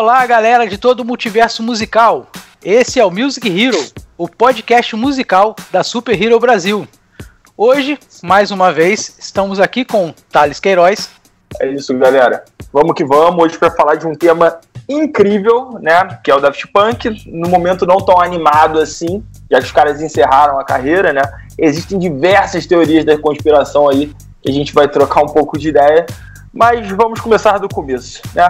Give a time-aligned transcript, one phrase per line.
[0.00, 2.26] Olá, galera de todo o multiverso musical.
[2.64, 3.76] Esse é o Music Hero,
[4.16, 6.88] o podcast musical da Super Hero Brasil.
[7.54, 11.10] Hoje, mais uma vez, estamos aqui com Thales Queiroz.
[11.60, 12.46] É isso, galera.
[12.72, 13.44] Vamos que vamos.
[13.44, 14.58] Hoje para falar de um tema
[14.88, 16.18] incrível, né?
[16.24, 17.22] Que é o Daft Punk.
[17.26, 21.20] No momento não tão animado assim, já que os caras encerraram a carreira, né?
[21.58, 24.10] Existem diversas teorias da conspiração aí
[24.40, 26.06] que a gente vai trocar um pouco de ideia.
[26.54, 28.48] Mas vamos começar do começo, né?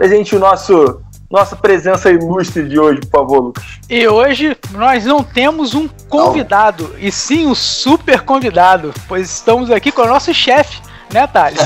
[0.00, 3.64] Presente o nosso nossa presença ilustre de hoje, por favor, Lucas.
[3.86, 6.98] E hoje nós não temos um convidado, não.
[6.98, 10.80] e sim um super convidado, pois estamos aqui com o nosso chefe,
[11.12, 11.60] né, Thales?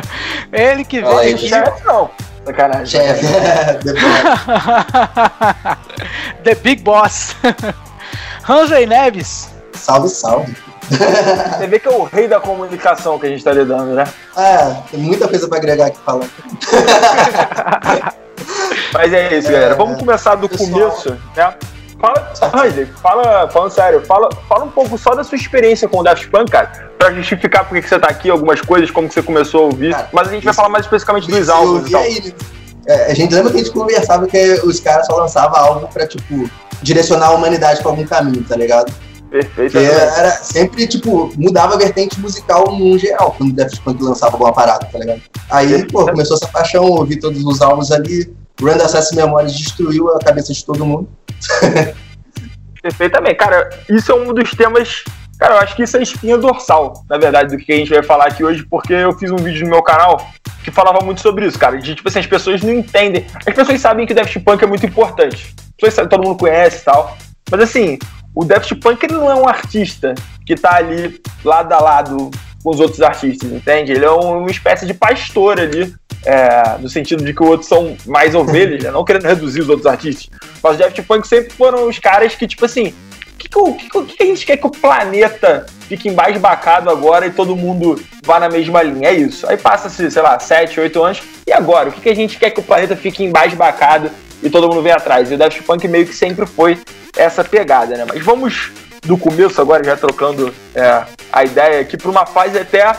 [0.50, 1.18] Ele que veio.
[1.18, 2.10] Aí, chefe não.
[2.46, 2.86] Sacanagem.
[2.86, 3.26] Chefe.
[6.42, 7.36] The Big Boss.
[8.48, 9.50] Hansley Neves.
[9.74, 10.56] Salve, salve.
[11.58, 14.04] Você vê que é o rei da comunicação que a gente está lidando, né?
[14.36, 16.30] É, tem muita coisa para agregar aqui falando.
[18.92, 19.74] Mas é isso, galera.
[19.74, 20.70] Vamos começar do Pessoal.
[20.70, 21.54] começo, né?
[22.00, 26.02] Fala, Hansley, fala, falando sério, fala, fala um pouco só da sua experiência com o
[26.02, 29.22] Daft Punk, cara, pra justificar por que você tá aqui, algumas coisas, como que você
[29.22, 29.92] começou a ouvir.
[29.92, 32.02] Cara, mas a gente isso, vai falar mais especificamente dos álbuns e tal.
[32.02, 32.34] Aí,
[32.86, 36.06] é, a gente lembra que a gente conversava que os caras só lançavam álbum pra,
[36.06, 36.50] tipo,
[36.82, 38.92] direcionar a humanidade pra algum caminho, tá ligado?
[39.34, 39.76] Perfeito.
[39.76, 44.52] era sempre, tipo, mudava a vertente musical no geral, quando o Daft Punk lançava alguma
[44.52, 45.22] parada, tá ligado?
[45.50, 48.32] Aí, pô, começou essa paixão, ouvi todos os álbuns ali.
[48.62, 51.08] Rand Access Memories destruiu a cabeça de todo mundo.
[52.80, 53.34] Perfeitamente.
[53.34, 55.02] Cara, isso é um dos temas.
[55.36, 58.04] Cara, eu acho que isso é espinha dorsal, na verdade, do que a gente vai
[58.04, 60.24] falar aqui hoje, porque eu fiz um vídeo no meu canal
[60.62, 61.76] que falava muito sobre isso, cara.
[61.76, 63.26] De tipo assim, as pessoas não entendem.
[63.44, 65.52] As pessoas sabem que o Daft Punk é muito importante.
[65.58, 67.18] As pessoas sabem, todo mundo conhece e tal.
[67.50, 67.98] Mas assim,
[68.34, 70.14] o Daft Punk ele não é um artista
[70.44, 72.30] que tá ali lado a lado
[72.62, 73.92] com os outros artistas, entende?
[73.92, 77.96] Ele é uma espécie de pastor ali, é, no sentido de que os outros são
[78.06, 78.90] mais ovelhas, né?
[78.90, 80.30] não querendo reduzir os outros artistas.
[80.62, 82.94] Mas o Daft Punk sempre foram os caras que, tipo assim,
[83.54, 87.54] o que, que, que, a gente quer que o planeta fique embasbacado agora e todo
[87.54, 89.08] mundo vá na mesma linha?
[89.08, 89.46] É isso.
[89.48, 91.22] Aí passa-se, sei lá, 7, 8 anos.
[91.46, 91.90] E agora?
[91.90, 94.10] O que, que a gente quer que o planeta fique embasbacado
[94.44, 95.30] e todo mundo vem atrás?
[95.30, 96.78] E o Daft Punk meio que sempre foi
[97.16, 98.04] essa pegada, né?
[98.06, 98.70] Mas vamos
[99.04, 102.94] do começo agora, já trocando é, a ideia aqui, para uma fase até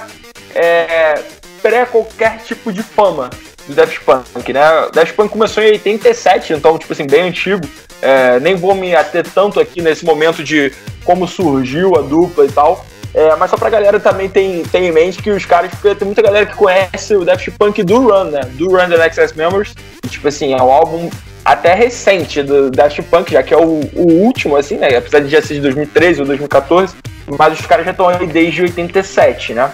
[0.53, 1.21] é,
[1.61, 3.29] pré qualquer tipo de fama
[3.67, 4.85] do Daft Punk, né?
[4.87, 7.65] O Daft Punk começou em 87, então, tipo assim, bem antigo.
[8.01, 10.71] É, nem vou me ater tanto aqui nesse momento de
[11.03, 12.85] como surgiu a dupla e tal.
[13.13, 16.05] É, mas só pra galera também tem, tem em mente que os caras, porque tem
[16.05, 18.41] muita galera que conhece o Daft Punk do Run, né?
[18.53, 19.73] Do Run The Access Members.
[20.03, 21.09] E, tipo assim, é um álbum
[21.45, 24.97] até recente do Daft Punk, já que é o, o último, assim, né?
[24.97, 26.95] Apesar de já ser de 2013 ou 2014,
[27.37, 29.71] mas os caras já estão aí desde 87, né?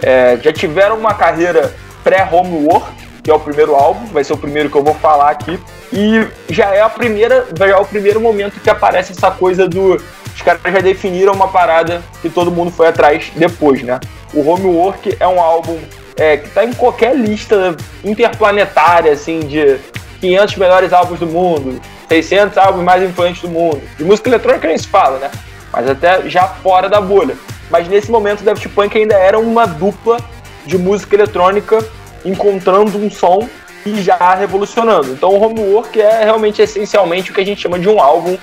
[0.00, 1.74] É, já tiveram uma carreira
[2.04, 2.86] pré-homework,
[3.24, 5.58] que é o primeiro álbum, vai ser o primeiro que eu vou falar aqui,
[5.92, 10.00] e já é a primeira, já é o primeiro momento que aparece essa coisa do
[10.38, 13.98] os caras já definiram uma parada que todo mundo foi atrás depois, né?
[14.32, 15.76] O Homework é um álbum
[16.16, 19.80] é, que tá em qualquer lista interplanetária, assim, de
[20.20, 23.80] 500 melhores álbuns do mundo, 600 álbuns mais influentes do mundo.
[23.96, 25.30] De música eletrônica nem se fala, né?
[25.72, 27.36] Mas até já fora da bolha.
[27.70, 30.18] Mas nesse momento, o Daft Punk ainda era uma dupla
[30.66, 31.84] de música eletrônica
[32.24, 33.48] encontrando um som
[33.84, 35.12] e já revolucionando.
[35.12, 38.36] Então o Homework é realmente essencialmente o que a gente chama de um álbum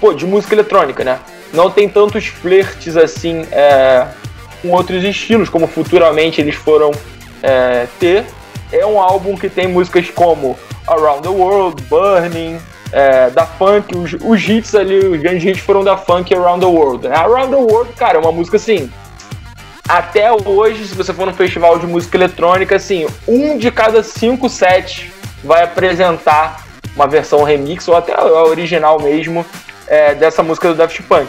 [0.00, 1.18] pô, de música eletrônica, né?
[1.52, 4.06] Não tem tantos flertes assim é,
[4.62, 6.90] com outros estilos, como futuramente eles foram
[7.42, 8.24] é, ter.
[8.72, 10.56] É um álbum que tem músicas como
[10.88, 12.58] Around the World, Burning,
[12.92, 16.66] é, da funk, os, os, hits ali, os grandes hits foram da funk Around the
[16.66, 17.08] World.
[17.08, 17.14] Né?
[17.14, 18.90] Around the World, cara, é uma música assim.
[19.88, 24.48] Até hoje, se você for no festival de música eletrônica, assim, um de cada cinco
[24.48, 25.06] sets
[25.42, 29.44] vai apresentar uma versão remix ou até a original mesmo
[29.86, 31.28] é, dessa música do Daft Punk.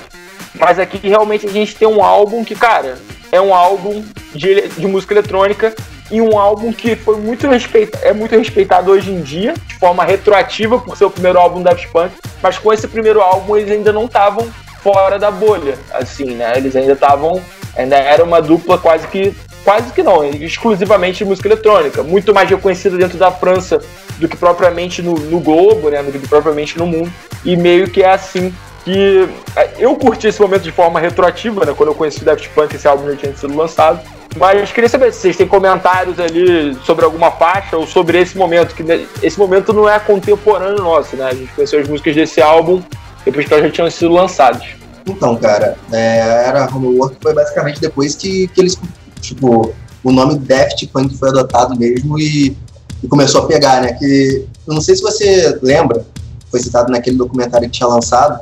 [0.54, 2.98] Mas aqui realmente a gente tem um álbum que, cara,
[3.32, 4.04] é um álbum
[4.36, 5.74] de, de música eletrônica
[6.12, 10.04] e um álbum que foi muito respeitado, é muito respeitado hoje em dia, de forma
[10.04, 12.12] retroativa, por ser o primeiro álbum da Daft Punk,
[12.44, 14.52] mas com esse primeiro álbum eles ainda não estavam
[14.84, 16.54] fora da bolha, assim, né?
[16.58, 17.42] Eles ainda estavam,
[17.76, 22.50] ainda era uma dupla quase que, quase que não, exclusivamente de música eletrônica, muito mais
[22.50, 23.80] reconhecida dentro da França
[24.18, 26.04] do que propriamente no, no globo, né?
[26.04, 27.12] Do que propriamente no mundo,
[27.46, 31.74] e meio que é assim que é, eu curti esse momento de forma retroativa, né?
[31.76, 34.00] Quando eu conheci o Daft Punk, esse álbum já tinha sido lançado.
[34.38, 38.74] Mas queria saber se vocês têm comentários ali sobre alguma faixa ou sobre esse momento,
[38.74, 38.84] que
[39.22, 41.26] esse momento não é contemporâneo nosso, né?
[41.26, 42.82] A gente conheceu as músicas desse álbum
[43.26, 44.64] depois que elas já tinham sido lançadas.
[45.06, 48.80] Então, cara, é, era Homework foi basicamente depois que, que eles,
[49.20, 49.74] tipo,
[50.04, 52.56] o nome Daft Punk foi adotado mesmo e
[53.04, 53.94] e começou a pegar, né?
[53.94, 56.06] Que eu não sei se você lembra,
[56.50, 58.40] foi citado naquele documentário que tinha lançado,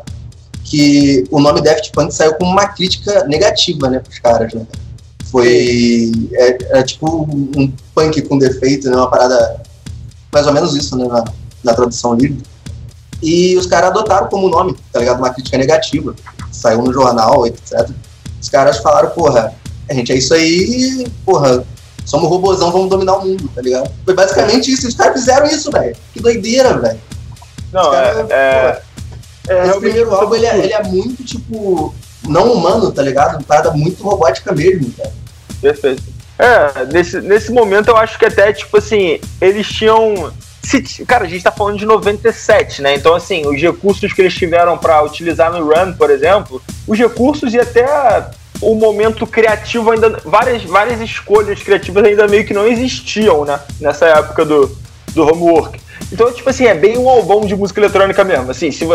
[0.69, 4.66] que o nome Daft Punk saiu com uma crítica negativa, né, pros caras, né?
[5.25, 7.24] Foi é, é tipo
[7.56, 8.95] um punk com defeito, né?
[8.95, 9.62] Uma parada
[10.31, 11.25] mais ou menos isso, né, na,
[11.63, 12.42] na tradução livre.
[13.21, 15.18] E os caras adotaram como nome, tá ligado?
[15.18, 16.16] Uma crítica negativa.
[16.51, 17.89] Saiu no jornal, etc.
[18.39, 19.54] Os caras falaram, porra,
[19.89, 21.65] a gente é isso aí, porra,
[22.06, 23.92] somos robôzão, vamos dominar o mundo, tá ligado?
[24.06, 24.88] Foi basicamente isso.
[24.88, 25.95] Os caras fizeram isso, velho.
[26.13, 27.00] Que doideira, velho.
[27.72, 28.81] Não, cara, é, é,
[29.50, 31.94] é, Esse primeiro álbum, ele é, ele é, muito, tipo,
[32.28, 33.36] não humano, tá ligado?
[33.36, 35.12] Uma parada muito robótica mesmo, cara.
[35.62, 36.04] Perfeito.
[36.38, 40.31] É, nesse, nesse momento eu acho que até, tipo assim, eles tinham
[40.62, 42.94] se, cara, a gente tá falando de 97, né?
[42.94, 47.54] Então, assim, os recursos que eles tiveram para utilizar no Run, por exemplo, os recursos
[47.54, 48.30] e até
[48.62, 50.22] o momento criativo ainda.
[50.24, 53.60] Várias, várias escolhas criativas ainda meio que não existiam, né?
[53.80, 54.78] Nessa época do,
[55.13, 55.80] do homework.
[56.12, 58.50] Então, tipo assim, é bem um álbum de música eletrônica mesmo.
[58.50, 58.86] Assim, se,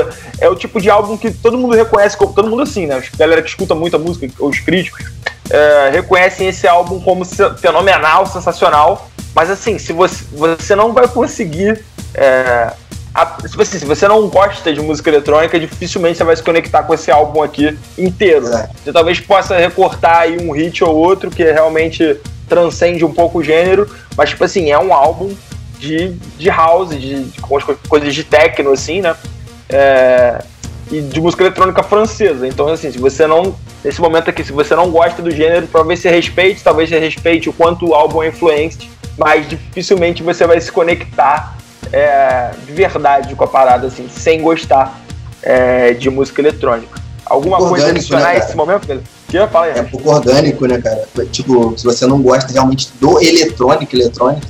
[0.40, 2.96] é o tipo de álbum que todo mundo reconhece, como, todo mundo assim, né?
[2.96, 5.04] A galera que escuta muita música, os críticos,
[5.50, 9.08] é, reconhecem esse álbum como fenomenal, sensacional.
[9.34, 11.82] Mas assim, se você, você não vai conseguir.
[12.14, 12.72] É,
[13.14, 16.82] a, tipo assim, se você não gosta de música eletrônica, dificilmente você vai se conectar
[16.82, 18.48] com esse álbum aqui inteiro.
[18.48, 18.68] É.
[18.82, 22.18] Você talvez possa recortar aí um hit ou outro que realmente
[22.48, 25.32] transcende um pouco o gênero, mas tipo assim, é um álbum
[25.84, 26.08] de,
[26.38, 27.40] de house, de, de
[27.88, 29.14] coisas de techno, assim, né?
[29.68, 30.42] É,
[30.90, 32.46] e de música eletrônica francesa.
[32.46, 33.54] Então, assim, se você não.
[33.84, 37.50] Nesse momento aqui, se você não gosta do gênero, talvez você respeite, talvez você respeite
[37.50, 41.58] o quanto o álbum é influente, mas dificilmente você vai se conectar
[41.92, 44.98] é, de verdade com a parada, assim, sem gostar
[45.42, 46.98] é, de música eletrônica.
[47.26, 49.02] Alguma coisa adicionar né, nesse momento?
[49.28, 51.06] Que eu falo, é um pouco orgânico, né, cara?
[51.30, 54.46] Tipo, se você não gosta realmente do eletrônico, eletrônico,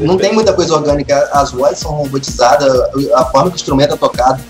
[0.00, 1.28] não tem muita coisa orgânica.
[1.32, 2.72] As vozes são robotizadas,
[3.14, 4.42] a forma que o instrumento é tocado,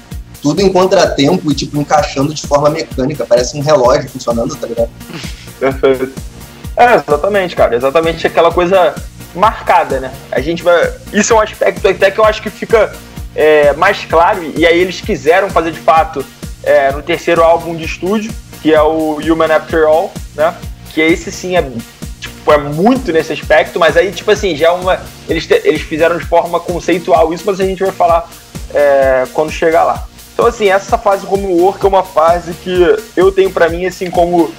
[0.42, 3.24] tudo em contratempo e, tipo, encaixando de forma mecânica.
[3.24, 4.90] Parece um relógio funcionando, tá ligado?
[5.58, 6.12] Perfeito.
[6.76, 7.74] É, exatamente, cara.
[7.74, 8.94] Exatamente aquela coisa
[9.34, 10.12] marcada, né?
[10.30, 10.92] A gente vai.
[11.12, 12.92] Isso é um aspecto até que eu acho que fica
[13.34, 16.24] é, mais claro, e aí eles quiseram fazer de fato
[16.62, 18.32] é, no terceiro álbum de estúdio,
[18.62, 20.54] que é o Human After All, né?
[20.92, 21.68] Que esse sim é,
[22.44, 25.00] tipo, é muito nesse aspecto, mas aí, tipo assim, já é uma.
[25.28, 28.28] Eles, te, eles fizeram de forma conceitual isso, mas a gente vai falar
[28.72, 30.06] é, quando chegar lá.
[30.34, 34.52] Então, assim, essa fase homework é uma fase que eu tenho para mim, assim, como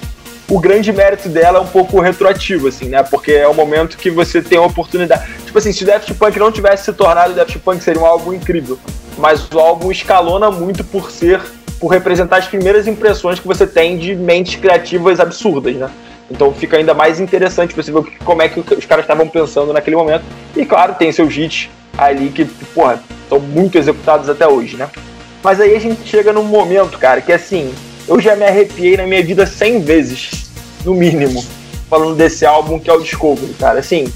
[0.49, 3.03] o grande mérito dela é um pouco retroativo, assim, né?
[3.03, 5.27] Porque é o momento que você tem a oportunidade.
[5.45, 8.05] Tipo assim, se o Daft Punk não tivesse se tornado o Daft Punk, seria um
[8.05, 8.79] álbum incrível.
[9.17, 11.41] Mas o álbum escalona muito por ser,
[11.79, 15.89] por representar as primeiras impressões que você tem de mentes criativas absurdas, né?
[16.29, 19.95] Então fica ainda mais interessante você ver como é que os caras estavam pensando naquele
[19.95, 20.23] momento.
[20.55, 24.89] E claro, tem seus hits ali que, porra, estão muito executados até hoje, né?
[25.43, 27.73] Mas aí a gente chega num momento, cara, que assim,
[28.07, 30.49] eu já me arrepiei na minha vida 100 vezes,
[30.83, 31.45] no mínimo,
[31.89, 33.79] falando desse álbum que é o Discovery, cara.
[33.79, 34.11] Assim,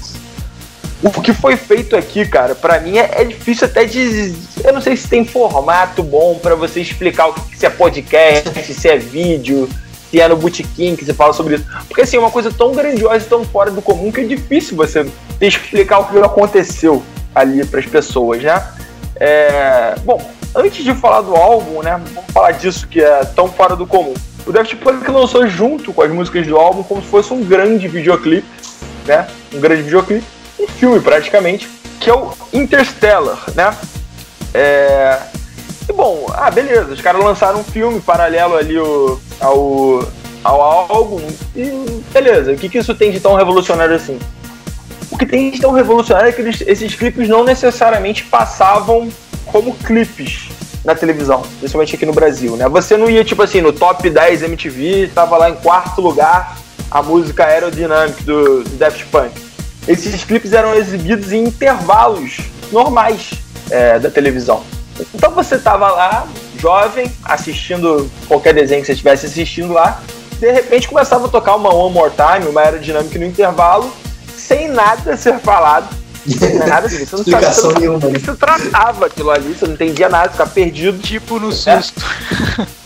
[1.02, 4.34] o que foi feito aqui, cara, para mim é, é, difícil até de.
[4.62, 8.74] Eu não sei se tem formato bom para você explicar o que, se é podcast,
[8.74, 9.68] se é vídeo,
[10.10, 11.64] se é no Bootkin que você fala sobre isso.
[11.86, 14.76] Porque assim, é uma coisa tão grandiosa e tão fora do comum que é difícil
[14.76, 15.06] você
[15.40, 17.02] explicar o que aconteceu
[17.34, 18.62] ali para as pessoas, né?
[19.16, 19.94] É...
[20.04, 20.20] Bom,
[20.54, 22.00] antes de falar do álbum, né?
[22.14, 24.14] Vamos falar disso que é tão fora do comum.
[24.46, 27.86] O Daft Punk lançou junto com as músicas do álbum como se fosse um grande
[27.86, 28.48] videoclipe,
[29.06, 29.28] né?
[29.54, 30.24] Um grande videoclipe,
[30.58, 31.68] um filme praticamente,
[32.00, 33.76] que é o Interstellar, né?
[34.52, 35.18] É...
[35.88, 40.08] E bom, ah, beleza, os caras lançaram um filme paralelo ali ao, ao,
[40.44, 41.20] ao álbum,
[41.56, 44.18] e beleza, o que, que isso tem de tão revolucionário assim?
[45.10, 49.08] O que tem de tão revolucionário é que eles, esses clipes não necessariamente passavam
[49.46, 50.48] como clipes
[50.84, 52.68] na televisão, principalmente aqui no Brasil, né?
[52.68, 56.56] Você não ia, tipo assim, no top 10 MTV, tava lá em quarto lugar
[56.90, 59.32] a música Aerodynamic do, do Daft Punk.
[59.86, 62.38] Esses clipes eram exibidos em intervalos
[62.72, 63.30] normais
[63.70, 64.62] é, da televisão.
[65.14, 66.26] Então você tava lá,
[66.58, 70.00] jovem, assistindo qualquer desenho que você estivesse assistindo lá,
[70.38, 73.92] de repente começava a tocar uma One More Time, uma Aerodynamic no intervalo,
[74.36, 75.88] sem nada ser falado,
[76.26, 77.06] não nada disso.
[77.06, 77.98] Você não Explicação sabe, nenhuma.
[78.00, 80.98] Você tratava aquilo ali, você não entendia nada, ficava perdido.
[80.98, 82.02] Tipo no susto.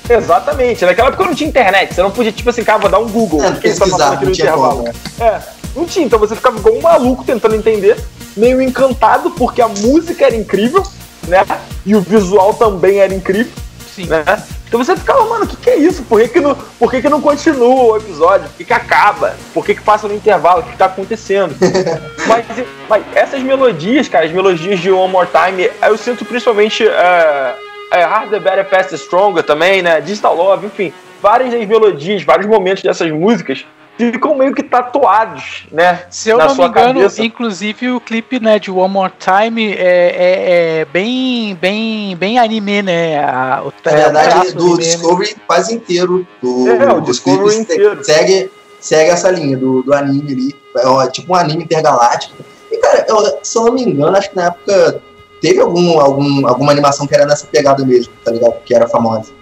[0.09, 0.15] É.
[0.15, 0.85] Exatamente.
[0.85, 1.95] Naquela época não tinha internet.
[1.95, 3.43] Você não podia, tipo assim, cara, vou dar um Google.
[3.43, 4.89] É, pesquisar, não tinha como.
[5.21, 5.41] É,
[5.75, 6.07] não tinha.
[6.07, 7.97] Então você ficava igual um maluco tentando entender,
[8.37, 10.83] meio encantado, porque a música era incrível,
[11.29, 11.45] né?
[11.85, 13.53] E o visual também era incrível.
[13.95, 14.07] Sim.
[14.07, 14.25] Né?
[14.67, 16.03] Então você ficava, mano, o que, que é isso?
[16.03, 18.49] Por que, que, não, por que, que não continua o episódio?
[18.49, 19.37] Por que, que acaba?
[19.53, 20.61] Por que, que passa no intervalo?
[20.61, 21.55] O que, que tá acontecendo?
[22.27, 22.45] mas,
[22.89, 27.55] mas essas melodias, cara, as melodias de One More Time, eu sinto principalmente uh,
[27.93, 30.01] é, Harder, Better, Faster, Stronger também, né?
[30.01, 33.65] Digital Love, enfim, várias das melodias, vários momentos dessas músicas
[33.97, 36.05] ficam meio que tatuados, né?
[36.11, 37.23] Se eu não me engano, cabeça.
[37.23, 42.83] inclusive o clipe né, de One More Time é, é, é bem, bem, bem anime,
[42.83, 43.25] né?
[43.25, 45.43] A, o, Na verdade, do anime, Discovery né?
[45.47, 46.27] quase inteiro.
[46.43, 48.05] Do, é, o Discovery inteiro.
[48.05, 50.57] Segue, segue essa linha do, do anime ali.
[50.77, 52.35] É tipo um anime intergaláctico.
[52.71, 55.01] E, cara, eu, se eu não me engano, acho que na época
[55.41, 58.55] teve algum, algum, alguma animação que era nessa pegada mesmo, tá ligado?
[58.65, 59.33] Que era famosa.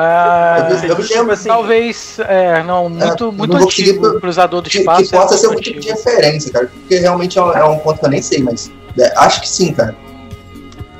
[0.00, 4.68] Ah, eu, eu lembro, assim, talvez, é, não, muito, é, muito não antigo, cruzador do
[4.68, 5.02] espaço.
[5.02, 7.64] Que, que possa é ser um tipo de referência, cara, porque realmente é um, é
[7.64, 9.96] um, ponto que eu nem sei, mas é, acho que sim, cara.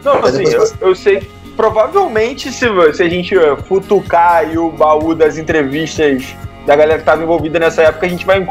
[0.02, 3.36] Não, assim, eu, eu, sei, provavelmente se, se a gente
[3.68, 6.34] futucar aí o baú das entrevistas
[6.66, 8.44] da galera que estava envolvida nessa época, a gente vai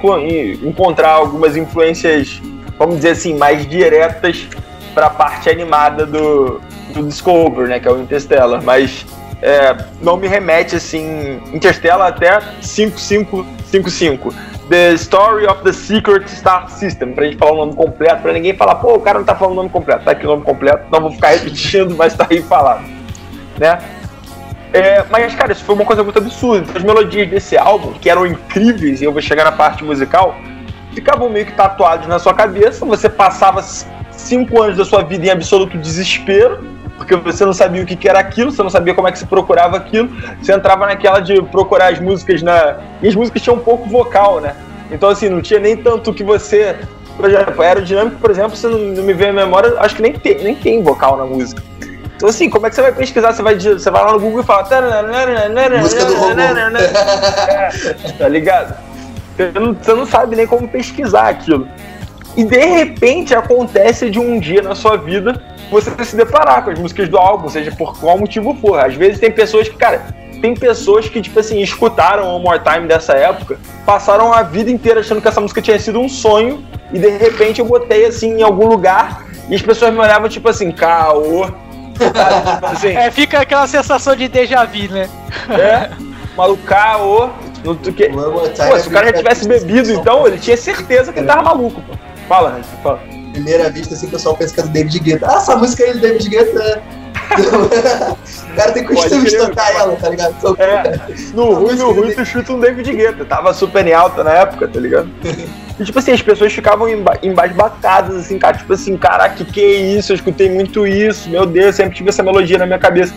[0.63, 2.41] encontrar algumas influências,
[2.79, 4.47] vamos dizer assim, mais diretas
[4.93, 6.61] para a parte animada do,
[6.93, 9.05] do Discover, né, que é o Interstellar, mas
[9.41, 11.41] é, não me remete assim.
[11.53, 14.33] Interstellar até 5555.
[14.69, 18.53] The Story of the Secret Star System, pra gente falar o nome completo, pra ninguém
[18.53, 20.83] falar, pô, o cara não tá falando o nome completo, tá aqui o nome completo,
[20.91, 22.83] não vou ficar repetindo, mas tá aí falado,
[23.57, 23.79] né?
[24.73, 26.77] É, mas, cara, isso foi uma coisa muito absurda.
[26.77, 30.35] As melodias desse álbum, que eram incríveis, e eu vou chegar na parte musical,
[30.93, 32.85] ficavam meio que tatuadas na sua cabeça.
[32.85, 33.63] Você passava
[34.11, 36.59] cinco anos da sua vida em absoluto desespero,
[36.97, 39.25] porque você não sabia o que, era aquilo, você não sabia como é que se
[39.25, 40.09] procurava aquilo,
[40.41, 42.77] você entrava naquela de procurar as músicas na.
[43.01, 44.55] E as músicas tinham um pouco vocal, né?
[44.91, 46.75] Então, assim, não tinha nem tanto que você.
[47.15, 50.13] Por exemplo, aerodinâmico, por exemplo, você não, não me vê a memória, acho que nem
[50.13, 51.63] tem, nem tem vocal na música.
[52.15, 53.31] Então, assim, como é que você vai pesquisar?
[53.31, 54.67] Você vai, você vai lá no Google e fala.
[55.79, 56.33] Música do robô.
[57.47, 57.69] É,
[58.17, 58.75] tá ligado?
[59.35, 61.67] Você não, você não sabe nem como pesquisar aquilo.
[62.37, 65.41] E de repente acontece de um dia na sua vida
[65.71, 68.79] você se deparar com as músicas do álbum, seja por qual motivo for.
[68.79, 70.05] Às vezes tem pessoas que, cara,
[70.39, 74.99] tem pessoas que, tipo assim, escutaram o More Time dessa época, passaram a vida inteira
[74.99, 76.63] achando que essa música tinha sido um sonho,
[76.93, 80.47] e de repente eu botei assim em algum lugar, e as pessoas me olhavam, tipo
[80.47, 81.45] assim, caô.
[82.61, 85.09] Assim, é, fica aquela sensação de déjà vu, né?
[85.49, 85.89] É,
[86.37, 87.29] maluco, caô.
[87.63, 88.09] No, que...
[88.09, 91.81] Pô, se o cara já tivesse bebido, então, ele tinha certeza que ele tava maluco,
[91.81, 92.06] pô.
[92.27, 92.99] Fala, Hans, fala.
[93.31, 95.27] Primeira vista, assim, o pessoal pensa que é do David Guetta.
[95.29, 96.53] Ah, essa música aí do David Guetta.
[96.53, 96.81] Né?
[98.51, 100.35] o cara tem costume de tocar ela, tá ligado?
[100.59, 100.99] É,
[101.33, 103.25] no ruim, no ruim, tu chuta um David Guetta.
[103.25, 105.09] Tava super em alta na época, tá ligado?
[105.79, 106.87] E, tipo assim, as pessoas ficavam
[107.21, 108.57] embasbacadas, assim, cara.
[108.57, 110.11] Tipo assim, caraca, que que é isso?
[110.11, 111.29] Eu escutei muito isso.
[111.29, 113.13] Meu Deus, sempre tive essa melodia na minha cabeça.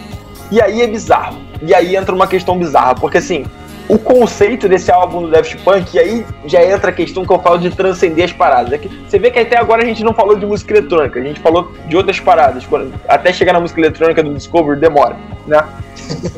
[0.51, 1.39] E aí é bizarro.
[1.63, 3.47] E aí entra uma questão bizarra, porque assim,
[3.91, 7.41] o conceito desse álbum do Daft Punk, e aí já entra a questão que eu
[7.41, 8.73] falo de transcender as paradas.
[8.73, 11.23] É que você vê que até agora a gente não falou de música eletrônica, a
[11.23, 12.65] gente falou de outras paradas.
[12.65, 15.65] Quando, até chegar na música eletrônica do Discovery demora, né?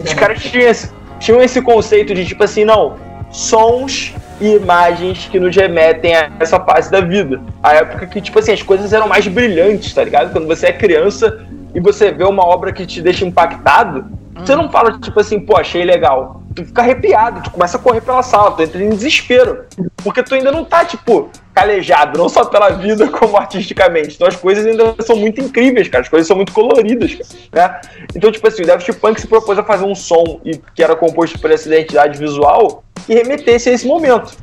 [0.02, 0.90] Os caras tinham esse,
[1.20, 2.96] tinham esse conceito de tipo assim, não,
[3.30, 7.38] sons e imagens que nos remetem a essa fase da vida.
[7.62, 10.32] A época que, tipo assim, as coisas eram mais brilhantes, tá ligado?
[10.32, 11.40] Quando você é criança
[11.74, 15.58] e você vê uma obra que te deixa impactado, você não fala, tipo assim, pô,
[15.58, 19.64] achei legal tu fica arrepiado, tu começa a correr pela sala, tu entra em desespero.
[20.02, 24.14] Porque tu ainda não tá, tipo, calejado, não só pela vida, como artisticamente.
[24.16, 26.02] Então as coisas ainda são muito incríveis, cara.
[26.02, 27.14] As coisas são muito coloridas,
[27.50, 27.80] cara, né?
[28.14, 30.96] Então, tipo assim, o Daft Punk se propôs a fazer um som e, que era
[30.96, 34.36] composto por essa identidade visual que remetesse a esse momento.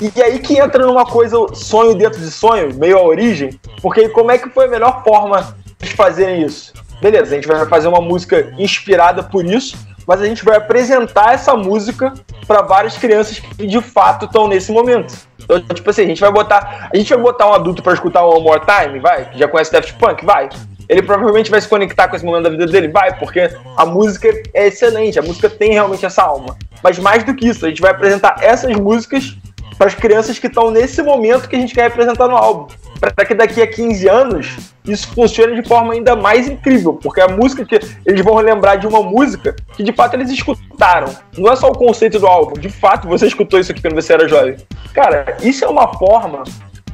[0.00, 4.30] E aí que entra numa coisa, sonho dentro de sonho, meio a origem, porque como
[4.30, 6.74] é que foi a melhor forma de fazerem isso?
[7.00, 11.34] Beleza, a gente vai fazer uma música inspirada por isso, mas a gente vai apresentar
[11.34, 12.14] essa música
[12.46, 15.14] para várias crianças que de fato estão nesse momento.
[15.42, 16.88] Então, tipo assim, a gente vai botar.
[16.92, 19.28] A gente vai botar um adulto para escutar One More Time, vai?
[19.30, 20.48] Que já conhece Daft Punk, vai.
[20.88, 24.28] Ele provavelmente vai se conectar com esse momento da vida dele, vai, porque a música
[24.54, 26.56] é excelente, a música tem realmente essa alma.
[26.80, 29.36] Mas mais do que isso, a gente vai apresentar essas músicas
[29.76, 32.68] para as crianças que estão nesse momento que a gente quer apresentar no álbum
[32.98, 37.28] para que daqui a 15 anos isso funcione de forma ainda mais incrível, porque a
[37.28, 41.14] música que eles vão lembrar de uma música que de fato eles escutaram.
[41.36, 44.12] Não é só o conceito do álbum, de fato você escutou isso aqui quando você
[44.12, 44.56] era jovem.
[44.94, 46.44] Cara, isso é uma forma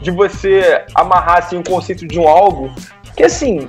[0.01, 2.71] de você amarrar assim o conceito de um álbum
[3.17, 3.69] que assim,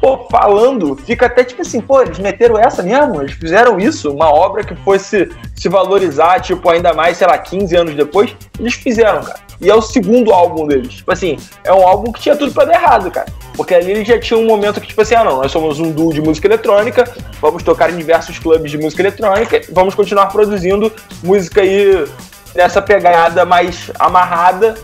[0.00, 3.22] pô, falando, fica até tipo assim, pô, eles meteram essa mesmo?
[3.22, 4.12] Eles fizeram isso?
[4.12, 8.36] Uma obra que fosse se valorizar, tipo, ainda mais, sei lá, 15 anos depois?
[8.58, 9.45] Eles fizeram, cara.
[9.60, 10.94] E é o segundo álbum deles.
[10.94, 13.26] Tipo assim, é um álbum que tinha tudo pra dar errado, cara.
[13.56, 15.90] Porque ali ele já tinha um momento que, tipo assim, ah não, nós somos um
[15.90, 17.10] duo de música eletrônica,
[17.40, 22.06] vamos tocar em diversos clubes de música eletrônica, vamos continuar produzindo música aí
[22.54, 24.74] nessa pegada mais amarrada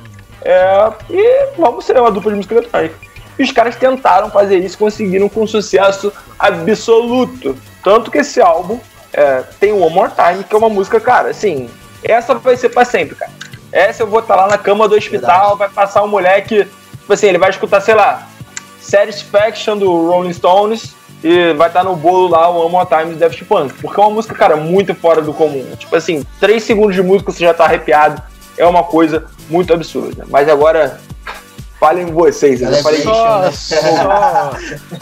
[0.44, 2.94] é, e vamos ser uma dupla de música eletrônica.
[3.38, 7.56] E os caras tentaram fazer isso, conseguiram com sucesso absoluto.
[7.82, 8.78] Tanto que esse álbum
[9.12, 11.68] é, tem One More Time, que é uma música, cara, assim,
[12.02, 13.32] essa vai ser pra sempre, cara.
[13.72, 15.58] Essa eu vou estar tá lá na cama do hospital, Verdade.
[15.58, 18.28] vai passar um moleque, tipo assim, ele vai escutar, sei lá,
[18.80, 23.14] Satisfaction do Rolling Stones e vai estar tá no bolo lá o One More Time
[23.14, 23.74] do Daft Punk.
[23.80, 25.64] Porque é uma música, cara, muito fora do comum.
[25.76, 28.22] Tipo assim, três segundos de música você já tá arrepiado.
[28.58, 30.26] É uma coisa muito absurda.
[30.28, 31.00] Mas agora,
[31.82, 32.60] falem vocês.
[32.60, 33.50] Eu falei só, né?
[33.50, 34.52] só,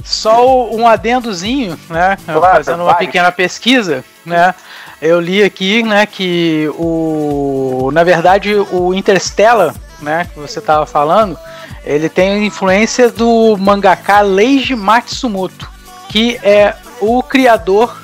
[0.04, 2.16] só, um adendozinho, né?
[2.24, 4.54] Claro, fazendo uma pequena pesquisa, né?
[5.00, 11.38] Eu li aqui, né, que o, na verdade, o Interstellar, né, que você estava falando,
[11.84, 15.70] ele tem influência do mangaka Leiji Matsumoto,
[16.08, 17.98] que é o criador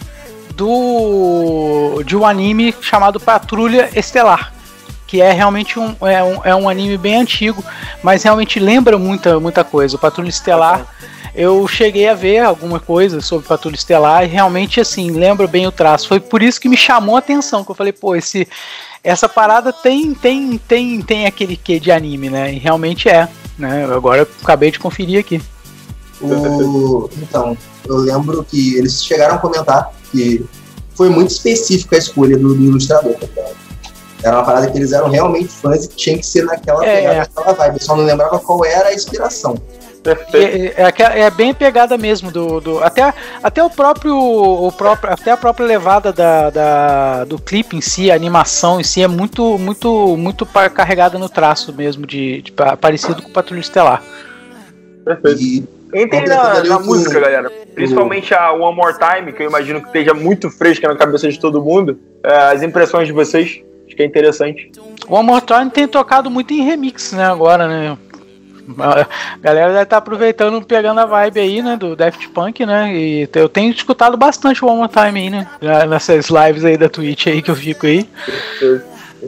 [0.55, 4.53] do de um anime chamado Patrulha Estelar,
[5.07, 7.65] que é realmente um, é um, é um anime bem antigo,
[8.03, 9.97] mas realmente lembra muita, muita coisa.
[9.97, 10.87] O Patrulha Estelar,
[11.35, 15.73] eu cheguei a ver alguma coisa sobre Patrulha Estelar e realmente assim, lembra bem o
[15.73, 16.09] traço.
[16.09, 18.49] Foi por isso que me chamou a atenção, que eu falei, pô, esse
[19.05, 22.53] essa parada tem tem tem tem aquele quê de anime, né?
[22.53, 23.85] E realmente é, né?
[23.85, 25.41] Agora eu acabei de conferir aqui.
[26.21, 30.45] O, então, eu lembro que eles chegaram a comentar que
[30.95, 33.27] foi muito específica a escolha do, do ilustrador, tá
[34.23, 37.19] Era uma parada que eles eram realmente fãs e tinha que ser naquela é, pegada,
[37.19, 37.83] naquela vibe.
[37.83, 39.57] Só não lembrava qual era a inspiração.
[40.33, 45.33] É, é, é, bem pegada mesmo do, do até, até o próprio o próprio até
[45.33, 49.59] a própria levada da, da, do clipe em si a animação em si é muito
[49.59, 54.01] muito muito carregada no traço mesmo de, de parecido com o Patrulha Estelar
[55.05, 57.51] perfeito e, Entrem na, na música, galera.
[57.75, 61.39] Principalmente a One More Time, que eu imagino que esteja muito fresca na cabeça de
[61.39, 61.99] todo mundo.
[62.23, 63.63] É, as impressões de vocês.
[63.87, 64.71] Acho que é interessante.
[65.09, 67.97] One More Time tem tocado muito em remix, né, agora, né?
[68.79, 69.07] A
[69.41, 72.93] galera deve estar tá aproveitando, pegando a vibe aí, né, do Daft Punk, né?
[72.93, 75.47] E eu tenho escutado bastante o One More Time aí, né?
[75.89, 78.09] Nessas lives aí da Twitch aí que eu fico aí.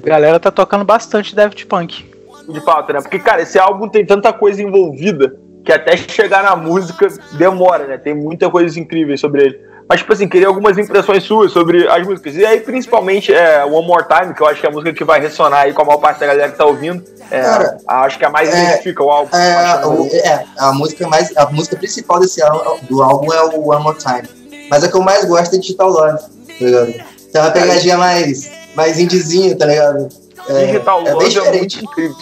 [0.02, 2.04] A galera tá tocando bastante Daft Punk.
[2.48, 3.00] De fato, né?
[3.00, 7.98] Porque, cara, esse álbum tem tanta coisa envolvida que até chegar na música demora, né?
[7.98, 9.60] Tem muita coisa incrível sobre ele.
[9.88, 12.36] Mas, tipo assim, queria algumas impressões suas sobre as músicas.
[12.36, 15.02] E aí, principalmente, é, One More Time, que eu acho que é a música que
[15.02, 17.02] vai ressonar aí com a maior parte da galera que tá ouvindo.
[17.30, 19.34] É, Cara, acho que é a mais é, identifica o álbum.
[19.34, 21.34] É, é, a música mais.
[21.36, 24.68] A música principal desse álbum, do álbum é o One More Time.
[24.70, 26.28] Mas a que eu mais gosto é Digital Love, tá
[26.60, 26.92] ligado?
[27.32, 30.08] Tem uma pegadinha mais, mais indizinho, tá ligado?
[30.48, 32.16] É, Digital é Love é muito incrível.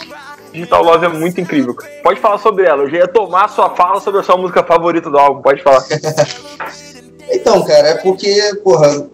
[0.53, 1.75] Digital Love é muito incrível.
[2.01, 2.83] Pode falar sobre ela.
[2.83, 5.41] Eu já ia tomar a sua fala sobre a sua música favorita do álbum.
[5.41, 5.83] Pode falar.
[7.29, 9.07] então, cara, é porque, porra,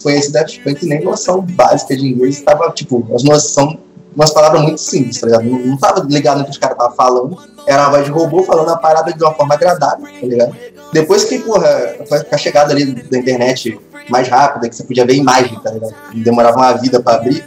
[0.00, 2.40] foi esse Daft Punk nem noção básica de inglês.
[2.40, 3.78] Tava, tipo, as noções
[4.14, 5.44] umas palavras muito simples, tá ligado?
[5.44, 7.38] Não, tava ligado no que os caras estavam falando.
[7.66, 10.56] Era uma voz de robô falando a parada de uma forma agradável, tá ligado?
[10.90, 15.16] Depois que, porra, com a chegada ali da internet mais rápida, que você podia ver
[15.16, 15.94] imagem, tá ligado?
[16.14, 17.44] Demorava uma vida pra abrir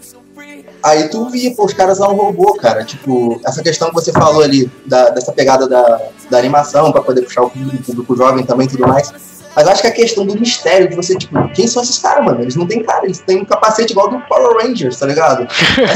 [0.82, 2.84] Aí tu via, pô, os caras um robô, cara.
[2.86, 7.22] Tipo, essa questão que você falou ali, da, dessa pegada da, da animação, para poder
[7.24, 9.12] puxar o público, o público jovem também e tudo mais.
[9.60, 12.42] Mas acho que a questão do mistério de você, tipo, quem são esses caras, mano?
[12.42, 15.46] Eles não têm cara, eles têm um capacete igual do Power Rangers, tá ligado?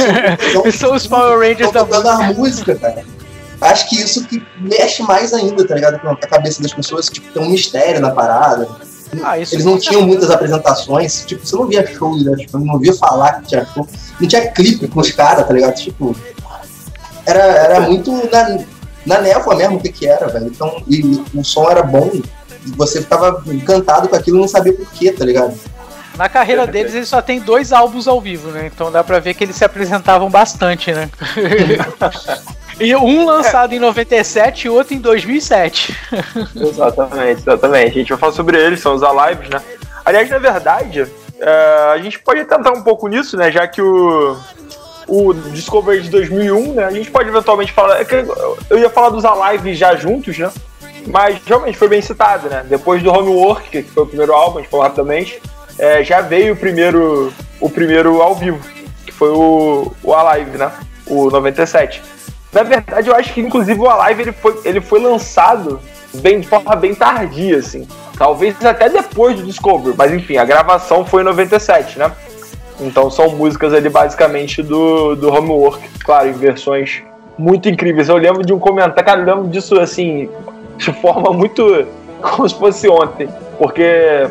[0.66, 2.12] Eles são os Power Rangers da música.
[2.12, 3.06] a música, cara.
[3.62, 5.98] Acho que isso que mexe mais ainda, tá ligado?
[6.02, 8.68] Com a cabeça das pessoas, tipo, tem um mistério na parada.
[9.24, 12.36] Ah, Eles não tinham muitas apresentações, tipo, você não via show, né?
[12.36, 13.88] Tipo, não via falar que tinha show.
[14.20, 15.76] Não tinha clipe com os caras, tá ligado?
[15.76, 16.14] Tipo,
[17.26, 18.60] era, era muito na,
[19.06, 20.48] na névoa mesmo o que que era, velho.
[20.48, 22.12] Então, e o som era bom,
[22.68, 25.58] você ficava encantado com aquilo e não sabia porquê, tá ligado?
[26.18, 28.70] Na carreira deles, eles só tem dois álbuns ao vivo, né?
[28.74, 31.10] Então dá pra ver que eles se apresentavam bastante, né?
[32.80, 33.76] E um lançado é.
[33.76, 35.96] em 97 e outro em 2007.
[36.56, 37.90] exatamente, exatamente.
[37.92, 39.62] A gente vai falar sobre eles, são os Alives, né?
[40.04, 41.08] Aliás, na verdade,
[41.40, 43.52] é, a gente pode tentar um pouco nisso, né?
[43.52, 44.38] Já que o,
[45.08, 46.86] o Discovery de 2001, né?
[46.86, 48.02] A gente pode eventualmente falar.
[48.02, 48.06] É
[48.70, 50.52] eu ia falar dos Alive já juntos, né?
[51.08, 52.66] Mas realmente foi bem citado, né?
[52.68, 55.42] Depois do Homework, que foi o primeiro álbum, a gente falou rapidamente,
[55.78, 58.60] é, já veio o primeiro, o primeiro ao vivo,
[59.06, 60.72] que foi o, o Alive, né?
[61.06, 62.02] O 97.
[62.52, 65.80] Na verdade, eu acho que inclusive o Alive ele foi, ele foi lançado
[66.14, 67.88] bem, de forma bem tardia, assim.
[68.18, 72.12] Talvez até depois do Discovery, mas enfim, a gravação foi em 97, né?
[72.80, 77.02] Então são músicas ali basicamente do, do Homework, claro, em versões
[77.38, 78.10] muito incríveis.
[78.10, 80.30] Eu lembro de um comentário, cara, eu lembro disso assim,
[80.78, 81.88] de forma muito.
[82.24, 83.30] como se fosse ontem.
[83.58, 84.30] Porque é,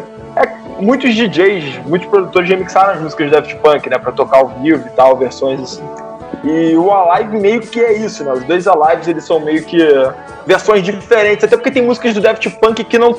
[0.81, 3.99] muitos DJs, muitos produtores remixaram as músicas de Daft Punk, né?
[3.99, 5.83] Pra tocar ao vivo e tal, versões assim.
[6.43, 8.33] E o Alive meio que é isso, né?
[8.33, 9.79] Os dois Alives eles são meio que
[10.47, 13.15] versões diferentes, até porque tem músicas do Daft Punk que não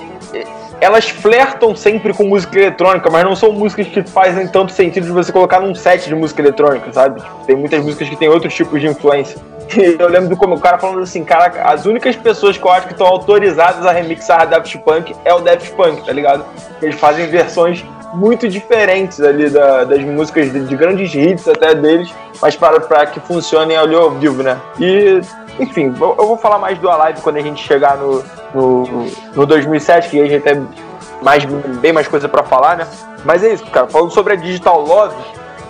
[0.84, 5.12] elas flertam sempre com música eletrônica, mas não são músicas que fazem tanto sentido de
[5.12, 7.22] você colocar num set de música eletrônica, sabe?
[7.48, 9.38] Tem muitas músicas que têm outros tipos de influência.
[9.76, 12.70] E eu lembro do como o cara falando assim, cara, as únicas pessoas que eu
[12.70, 16.46] acho que estão autorizadas a remixar Daft Punk é o Daft Punk, tá ligado?
[16.82, 22.14] Eles fazem versões muito diferentes ali da, das músicas de, de, grandes hits até deles,
[22.42, 24.60] mas para, para que funcionem ali ao vivo, né?
[24.80, 25.22] E,
[25.60, 28.84] enfim, eu, vou falar mais do Alive quando a gente chegar no, no,
[29.36, 30.68] no 2007, que a gente tem
[31.22, 32.88] mais, bem mais coisa para falar, né?
[33.24, 33.88] Mas é isso, cara.
[33.88, 35.16] Falando sobre a Digital Love,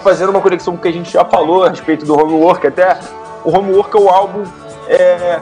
[0.02, 2.98] fazendo uma conexão com o que a gente já falou a respeito do Homework, até
[3.44, 4.44] o Homework é o álbum
[4.88, 5.40] é,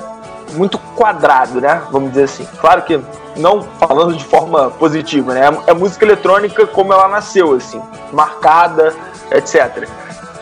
[0.54, 1.82] muito quadrado, né?
[1.91, 2.47] Vamos dizer assim.
[2.60, 2.99] Claro que
[3.38, 5.41] não falando de forma positiva, né?
[5.67, 8.93] É música eletrônica como ela nasceu, assim, marcada,
[9.32, 9.88] etc.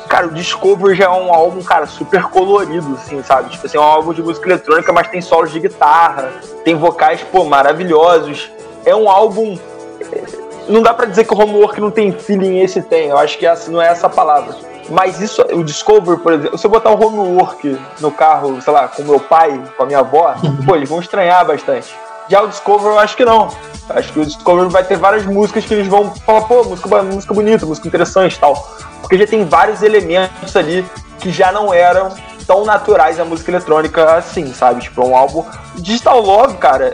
[0.10, 3.52] Cara, o Discover já é um álbum, cara, super colorido, assim, sabe?
[3.52, 6.34] Tipo assim, é um álbum de música eletrônica, mas tem solos de guitarra,
[6.66, 8.52] tem vocais, pô, maravilhosos.
[8.84, 9.56] É um álbum.
[10.68, 13.10] Não dá para dizer que o Homework não tem feeling, esse tem.
[13.10, 14.56] Eu acho que não é essa palavra.
[14.90, 18.88] Mas isso, o Discover, por exemplo, se eu botar o Homework no carro, sei lá,
[18.88, 20.34] com meu pai, com a minha avó,
[20.66, 21.96] pô, eles vão estranhar bastante.
[22.30, 23.50] Já o Discover eu acho que não.
[23.90, 27.34] Acho que o Discover vai ter várias músicas que eles vão falar, pô, música, música
[27.34, 28.56] bonita, música interessante e tal.
[29.02, 30.86] Porque já tem vários elementos ali
[31.20, 32.14] que já não eram
[32.46, 34.82] tão naturais na música eletrônica assim, sabe?
[34.82, 35.44] Tipo, é um álbum.
[35.76, 36.94] Digital Love, cara,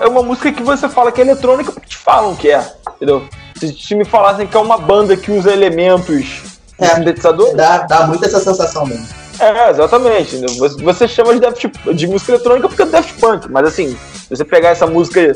[0.00, 2.64] é uma música que você fala que é eletrônica porque te falam que é,
[2.96, 3.26] entendeu?
[3.56, 6.44] Se, me falassem que é uma banda que usa elementos
[6.78, 7.54] é, sintetizador.
[7.56, 9.06] Dá, dá muito essa sensação mesmo.
[9.40, 10.36] É, exatamente.
[10.82, 13.96] Você chama de, Daft, de música eletrônica porque é Daft Punk, mas assim,
[14.28, 15.32] você pegar essa música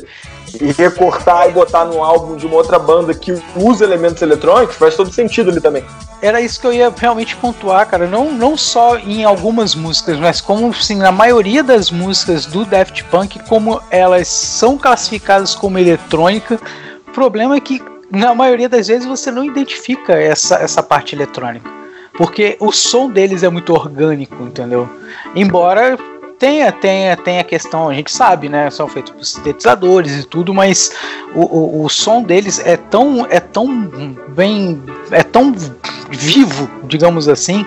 [0.61, 4.97] e recortar e botar num álbum de uma outra banda que usa elementos eletrônicos, faz
[4.97, 5.85] todo sentido ali também.
[6.21, 8.07] Era isso que eu ia realmente pontuar, cara.
[8.07, 13.05] Não, não só em algumas músicas, mas como assim, na maioria das músicas do Daft
[13.05, 16.61] Punk, como elas são classificadas como eletrônica,
[17.09, 21.82] o problema é que na maioria das vezes você não identifica essa, essa parte eletrônica.
[22.23, 24.89] Porque o som deles é muito orgânico, entendeu?
[25.35, 25.99] Embora
[26.39, 28.71] tenha, tenha, tenha questão, a gente sabe, né?
[28.71, 30.95] São feitos por sintetizadores e tudo, mas
[31.35, 33.91] o, o, o, som deles é tão, é tão
[34.29, 34.81] bem,
[35.11, 35.53] é tão
[36.11, 37.67] vivo, digamos assim,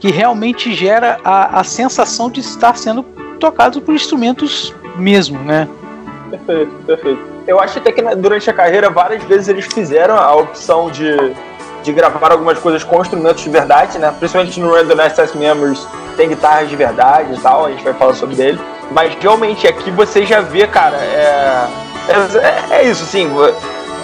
[0.00, 3.04] que realmente gera a, a sensação de estar sendo
[3.38, 5.68] tocado por instrumentos mesmo, né?
[6.28, 7.20] Perfeito, perfeito.
[7.46, 11.16] Eu acho até que durante a carreira várias vezes eles fizeram a opção de
[11.82, 14.14] de gravar algumas coisas com instrumentos de verdade, né?
[14.18, 18.14] Principalmente no Random Access Memories tem guitarras de verdade e tal, a gente vai falar
[18.14, 18.60] sobre ele.
[18.90, 21.66] Mas realmente aqui você já vê, cara, é,
[22.08, 23.30] é, é isso, sim.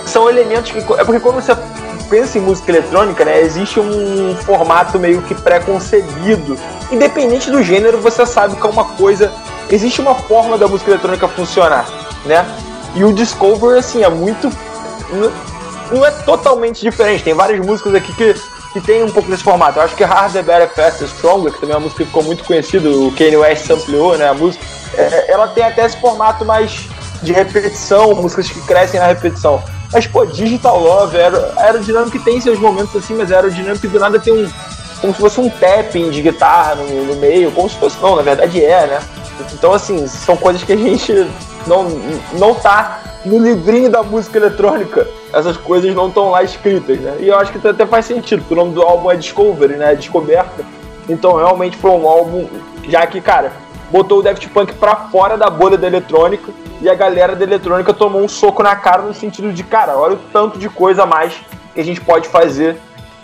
[0.07, 0.79] São elementos que.
[0.79, 1.55] É porque quando você
[2.09, 3.41] pensa em música eletrônica, né?
[3.41, 6.59] Existe um formato meio que pré-concebido.
[6.91, 9.31] Independente do gênero, você sabe que é uma coisa.
[9.71, 11.87] Existe uma forma da música eletrônica funcionar,
[12.25, 12.45] né?
[12.95, 14.51] E o Discover, assim, é muito
[15.91, 17.25] não é totalmente diferente.
[17.25, 18.35] Tem várias músicas aqui que,
[18.73, 19.79] que tem um pouco desse formato.
[19.79, 22.45] Eu acho que Harder, Better, Faster, Stronger, que também é uma música que ficou muito
[22.45, 26.89] conhecida, o Kanye West ampliou, né, a música, é, ela tem até esse formato mais
[27.23, 29.63] de repetição, músicas que crescem na repetição.
[29.93, 34.33] Mas, pô, Digital Love, era, aerodinâmico tem seus momentos assim, mas aerodinâmico do nada tem
[34.33, 34.51] um.
[35.01, 38.01] Como se fosse um tapping de guitarra no, no meio, como se fosse.
[38.01, 39.01] Não, na verdade é, né?
[39.53, 41.13] Então, assim, são coisas que a gente
[41.67, 41.85] não,
[42.33, 47.17] não tá no livrinho da música eletrônica, essas coisas não estão lá escritas, né?
[47.21, 49.95] E eu acho que até faz sentido, porque o nome do álbum é Discovery, né?
[49.95, 50.65] Descoberta.
[51.09, 52.47] Então realmente foi um álbum,
[52.89, 53.53] já que, cara,
[53.91, 57.93] botou o Daft Punk pra fora da bolha da eletrônica e a galera da eletrônica
[57.93, 61.07] tomou um soco na cara no sentido de, cara, olha o tanto de coisa a
[61.07, 61.35] mais
[61.75, 62.77] que a gente pode fazer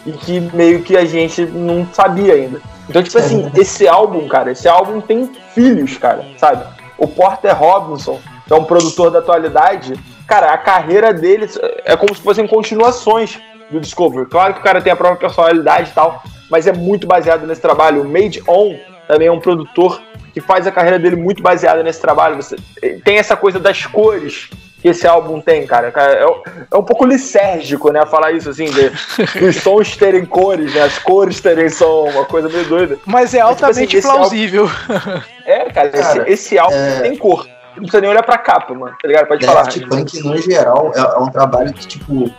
[0.07, 2.61] e que meio que a gente não sabia ainda.
[2.89, 6.65] Então, tipo assim, esse álbum, cara, esse álbum tem filhos, cara, sabe?
[6.99, 9.95] O Porter Robinson que é um produtor da atualidade,
[10.27, 11.49] cara, a carreira dele
[11.85, 13.41] é como se fossem continuações
[13.71, 14.27] do Discovery.
[14.27, 17.61] Claro que o cara tem a própria personalidade e tal, mas é muito baseado nesse
[17.61, 18.03] trabalho.
[18.03, 18.77] O Made On
[19.09, 20.01] também é um produtor
[20.33, 22.37] que faz a carreira dele muito baseada nesse trabalho.
[22.37, 22.57] Você
[23.05, 24.51] tem essa coisa das cores
[24.85, 25.91] que esse álbum tem, cara.
[25.97, 26.27] É,
[26.71, 28.05] é um pouco lisérgico, né?
[28.05, 28.93] Falar isso assim, de,
[29.43, 30.83] os sons terem cores, né?
[30.83, 32.99] As cores terem som, uma coisa meio doida.
[33.07, 34.71] Mas é altamente Mas, tipo assim, plausível.
[34.91, 35.21] Álbum...
[35.47, 37.01] É, cara, cara esse, esse álbum é...
[37.01, 38.97] tem cor não precisa nem olhar pra capa, mano.
[39.03, 39.27] Tá ligado?
[39.27, 39.65] Pode falar.
[39.65, 42.31] Daft Punk, no geral, é, é, um trabalho que, tipo,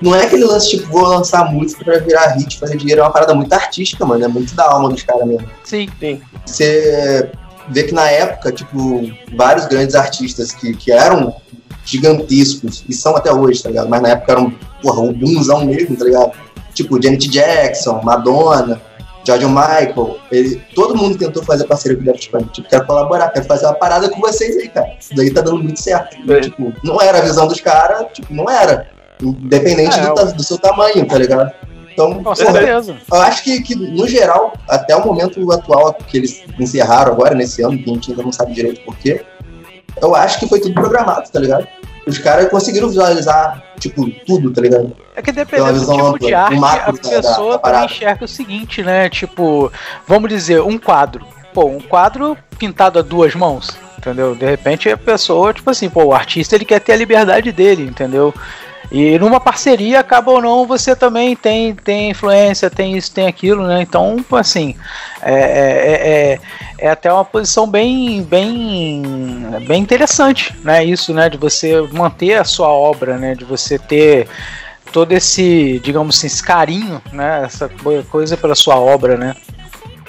[0.00, 3.12] não é aquele lance tipo, vou lançar música pra virar hit, fazer dinheiro, é uma
[3.12, 4.24] parada muito artística, mano.
[4.24, 5.46] É muito da alma dos caras mesmo.
[5.64, 5.86] Sim.
[6.00, 6.22] Sim.
[6.46, 7.30] Você
[7.68, 9.02] vê que na época, tipo,
[9.36, 11.36] vários grandes artistas que, que eram
[11.84, 13.88] gigantescos, e são até hoje, tá ligado?
[13.88, 16.32] Mas na época eram, porra, o boomzão mesmo, tá ligado?
[16.74, 18.80] Tipo, Janet Jackson, Madonna,
[19.24, 23.28] George Michael, ele, todo mundo tentou fazer parceria com o Daft Punk, tipo, quero colaborar,
[23.30, 24.94] quero fazer uma parada com vocês aí, cara.
[24.98, 26.16] Isso daí tá dando muito certo.
[26.30, 26.40] É.
[26.40, 28.88] Tipo, não era a visão dos caras, tipo, não era.
[29.22, 31.52] Independente é, do, do, seu tamanho, tá ligado?
[31.92, 32.96] Então, com certeza.
[33.12, 37.62] eu acho que, que, no geral, até o momento atual que eles encerraram agora, nesse
[37.62, 39.22] ano, que a gente ainda não sabe direito porquê,
[40.00, 41.66] eu acho que foi tudo programado, tá ligado?
[42.06, 44.96] Os caras conseguiram visualizar, tipo, tudo, tá ligado?
[45.14, 48.82] É que dependendo do tipo ampla, de arte, a pessoa da, da enxerga o seguinte,
[48.82, 49.08] né?
[49.08, 49.70] Tipo,
[50.06, 51.26] vamos dizer, um quadro.
[51.52, 54.34] Pô, um quadro pintado a duas mãos, entendeu?
[54.34, 57.84] De repente a pessoa, tipo assim, pô, o artista ele quer ter a liberdade dele,
[57.84, 58.32] entendeu?
[58.90, 63.64] E numa parceria, acaba ou não, você também tem, tem influência, tem isso, tem aquilo,
[63.64, 63.82] né?
[63.82, 64.74] Então, assim,
[65.22, 66.40] é, é, é,
[66.78, 69.02] é até uma posição bem, bem,
[69.66, 70.84] bem interessante, né?
[70.84, 71.28] Isso, né?
[71.28, 73.36] De você manter a sua obra, né?
[73.36, 74.26] De você ter
[74.92, 77.42] todo esse, digamos assim, esse carinho, né?
[77.44, 77.70] Essa
[78.10, 79.36] coisa pela sua obra, né?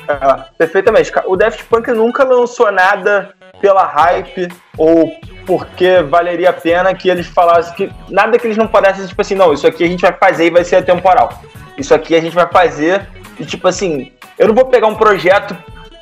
[0.08, 1.12] É, perfeitamente.
[1.28, 7.28] O Daft Punk nunca lançou nada pela hype ou porque valeria a pena que eles
[7.28, 10.14] falassem que nada que eles não pudessem, tipo assim, não, isso aqui a gente vai
[10.14, 11.30] fazer e vai ser temporal.
[11.78, 13.08] Isso aqui a gente vai fazer
[13.40, 15.56] e, tipo assim, eu não vou pegar um projeto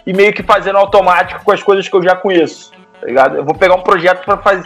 [0.06, 3.38] e meio que fazer no automático com as coisas que eu já conheço, tá ligado?
[3.38, 4.66] Eu vou pegar um projeto para faz,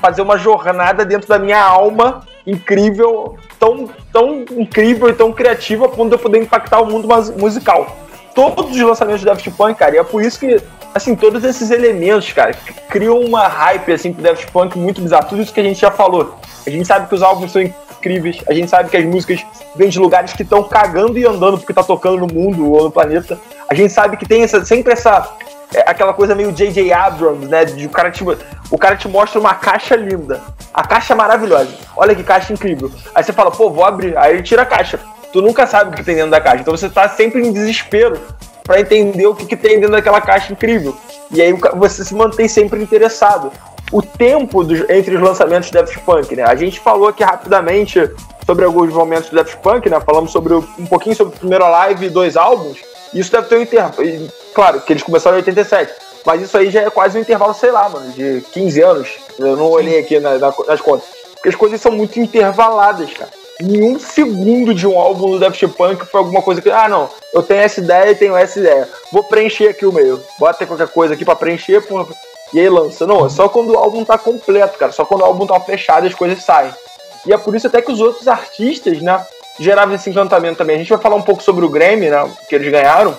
[0.00, 5.88] fazer uma jornada dentro da minha alma incrível, tão, tão incrível e tão criativa a
[5.88, 7.96] ponto de eu poder impactar o mundo musical.
[8.34, 10.60] Todos os lançamentos do Daft Punk, cara, e é por isso que
[10.94, 12.54] assim, todos esses elementos, cara,
[12.88, 15.28] criam uma hype, assim, pro Daft Punk muito bizarro.
[15.28, 16.36] Tudo isso que a gente já falou.
[16.66, 19.44] A gente sabe que os álbuns são incríveis, a gente sabe que as músicas
[19.76, 22.90] vêm de lugares que estão cagando e andando porque tá tocando no mundo ou no
[22.90, 23.38] planeta.
[23.68, 25.28] A gente sabe que tem essa, sempre essa
[25.74, 26.92] é, aquela coisa meio J.J.
[26.92, 27.64] Abrams, né?
[27.64, 28.24] De o cara, te,
[28.70, 30.40] o cara te mostra uma caixa linda.
[30.74, 31.70] A caixa é maravilhosa.
[31.96, 32.90] Olha que caixa incrível.
[33.14, 34.16] Aí você fala, pô, vou abrir.
[34.18, 34.98] Aí ele tira a caixa.
[35.32, 36.62] Tu nunca sabe o que tem dentro da caixa.
[36.62, 38.20] Então você tá sempre em desespero
[38.70, 40.96] para entender o que, que, tem dentro daquela caixa incrível.
[41.32, 43.50] E aí você se mantém sempre interessado.
[43.90, 46.44] O tempo dos, entre os lançamentos do Daft Punk, né?
[46.44, 47.98] A gente falou aqui rapidamente
[48.46, 50.00] sobre alguns momentos do Daft Punk, né?
[50.00, 52.78] Falamos sobre um pouquinho sobre o primeiro live e dois álbuns.
[53.12, 53.94] Isso deve ter um intervalo.
[54.54, 55.92] Claro, que eles começaram em 87.
[56.24, 59.08] Mas isso aí já é quase um intervalo, sei lá, mano, de 15 anos.
[59.36, 61.08] Eu não olhei aqui nas contas.
[61.34, 66.04] Porque as coisas são muito intervaladas, cara nenhum segundo de um álbum do Daft Punk
[66.06, 68.88] foi alguma coisa que, ah, não, eu tenho essa ideia e tenho essa ideia.
[69.12, 70.22] Vou preencher aqui o meio.
[70.38, 71.82] Bota qualquer coisa aqui para preencher,
[72.52, 73.06] e aí lança.
[73.06, 74.92] Não, é só quando o álbum tá completo, cara.
[74.92, 76.72] Só quando o álbum tá fechado as coisas saem.
[77.26, 79.24] E é por isso até que os outros artistas, né,
[79.58, 80.76] geravam esse encantamento também.
[80.76, 83.16] A gente vai falar um pouco sobre o Grammy, né, que eles ganharam.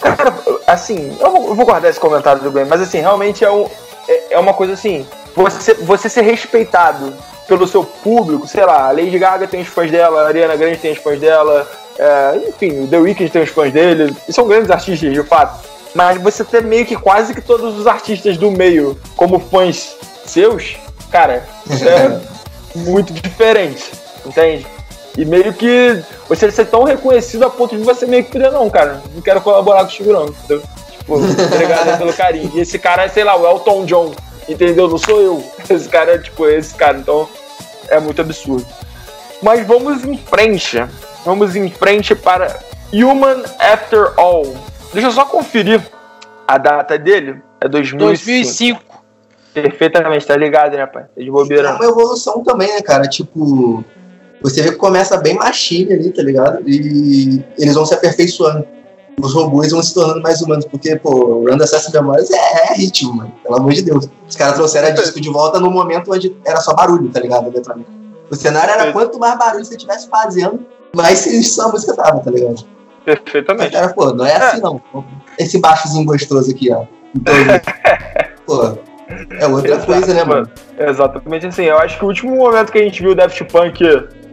[0.00, 0.34] Cara,
[0.66, 3.68] assim, eu vou, eu vou guardar esse comentário do Grammy, mas assim, realmente é, um,
[4.08, 7.12] é, é uma coisa assim, você, você ser respeitado
[7.48, 10.76] pelo seu público, sei lá, a Lady Gaga tem os fãs dela, a Ariana Grande
[10.76, 11.66] tem os fãs dela,
[11.98, 15.66] é, enfim, o The Weeknd tem os fãs dele, e são grandes artistas de fato.
[15.94, 20.76] Mas você ter meio que quase que todos os artistas do meio como fãs seus,
[21.10, 22.20] cara, isso é
[22.76, 23.90] muito diferente,
[24.26, 24.66] entende?
[25.16, 28.68] E meio que você ser tão reconhecido a ponto de você meio que pedir, não,
[28.68, 30.62] cara, não quero colaborar com o Chico, não, entendeu?
[30.98, 32.52] Tipo, obrigado pelo carinho.
[32.54, 34.12] E esse cara é, sei lá, o Elton John,
[34.48, 34.86] entendeu?
[34.86, 35.44] Não sou eu.
[35.68, 37.28] Esse cara é tipo esse cara, então
[37.90, 38.66] é muito absurdo.
[39.42, 40.84] Mas vamos em frente.
[41.24, 42.58] Vamos em frente para
[42.92, 44.44] Human After All.
[44.92, 45.80] Deixa eu só conferir
[46.46, 47.40] a data dele.
[47.60, 48.08] É 2005.
[48.08, 48.82] 2005.
[49.52, 51.04] Perfeitamente, tá ligado, né, pai?
[51.04, 51.68] Tá de bobeira.
[51.68, 53.08] É uma evolução também, né, cara?
[53.08, 53.84] Tipo,
[54.40, 56.62] você vê que começa bem machine ali, tá ligado?
[56.66, 58.66] E eles vão se aperfeiçoando.
[59.20, 63.16] Os robôs vão se tornando mais humanos, porque, pô, Run Access Memories é, é ritmo,
[63.16, 63.32] mano.
[63.42, 64.08] Pelo amor de Deus.
[64.28, 67.52] Os caras trouxeram a disco de volta no momento onde era só barulho, tá ligado?
[68.30, 72.30] O cenário era quanto mais barulho você estivesse fazendo, mais sinistro a música tava, tá
[72.30, 72.64] ligado?
[73.04, 73.72] Perfeitamente.
[73.72, 74.80] Cara, pô, não é assim não.
[75.38, 76.84] Esse baixozinho gostoso aqui, ó.
[77.14, 77.34] Então,
[78.46, 78.78] pô,
[79.40, 80.50] é outra Exato, coisa, né, mano?
[80.78, 81.64] Exatamente assim.
[81.64, 83.82] Eu acho que o último momento que a gente viu o Daft Punk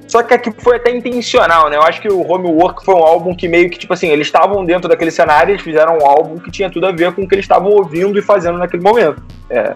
[0.08, 1.76] só que aqui foi até intencional, né?
[1.76, 4.64] Eu acho que o Homework foi um álbum que meio que, tipo assim, eles estavam
[4.64, 7.34] dentro daquele cenário, eles fizeram um álbum que tinha tudo a ver com o que
[7.34, 9.24] eles estavam ouvindo e fazendo naquele momento.
[9.50, 9.76] É,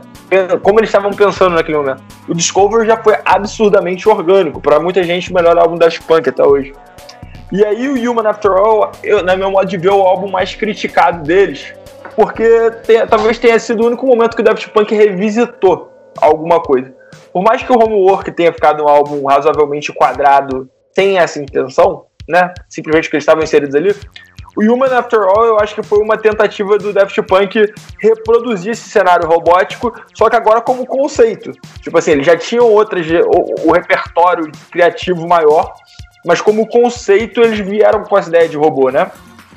[0.62, 2.04] como eles estavam pensando naquele momento.
[2.28, 4.62] O Discover já foi absurdamente orgânico.
[4.62, 6.74] para muita gente, o melhor álbum da Punk até hoje.
[7.52, 10.30] E aí o Human After All, eu, na meu modo de ver, é o álbum
[10.30, 11.74] mais criticado deles.
[12.16, 16.99] Porque tem, talvez tenha sido o único momento que o Daft Punk revisitou alguma coisa.
[17.32, 22.54] Por mais que o Homework tenha ficado um álbum razoavelmente quadrado sem essa intenção, né?
[22.68, 23.96] Simplesmente porque eles estavam inseridos ali.
[24.58, 28.90] O Human After All, eu acho que foi uma tentativa do Daft Punk reproduzir esse
[28.90, 31.52] cenário robótico, só que agora como conceito.
[31.82, 35.74] Tipo assim, eles já tinham outras, o, o repertório criativo maior,
[36.26, 39.12] mas como conceito eles vieram com essa ideia de robô, né?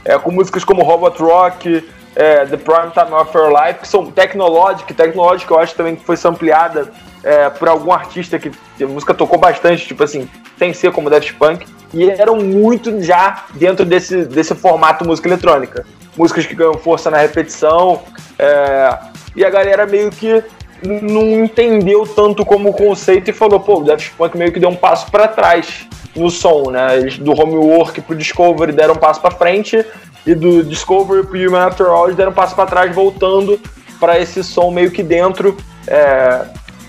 [0.04, 4.96] É, com músicas como Robot Rock, é, The Prime Time of Life, que são tecnológicas,
[4.96, 9.38] tecnológica eu acho também que foi sampleada é, por algum artista que a música tocou
[9.38, 14.54] bastante, tipo assim, sem ser como Daft Punk, e eram muito já dentro desse, desse
[14.54, 15.84] formato música eletrônica.
[16.16, 18.02] Músicas que ganham força na repetição,
[18.38, 18.98] é,
[19.36, 20.42] e a galera meio que
[20.84, 24.74] não entendeu tanto como conceito e falou, pô, o Daft Punk meio que deu um
[24.74, 26.98] passo para trás no som, né?
[26.98, 29.84] Eles, do Homework pro Discovery deram um passo para frente
[30.26, 33.58] e do Discovery pro Human After All deram um passo para trás voltando
[33.98, 35.56] para esse som meio que dentro
[35.86, 36.44] é,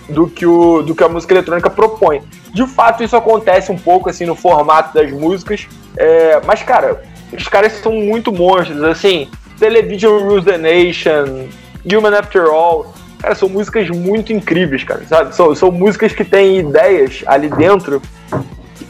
[0.10, 2.22] do, que o, do que a música eletrônica propõe.
[2.54, 7.48] De fato, isso acontece um pouco assim no formato das músicas, é, mas cara, os
[7.48, 11.48] caras são muito monstros, assim, Television Rules the Nation,
[11.86, 15.36] Human After All, cara, são músicas muito incríveis, cara, sabe?
[15.36, 18.02] São, são músicas que têm ideias ali dentro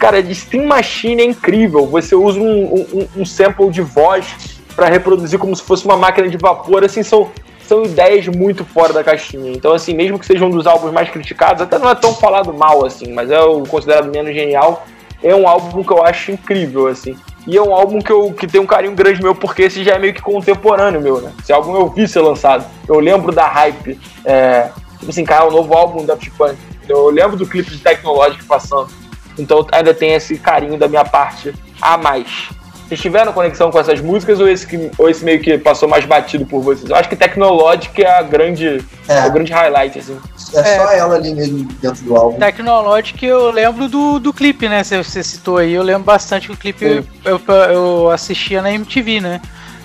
[0.04, 1.88] cara, de Steam Machine é incrível.
[1.88, 6.28] Você usa um, um, um sample de voz para reproduzir como se fosse uma máquina
[6.28, 7.32] de vapor, assim, são,
[7.74, 9.52] são ideias muito fora da caixinha.
[9.52, 12.54] Então, assim, mesmo que seja um dos álbuns mais criticados, até não é tão falado
[12.54, 14.86] mal, assim, mas é o considerado menos genial,
[15.24, 17.18] é um álbum que eu acho incrível, assim.
[17.48, 19.96] E é um álbum que, eu, que tem um carinho grande meu, porque esse já
[19.96, 21.32] é meio que contemporâneo meu, né?
[21.42, 22.64] Esse álbum eu vi ser lançado.
[22.88, 24.00] Eu lembro da hype.
[24.24, 26.56] É, tipo assim, cara, o novo álbum da Punk.
[26.88, 28.90] Eu lembro do clipe de Tecnológico passando.
[29.38, 32.50] Então ainda tem esse carinho da minha parte a mais.
[32.88, 36.06] Vocês tiveram conexão com essas músicas ou esse, que, ou esse meio que passou mais
[36.06, 36.90] batido por vocês?
[36.90, 39.26] Eu acho que Tecnológica é a grande, é.
[39.26, 40.18] o grande highlight, assim.
[40.54, 42.40] É, é só ela ali mesmo dentro do álbum.
[42.40, 44.84] Tecnológica eu lembro do, do clipe, né?
[44.84, 47.42] Você, você citou aí, eu lembro bastante que o clipe eu, eu,
[47.72, 49.42] eu assistia na MTV, né?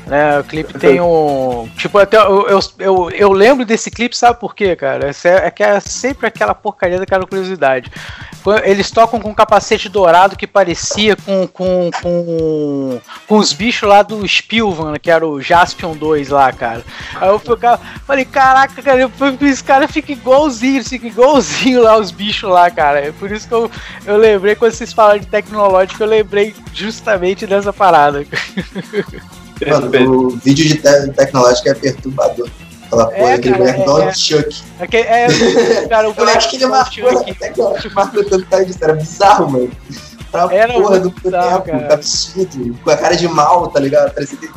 [0.09, 1.69] Né, o clipe tem um.
[1.77, 5.11] Tipo, até eu, eu, eu, eu, lembro desse clipe, sabe por quê, cara?
[5.45, 7.91] É que é sempre aquela porcaria daquela curiosidade.
[8.65, 14.03] Eles tocam com um capacete dourado que parecia com, com, com, com os bichos lá
[14.03, 16.83] do Spilvan, que era o Jaspion 2 lá, cara.
[17.17, 17.39] Aí eu
[18.07, 19.11] falei, caraca, cara,
[19.43, 23.09] esse cara fica igualzinho, fica igualzinho lá os bichos lá, cara.
[23.09, 23.71] É por isso que eu,
[24.07, 28.25] eu lembrei, quando vocês falaram de tecnológico, eu lembrei justamente dessa parada.
[29.67, 32.49] Mano, o vídeo de te tecnológico é perturbador.
[32.87, 34.63] Aquela é, porra, aquele Black é, é, Chuck.
[34.81, 38.95] É, é, cara, o Eu acho que ele marcou tecnológico, marcou tanto cara disso, era
[38.95, 39.71] bizarro, mano.
[40.31, 41.95] Pra era porra do bizarro, tempo, cara.
[41.95, 42.79] absurdo.
[42.83, 44.15] Com a cara de mal, tá ligado?
[44.15, 44.49] Parecia que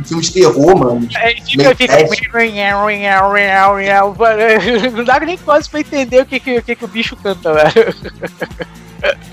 [0.00, 1.08] um filme de terror, mano.
[1.16, 1.96] É, fica, fica...
[4.92, 7.94] Não dá nem quase pra entender o que, que, que, que o bicho canta, velho.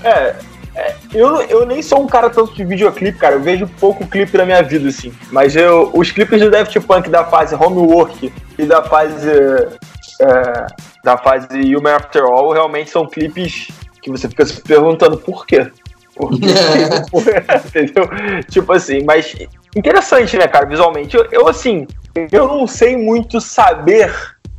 [0.04, 0.36] É,
[0.74, 3.34] é, eu, eu nem sou um cara tanto de videoclipe, cara.
[3.34, 5.12] Eu vejo pouco clipe na minha vida, assim.
[5.30, 9.28] Mas eu, os clipes do Daft Punk da fase Homework e da fase.
[10.20, 10.66] É,
[11.04, 13.68] da fase Human After All realmente são clipes
[14.00, 15.70] que você fica se perguntando por quê.
[16.14, 16.46] Por quê?
[17.66, 18.08] Entendeu?
[18.48, 19.34] Tipo assim, mas
[19.76, 21.16] interessante, né, cara, visualmente.
[21.16, 21.86] Eu, eu, assim,
[22.30, 24.12] eu não sei muito saber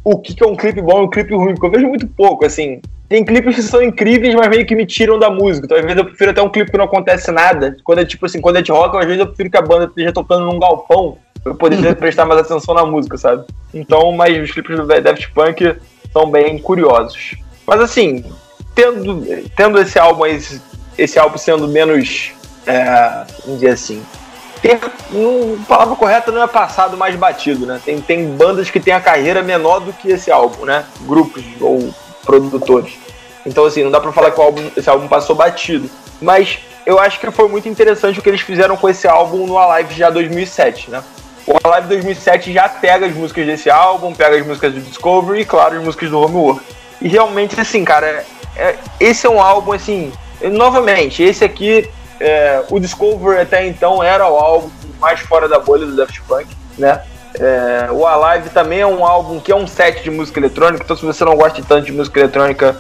[0.04, 2.08] o que, que é um clipe bom e um clipe ruim, porque eu vejo muito
[2.08, 2.82] pouco, assim.
[3.08, 5.66] Tem clipes que são incríveis, mas meio que me tiram da música.
[5.66, 7.78] Então, às vezes eu prefiro até um clipe que não acontece nada.
[7.84, 9.86] Quando é tipo assim, quando é de rock, às vezes eu prefiro que a banda
[9.86, 13.46] esteja tocando num galpão pra eu poder prestar mais atenção na música, sabe?
[13.74, 15.76] Então, mas os clipes do Daft Punk
[16.12, 17.36] são bem curiosos.
[17.68, 18.26] Mas assim,
[18.74, 19.24] tendo,
[19.56, 20.62] tendo esse álbum esse,
[20.98, 22.32] esse álbum sendo menos.
[22.66, 24.02] É, vamos dizer assim.
[24.72, 27.82] A palavra correta não é passado mais batido, né?
[27.84, 30.86] Tem, tem bandas que têm a carreira menor do que esse álbum, né?
[31.02, 32.98] Grupos ou produtores.
[33.46, 35.90] Então, assim, não dá pra falar que álbum, esse álbum passou batido.
[36.22, 39.58] Mas eu acho que foi muito interessante o que eles fizeram com esse álbum no
[39.58, 41.04] Alive já 2007, né?
[41.46, 45.46] O Alive 2007 já pega as músicas desse álbum, pega as músicas do Discovery e,
[45.46, 46.64] claro, as músicas do Homework.
[47.02, 48.26] E realmente, assim, cara,
[48.56, 50.12] é, esse é um álbum, assim,
[50.42, 51.90] novamente, esse aqui,
[52.24, 54.70] é, o Discovery até então era o álbum
[55.00, 56.48] mais fora da bolha do Daft Punk,
[56.78, 57.02] né?
[57.38, 60.96] É, o Alive também é um álbum que é um set de música eletrônica, então
[60.96, 62.78] se você não gosta tanto de música eletrônica,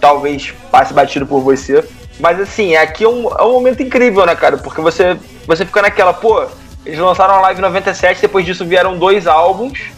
[0.00, 1.84] talvez passe batido por você.
[2.18, 4.56] Mas assim, aqui é um, é um momento incrível, né, cara?
[4.56, 6.46] Porque você, você fica naquela, pô,
[6.86, 9.90] eles lançaram a Live 97, depois disso vieram dois álbuns.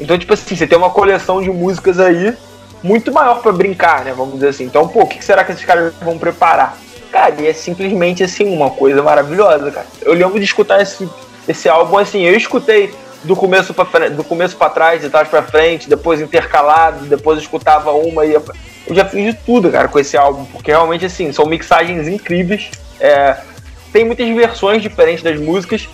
[0.00, 2.34] Então, tipo assim, você tem uma coleção de músicas aí
[2.82, 4.14] muito maior para brincar, né?
[4.16, 4.64] Vamos dizer assim.
[4.64, 6.78] Então, pô, o que será que esses caras vão preparar?
[7.10, 9.86] Cara, e é simplesmente assim, uma coisa maravilhosa, cara.
[10.02, 11.08] Eu lembro de escutar esse,
[11.48, 12.92] esse álbum assim, eu escutei
[13.24, 17.42] do começo para do começo para trás, de trás para frente, depois intercalado, depois eu
[17.42, 18.42] escutava uma e eu
[18.94, 22.70] já fiz de tudo, cara, com esse álbum, porque realmente, assim, são mixagens incríveis.
[22.98, 23.36] É,
[23.92, 25.88] tem muitas versões diferentes das músicas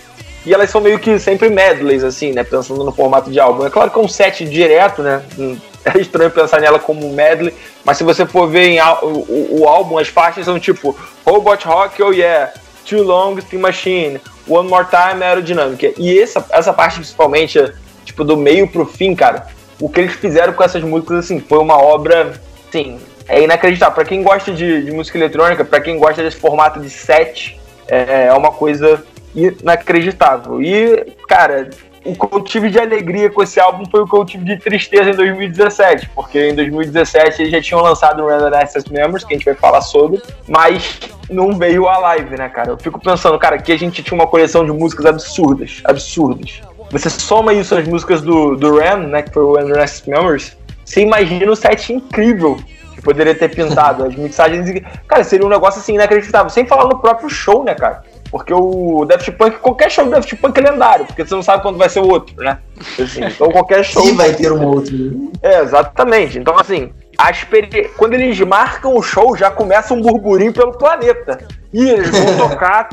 [0.45, 2.43] e elas são meio que sempre medleys, assim, né?
[2.43, 3.65] Pensando no formato de álbum.
[3.65, 5.21] É claro que é um set direto, né?
[5.95, 7.53] É estranho pensar nela como medley,
[7.85, 11.65] mas se você for ver em, o, o, o álbum, as faixas são tipo Robot
[11.65, 12.51] Rock, Oh Yeah,
[12.87, 15.93] Too Long, Steam Machine, One More Time, Aerodynamic.
[15.97, 17.59] E essa, essa parte, principalmente,
[18.03, 19.47] tipo, do meio pro fim, cara,
[19.79, 22.33] o que eles fizeram com essas músicas, assim, foi uma obra,
[22.71, 23.93] sim, é inacreditável.
[23.93, 28.27] Para quem gosta de, de música eletrônica, para quem gosta desse formato de set, é,
[28.27, 29.03] é uma coisa
[29.35, 30.61] inacreditável.
[30.61, 31.69] E, cara,
[32.05, 34.57] o que eu tive de alegria com esse álbum foi o que eu tive de
[34.57, 39.33] tristeza em 2017, porque em 2017 eles já tinham lançado o Random Access Members, que
[39.33, 42.71] a gente vai falar sobre, mas não veio a live, né, cara?
[42.71, 46.61] Eu fico pensando, cara, aqui a gente tinha uma coleção de músicas absurdas, absurdas.
[46.91, 50.57] Você soma isso às músicas do, do Ram, né, que foi o Random Access Members,
[50.87, 52.57] você imagina o set incrível
[52.95, 54.81] que poderia ter pintado, as mixagens.
[55.05, 56.49] Cara, seria um negócio assim inacreditável.
[56.49, 58.03] Sem falar no próprio show, né, cara?
[58.29, 61.63] Porque o Daft Punk, qualquer show do Daft Punk é lendário, porque você não sabe
[61.63, 62.57] quando vai ser o outro, né?
[63.01, 64.03] Assim, então qualquer show.
[64.03, 65.31] Sim, vai ter um outro.
[65.41, 66.37] É, exatamente.
[66.37, 67.89] Então, assim, a experi...
[67.97, 71.39] quando eles marcam o show, já começa um burburinho pelo planeta.
[71.73, 72.89] E eles vão tocar.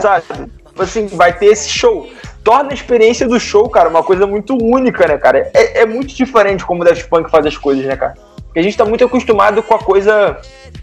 [0.00, 0.24] sabe?
[0.66, 2.08] Tipo assim, vai ter esse show.
[2.44, 5.50] Torna a experiência do show, cara, uma coisa muito única, né, cara?
[5.52, 8.14] É, é muito diferente como o Daft Punk faz as coisas, né, cara?
[8.48, 10.38] Porque a gente tá muito acostumado com a coisa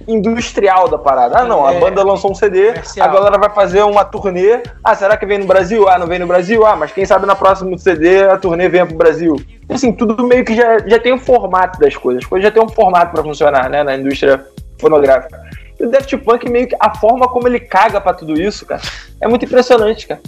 [0.08, 1.40] industrial da parada.
[1.40, 3.10] Ah, não, a é, banda lançou um CD, comercial.
[3.10, 4.62] a galera vai fazer uma turnê.
[4.84, 5.90] Ah, será que vem no Brasil?
[5.90, 6.66] Ah, não vem no Brasil?
[6.66, 9.36] Ah, mas quem sabe na próxima CD a turnê venha pro Brasil.
[9.68, 12.24] Assim, tudo meio que já, já tem um formato das coisas.
[12.24, 14.46] As coisas já tem um formato para funcionar, né, na indústria
[14.80, 15.42] fonográfica.
[15.80, 18.82] E o Daft Punk, meio que a forma como ele caga pra tudo isso, cara,
[19.20, 20.22] é muito impressionante, cara.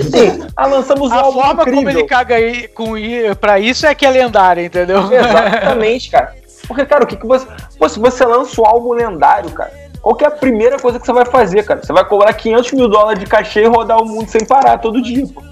[0.00, 1.78] Assim, ah, lançamos um A forma incrível.
[1.82, 2.94] como ele caga aí, com,
[3.38, 5.00] pra isso é que é lendária, entendeu?
[5.12, 6.34] Exatamente, cara.
[6.66, 7.46] Porque, cara, o que, que você.
[7.78, 11.06] Pô, se você lança um álbum lendário, cara, qual que é a primeira coisa que
[11.06, 11.82] você vai fazer, cara?
[11.82, 15.02] Você vai cobrar 500 mil dólares de cachê e rodar o mundo sem parar todo
[15.02, 15.42] dia, pô.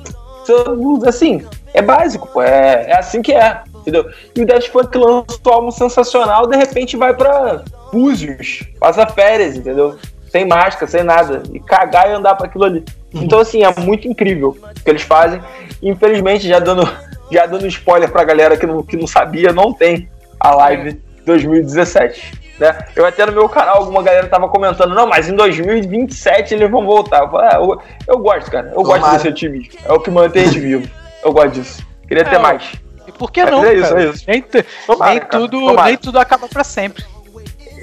[1.07, 2.43] Assim, é básico, pô.
[2.43, 4.11] É, é assim que é, entendeu?
[4.35, 9.57] E o Daft Punk lança um álbum sensacional, de repente vai pra Búzios, passa férias,
[9.57, 9.99] entendeu?
[10.31, 11.43] Sem máscara, sem nada.
[11.53, 12.85] E cagar e andar para aquilo ali.
[13.13, 15.41] Então, assim, é muito incrível o que eles fazem.
[15.83, 16.89] Infelizmente, já dando,
[17.31, 20.09] já dando spoiler pra galera que não, que não sabia, não tem
[20.43, 22.43] a live 2017.
[22.59, 22.79] Né?
[22.95, 26.85] Eu até no meu canal, alguma galera tava comentando, não, mas em 2027 eles vão
[26.85, 27.23] voltar.
[27.23, 28.69] Eu, falei, ah, eu, eu, gosto, cara.
[28.69, 29.01] Eu Tomara.
[29.01, 29.73] gosto desse otimismo.
[29.85, 30.91] É o que mantém a gente vivo.
[31.25, 31.87] Eu gosto disso.
[32.07, 32.73] Queria é, ter mais.
[33.07, 33.65] E por que não?
[33.65, 34.25] É isso, é isso.
[34.27, 34.45] Nem,
[34.87, 37.05] Tomara, nem tudo, nem tudo acaba para sempre.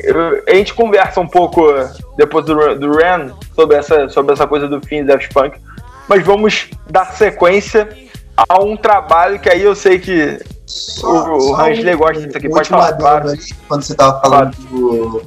[0.03, 1.68] Eu, a gente conversa um pouco
[2.16, 5.60] depois do, do Ren sobre essa, sobre essa coisa do fim do Daft Punk.
[6.07, 7.89] Mas vamos dar sequência
[8.36, 10.39] a um trabalho que aí eu sei que
[10.70, 12.93] só, o, o Ransley gosta disso aqui, pode falar.
[12.93, 13.30] Claro.
[13.30, 14.70] Ali, quando você tava falando claro.
[14.70, 15.24] do,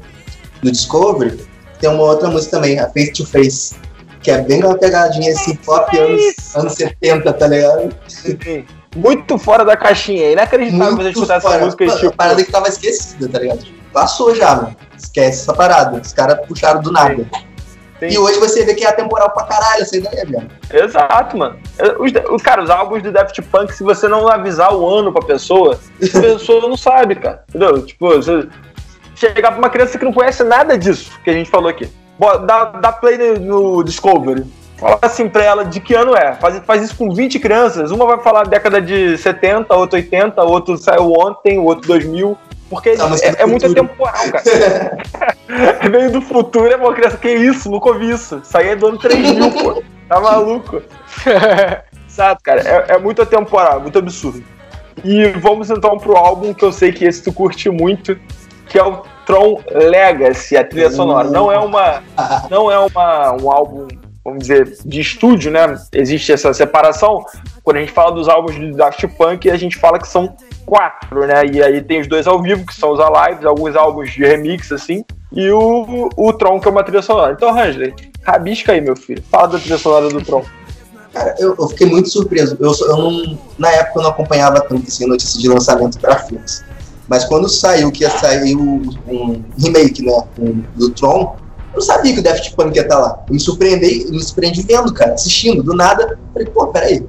[0.62, 1.36] do Discovery,
[1.80, 3.74] tem uma outra música também, a Face to Face,
[4.22, 7.92] que é bem uma pegadinha assim, pop anos, anos 70, tá ligado?
[8.06, 8.64] Sim.
[8.94, 11.84] Muito fora da caixinha, é inacreditável você escutar essa música.
[11.86, 12.16] Mano, tipo...
[12.16, 13.64] parada que tava esquecida, tá ligado?
[13.92, 14.76] Passou já, mano.
[14.96, 16.00] Esquece essa parada.
[16.00, 17.16] Os caras puxaram do nada.
[17.16, 17.51] Sim.
[18.02, 18.08] Sim.
[18.08, 20.50] E hoje você vê que é atemporal pra caralho essa ideia, velho.
[20.72, 21.56] Exato, mano.
[22.32, 25.78] Os, cara, os álbuns do Daft Punk, se você não avisar o ano pra pessoa,
[26.02, 27.44] a pessoa não sabe, cara.
[27.48, 27.80] Entendeu?
[27.86, 28.48] Tipo, você
[29.14, 31.88] chegar pra uma criança que não conhece nada disso que a gente falou aqui.
[32.44, 34.44] Dá, dá play no Discovery.
[34.76, 36.34] Fala assim pra ela de que ano é.
[36.34, 37.92] Faz, faz isso com 20 crianças.
[37.92, 42.36] Uma vai falar década de 70, outra 80, outro saiu ontem, o outro 2000.
[42.72, 44.42] Porque é, é, é muito temporal, cara.
[45.82, 47.18] é meio do futuro, é uma criança.
[47.18, 47.70] Que isso?
[47.70, 48.40] Nunca ouvi isso.
[48.42, 49.82] Isso aí é do ano 3000, pô.
[50.08, 50.80] Tá maluco?
[52.08, 52.62] Exato, cara.
[52.62, 54.42] É, é muito atemporal, muito absurdo.
[55.04, 58.18] E vamos então pro álbum que eu sei que esse tu curte muito,
[58.70, 61.28] que é o Tron Legacy, a trilha sonora.
[61.28, 62.02] Não é uma,
[62.50, 63.86] não é uma, um álbum,
[64.24, 65.76] vamos dizer, de estúdio, né?
[65.92, 67.22] Existe essa separação.
[67.64, 70.34] Quando a gente fala dos álbuns do Daft Punk, a gente fala que são
[70.66, 71.46] quatro, né?
[71.46, 74.72] E aí tem os dois ao vivo, que são os Alives, alguns álbuns de remix,
[74.72, 77.32] assim, e o, o Tron, que é uma trilha sonora.
[77.32, 79.22] Então, Ransley, rabisca aí, meu filho.
[79.30, 80.44] Fala da trilha sonora do Tron.
[81.12, 82.56] Cara, eu, eu fiquei muito surpreso.
[82.58, 86.64] Eu, eu não, na época eu não acompanhava tanto assim, notícias de lançamento para filmes.
[87.08, 91.36] Mas quando saiu que ia sair um remake, né, um, do Tron,
[91.72, 93.24] eu não sabia que o Daft Punk ia estar tá lá.
[93.28, 95.62] Eu me surpreendi, me surpreendi vendo, cara, assistindo.
[95.62, 97.06] Do nada, falei, pô, peraí,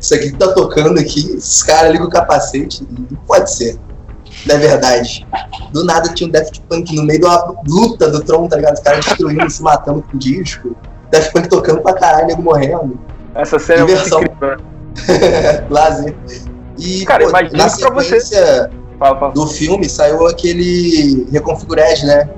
[0.00, 3.78] isso aqui que tá tocando aqui, esses caras ligam o capacete, não pode ser.
[4.46, 5.26] Não é verdade.
[5.72, 8.74] Do nada tinha um Daft Punk no meio de uma luta do Tron, tá ligado?
[8.74, 10.74] Os caras destruindo, se matando com o disco.
[11.10, 12.98] Daft Punk tocando pra caralho, nego morrendo.
[13.34, 14.20] Essa cena Diversão.
[14.20, 15.66] é muito incrível.
[15.68, 16.16] Lazer.
[16.78, 19.32] E, cara, pô, imagina na sequência, Fala, fala.
[19.32, 22.28] do filme saiu aquele Reconfigured, né?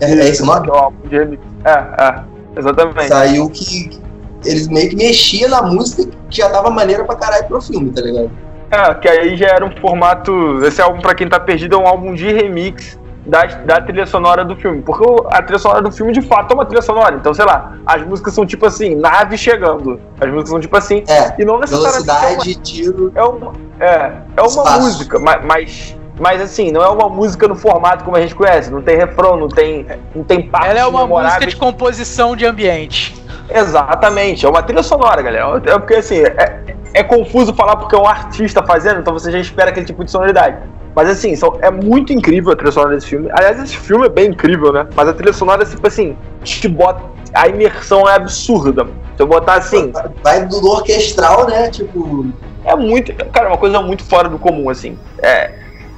[0.00, 0.68] É, é esse o nome?
[1.10, 2.24] É, é.
[2.56, 3.08] Exatamente.
[3.08, 3.98] Saiu que
[4.44, 8.00] eles meio que mexiam na música que já tava maneira pra caralho pro filme, tá
[8.02, 8.30] ligado?
[8.70, 10.58] É, que aí já era um formato.
[10.64, 14.44] Esse álbum, pra quem tá perdido, é um álbum de remix da, da trilha sonora
[14.44, 14.82] do filme.
[14.82, 17.14] Porque a trilha sonora do filme, de fato, é uma trilha sonora.
[17.16, 19.98] Então, sei lá, as músicas são tipo assim, nave chegando.
[20.20, 21.02] As músicas são tipo assim.
[21.08, 22.04] É, E não necessariamente.
[22.06, 23.10] velocidade, tiro.
[23.14, 24.80] É uma, é, é uma Espaço.
[24.82, 28.70] música, ma- mas, mas assim, não é uma música no formato como a gente conhece.
[28.70, 31.50] Não tem refrão, não tem, não tem partes Ela é uma música memoráveis.
[31.54, 33.16] de composição de ambiente.
[33.50, 35.62] Exatamente, é uma trilha sonora, galera.
[35.66, 36.60] É porque assim, é,
[36.94, 40.10] é confuso falar porque é um artista fazendo, então você já espera aquele tipo de
[40.10, 40.58] sonoridade.
[40.94, 43.28] Mas assim, são, é muito incrível a trilha sonora desse filme.
[43.32, 44.86] Aliás, esse filme é bem incrível, né?
[44.96, 47.00] Mas a trilha sonora, tipo assim, te bota.
[47.32, 48.84] A imersão é absurda.
[49.16, 49.92] Se eu botar assim,
[50.22, 51.70] Vai do orquestral, né?
[51.70, 52.26] Tipo,
[52.64, 53.12] é muito.
[53.26, 54.98] Cara, é uma coisa muito fora do comum, assim.
[55.22, 55.52] É.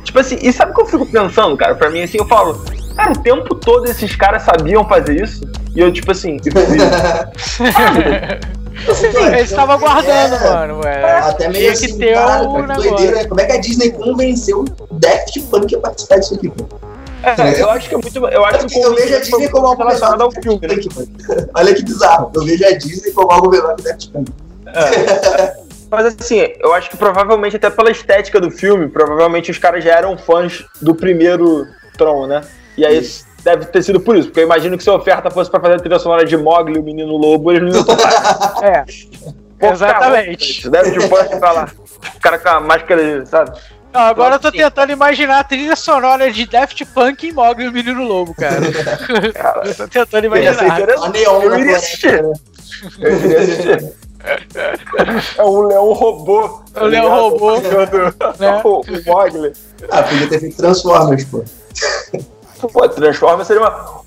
[0.05, 1.74] Tipo assim, e sabe o que eu fico pensando, cara?
[1.74, 2.62] Pra mim, assim, eu falo,
[2.95, 5.43] cara, o tempo todo esses caras sabiam fazer isso.
[5.74, 6.59] E eu, tipo assim, fico
[9.18, 10.51] Eles estavam aguardando, É.
[10.51, 10.80] mano.
[10.86, 11.18] É.
[11.18, 12.91] até meio Tinha assim, que ter cara, o cara, que negócio.
[12.91, 13.24] doideira, né?
[13.28, 16.64] Como é que a Disney convenceu o Daft Punk a participar disso aqui, pô?
[17.22, 18.26] É, eu acho que é muito.
[18.28, 20.68] Eu acho que Eu vejo a Disney como algo melhor relacionado ao que filme, né?
[20.68, 21.49] Daft Punk, mano.
[21.55, 22.32] Olha que bizarro.
[22.34, 24.32] Eu vejo a Disney como algo melhor que Daft Punk.
[25.91, 29.97] Mas assim, eu acho que provavelmente até pela estética do filme, provavelmente os caras já
[29.97, 31.66] eram fãs do primeiro
[31.99, 32.43] Tron, né?
[32.76, 33.08] E aí
[33.42, 35.74] deve ter sido por isso, porque eu imagino que se a oferta fosse pra fazer
[35.74, 38.54] a trilha sonora de Mogli, o Menino Lobo, eles não iam topar.
[38.62, 38.84] É.
[39.58, 40.62] Pô, Exatamente.
[40.62, 41.68] cara, Deve de punk pra lá.
[42.16, 43.58] O cara com a máscara, sabe?
[43.92, 47.68] Não, agora eu tô tentando imaginar a trilha sonora de Daft Punk em Mogli e
[47.68, 48.56] o Menino Lobo, cara.
[49.34, 50.78] Cara, eu tô tentando imaginar.
[50.78, 51.06] interessante.
[51.06, 52.22] A neon Eu iria assistir.
[52.22, 52.32] né?
[53.00, 53.92] Eu iria assistir.
[55.36, 56.62] É um leão robô.
[56.76, 57.68] O leão robô, né?
[58.62, 59.52] O, o Mogli.
[59.90, 61.44] Ah, podia ter feito Transformers, pô.
[62.68, 64.02] Pô, Transformers seria uma.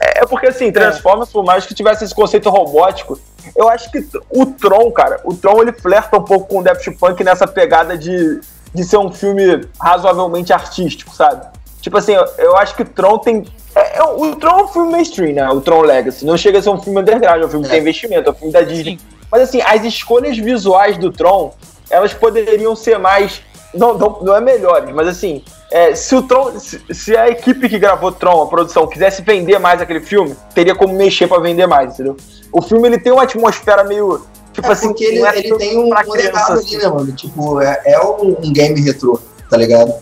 [0.00, 3.18] É é porque assim, Transformers, por mais que tivesse esse conceito robótico,
[3.56, 6.90] eu acho que o Tron, cara, o Tron ele flerta um pouco com o Daft
[6.92, 8.40] Punk nessa pegada de,
[8.72, 11.46] de ser um filme razoavelmente artístico, sabe?
[11.80, 13.44] Tipo assim, eu, eu acho que o Tron tem.
[13.74, 15.48] é- é- o Tron é um filme mainstream, né?
[15.50, 16.24] O Tron Legacy.
[16.24, 17.74] Não chega a ser um filme underground, é um filme que É.
[17.74, 18.98] tem investimento, é um filme da Disney.
[19.30, 21.52] Mas assim, as escolhas visuais do Tron,
[21.90, 23.42] elas poderiam ser mais.
[23.74, 26.58] Não, não, não é melhores, mas assim, é, se o Tron.
[26.58, 30.74] Se, se a equipe que gravou Tron, a produção, quisesse vender mais aquele filme, teria
[30.74, 32.16] como mexer pra vender mais, entendeu?
[32.52, 34.24] O filme ele tem uma atmosfera meio.
[34.52, 36.76] Tipo É assim, porque ele, não é ele tem um, pra um legado assim.
[36.76, 37.12] ali, né, mano?
[37.12, 39.18] Tipo, é, é um, um game retrô,
[39.50, 39.92] tá ligado?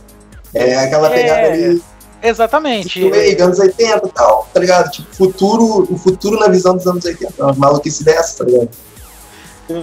[0.54, 1.14] É aquela É.
[1.14, 1.82] pegada ali,
[2.22, 3.00] Exatamente.
[3.00, 4.90] filme anos 80 e tal, tá ligado?
[4.90, 7.42] Tipo, futuro, o futuro na visão dos anos 80.
[7.42, 8.68] Uma maluquice dessa, tá ligado?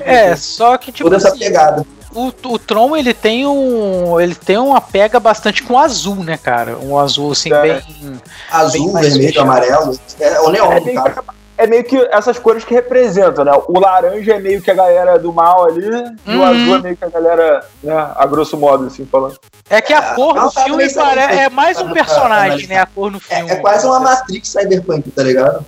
[0.05, 1.85] É, só que tipo Toda essa assim, pegada.
[2.13, 6.77] O, o Tron ele tem um ele tem uma pega bastante com azul, né, cara?
[6.77, 7.61] Um azul assim É.
[7.61, 9.43] bem Azul, mais vermelho, fechado.
[9.45, 9.99] amarelo.
[10.19, 11.19] É o neon, É no meio, caso.
[11.57, 13.51] é meio que essas cores que representam, né?
[13.67, 15.85] O laranja é meio que a galera do mal ali,
[16.25, 16.45] e o Uhum.
[16.45, 19.37] azul é meio que a galera, né, a grosso modo, assim, falando.
[19.69, 22.73] É que a É, cor do tá filme bem é mais um Tá- personagem, tá-
[22.73, 22.79] né?
[22.81, 23.49] A cor no filme.
[23.49, 25.63] É, é quase uma Matrix Cyberpunk, tá ligado?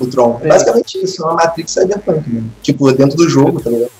[0.00, 0.38] O Tron.
[0.42, 0.48] É É.
[0.48, 2.50] basicamente isso, uma Matrix Cyberpunk, mano.
[2.62, 3.90] Tipo, dentro do jogo, tá ligado?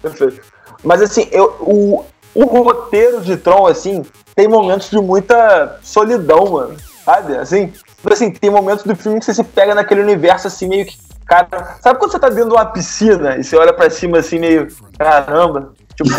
[0.00, 0.53] Perfeito.
[0.84, 2.04] Mas assim, eu, o,
[2.34, 4.04] o roteiro de Tron, assim,
[4.34, 6.76] tem momentos de muita solidão, mano.
[7.04, 7.36] Sabe?
[7.36, 7.72] Assim,
[8.10, 10.96] assim, tem momentos do filme que você se pega naquele universo assim, meio que.
[11.26, 14.38] Cara, sabe quando você tá dentro de uma piscina e você olha pra cima assim,
[14.38, 14.68] meio.
[14.98, 16.10] Caramba, tipo,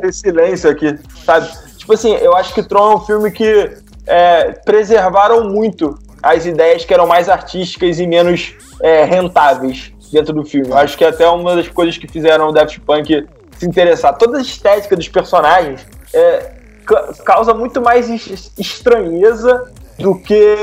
[0.00, 1.48] tem silêncio aqui, sabe?
[1.76, 3.76] Tipo assim, eu acho que Tron é um filme que
[4.06, 10.44] é, preservaram muito as ideias que eram mais artísticas e menos é, rentáveis dentro do
[10.44, 10.68] filme.
[10.70, 13.26] Eu acho que até uma das coisas que fizeram o Daft Punk
[13.58, 14.16] se interessar.
[14.16, 16.50] Toda a estética dos personagens é,
[16.84, 20.56] ca- causa muito mais es- estranheza do que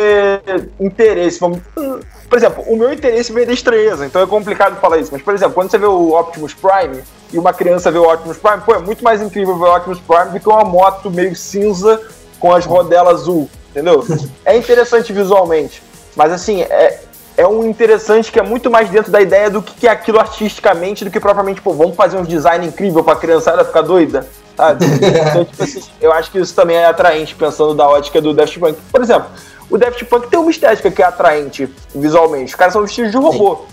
[0.79, 1.39] interesse.
[1.39, 5.09] Por exemplo, o meu interesse veio da estranheza, então é complicado falar isso.
[5.11, 8.37] Mas, por exemplo, quando você vê o Optimus Prime e uma criança vê o Optimus
[8.37, 11.35] Prime, pô, é muito mais incrível ver o Optimus Prime do que uma moto meio
[11.35, 11.99] cinza
[12.39, 14.03] com as rodelas azul, entendeu?
[14.45, 15.81] É interessante visualmente,
[16.15, 16.99] mas assim, é,
[17.35, 21.03] é um interessante que é muito mais dentro da ideia do que é aquilo artisticamente
[21.03, 24.85] do que propriamente, pô, vamos fazer um design incrível pra criançada ficar doida, sabe?
[25.29, 28.59] Então, tipo assim, eu acho que isso também é atraente, pensando da ótica do Daft
[28.59, 28.77] Punk.
[28.91, 29.27] Por exemplo,
[29.69, 32.51] o Daft Punk tem uma estética que é atraente visualmente.
[32.51, 33.65] Os caras são vestidos de robô.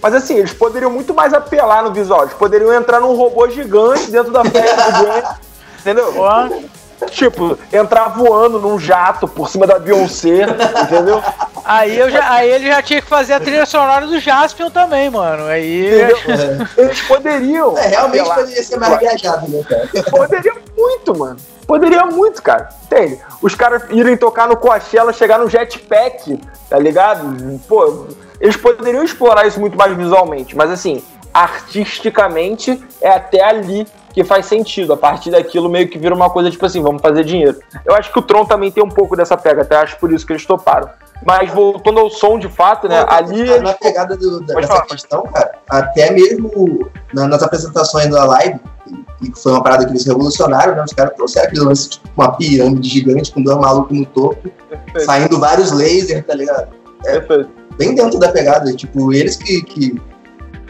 [0.00, 2.22] Mas assim, eles poderiam muito mais apelar no visual.
[2.22, 5.22] Eles poderiam entrar num robô gigante dentro da festa do Grammy.
[5.80, 6.12] Entendeu?
[7.10, 10.42] Tipo, entrar voando num jato por cima da Beyoncé,
[10.82, 11.22] entendeu?
[11.64, 15.10] Aí, eu já, aí ele já tinha que fazer a trilha sonora do Jaspion também,
[15.10, 15.44] mano.
[15.46, 16.02] Aí.
[16.02, 16.66] Entendeu?
[16.76, 17.76] Eles poderiam.
[17.76, 18.38] É, realmente apelar.
[18.38, 19.88] poderia ser mais viajado, né, cara?
[20.10, 21.36] Poderiam muito, mano.
[21.66, 22.70] Poderia muito, cara.
[22.84, 23.20] Entende?
[23.42, 26.40] Os caras irem tocar no Coachella, chegar no jetpack,
[26.70, 27.60] tá ligado?
[27.68, 28.06] Pô,
[28.40, 31.02] eles poderiam explorar isso muito mais visualmente, mas assim,
[31.34, 34.92] artisticamente é até ali que faz sentido.
[34.92, 37.58] A partir daquilo meio que vira uma coisa tipo assim, vamos fazer dinheiro.
[37.84, 40.26] Eu acho que o Tron também tem um pouco dessa pega, até acho por isso
[40.26, 40.88] que eles toparam.
[41.24, 43.04] Mas voltando ao som de fato, né?
[43.08, 43.44] ali.
[43.44, 44.86] Na, na pegada do, dessa falar.
[44.86, 48.60] questão, cara, até mesmo na, nas apresentações da live,
[49.20, 50.84] e foi uma parada que eles revolucionaram, né?
[50.84, 55.04] Os caras trouxeram aquele lance, tipo, uma pirâmide gigante com dois malucos no topo, Perfeito.
[55.04, 56.68] saindo vários lasers, tá ligado?
[57.04, 57.50] É, Perfeito.
[57.76, 60.00] bem dentro da pegada, tipo, eles que, que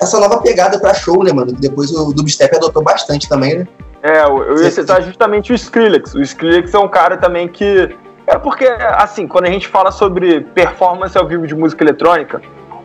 [0.00, 1.52] essa nova pegada pra show, né, mano?
[1.54, 3.68] Que depois o Dubstep adotou bastante também, né?
[4.02, 6.14] É, eu ia citar justamente o Skrillex.
[6.14, 7.96] O Skrillex é um cara também que.
[8.26, 12.42] É porque, assim, quando a gente fala sobre performance ao vivo de música eletrônica,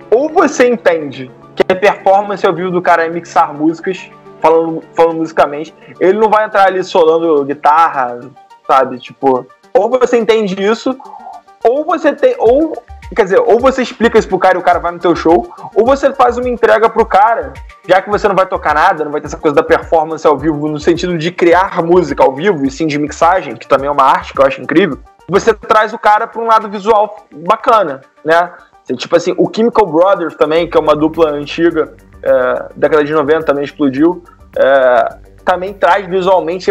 [0.09, 4.09] ou você entende que a performance ao vivo do cara é mixar músicas,
[4.41, 8.19] falando, falando musicalmente, ele não vai entrar ali solando guitarra,
[8.65, 8.97] sabe?
[8.99, 10.97] Tipo, ou você entende isso,
[11.63, 12.35] ou você tem.
[12.39, 12.73] Ou
[13.15, 15.53] Quer dizer, ou você explica isso pro cara e o cara vai no teu show,
[15.75, 17.53] ou você faz uma entrega pro cara,
[17.87, 20.37] já que você não vai tocar nada, não vai ter essa coisa da performance ao
[20.37, 23.91] vivo, no sentido de criar música ao vivo, e sim de mixagem, que também é
[23.91, 28.01] uma arte que eu acho incrível, você traz o cara pra um lado visual bacana,
[28.23, 28.51] né?
[28.97, 33.45] Tipo assim, o Chemical Brothers também, que é uma dupla antiga, é, década de 90
[33.45, 34.23] também explodiu,
[34.57, 36.69] é, também traz visualmente,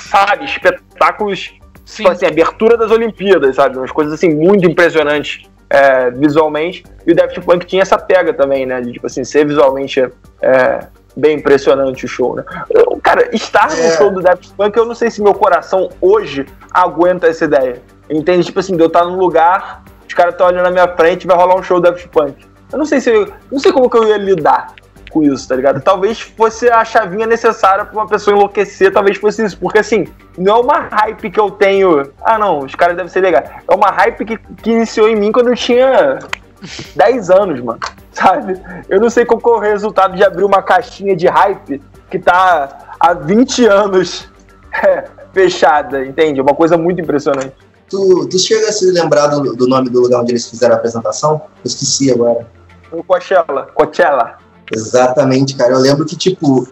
[0.00, 2.04] sabe, espetáculos Sim.
[2.04, 3.76] Tipo assim, abertura das Olimpíadas, sabe?
[3.76, 5.42] Umas coisas assim muito impressionantes
[5.72, 6.84] é, visualmente.
[7.06, 8.80] E o Daft Punk tinha essa pega também, né?
[8.82, 10.00] De, tipo assim, ser visualmente
[10.42, 12.44] é, bem impressionante o show, né?
[12.68, 13.88] Eu, cara, estar é.
[13.88, 17.80] no show do Daft Punk, eu não sei se meu coração hoje aguenta essa ideia.
[18.10, 18.44] Entende?
[18.44, 21.36] Tipo assim, de eu estar num lugar, os caras estão olhando na minha frente vai
[21.36, 22.46] rolar um show do Daft Punk.
[22.70, 24.74] Eu não sei se eu, não sei como que eu ia lidar
[25.12, 25.80] com isso, tá ligado?
[25.80, 29.58] Talvez fosse a chavinha necessária para uma pessoa enlouquecer, talvez fosse isso.
[29.58, 30.06] Porque assim,
[30.36, 32.10] não é uma hype que eu tenho.
[32.22, 33.48] Ah, não, os caras devem ser legais.
[33.68, 36.18] É uma hype que, que iniciou em mim quando eu tinha
[36.96, 37.80] 10 anos, mano.
[38.12, 38.60] Sabe?
[38.88, 42.96] Eu não sei qual é o resultado de abrir uma caixinha de hype que tá
[42.98, 44.28] há 20 anos
[44.84, 46.40] é, fechada, entende?
[46.40, 47.52] É uma coisa muito impressionante.
[47.88, 50.78] Tu, tu chega a se lembrar do, do nome do lugar onde eles fizeram a
[50.78, 51.42] apresentação?
[51.56, 52.46] Eu esqueci agora.
[52.90, 53.66] O Coachella.
[53.74, 54.38] Coachella.
[54.70, 55.72] Exatamente, cara.
[55.72, 56.66] Eu lembro que, tipo,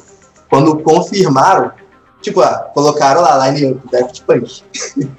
[0.49, 1.73] quando confirmaram,
[2.21, 4.63] tipo, ah, colocaram lá, line up, Daft Punk.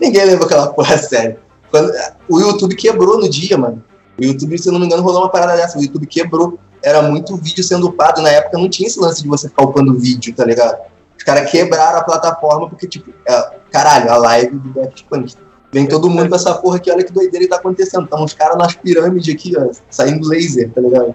[0.00, 1.38] Ninguém lembra aquela porra sério.
[1.70, 1.92] Quando,
[2.28, 3.82] o YouTube quebrou no dia, mano.
[4.20, 5.78] O YouTube, se eu não me engano, rolou uma parada dessa.
[5.78, 6.58] O YouTube quebrou.
[6.82, 8.22] Era muito vídeo sendo upado.
[8.22, 10.78] Na época não tinha esse lance de você ficar upando vídeo, tá ligado?
[11.16, 15.34] Os caras quebraram a plataforma porque, tipo, é, caralho, a live do Daft Punk.
[15.72, 18.04] Vem todo mundo com essa porra aqui, olha que doideira que tá acontecendo.
[18.04, 21.14] Então, os caras nas pirâmides aqui, ó, saindo laser, tá ligado?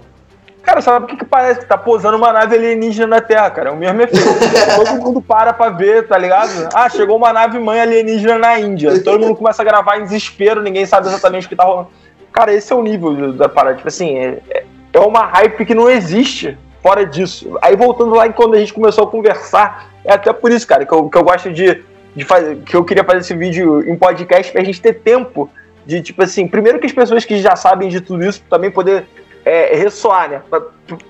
[0.64, 1.62] Cara, sabe o que, que parece?
[1.62, 3.70] Que tá posando uma nave alienígena na Terra, cara.
[3.70, 4.28] É o mesmo efeito.
[4.76, 6.70] Todo mundo para pra ver, tá ligado?
[6.74, 9.02] Ah, chegou uma nave mãe alienígena na Índia.
[9.02, 11.88] Todo mundo começa a gravar em desespero, ninguém sabe exatamente o que tá rolando.
[12.32, 13.78] Cara, esse é o nível da parada.
[13.78, 17.58] Tipo assim, é, é uma hype que não existe fora disso.
[17.62, 20.86] Aí voltando lá em quando a gente começou a conversar, é até por isso, cara,
[20.86, 21.82] que eu, que eu gosto de,
[22.16, 22.58] de fazer.
[22.58, 25.50] Que eu queria fazer esse vídeo em podcast pra gente ter tempo
[25.86, 29.08] de, tipo assim, primeiro que as pessoas que já sabem de tudo isso também poder
[29.46, 30.42] é, ressoar, né?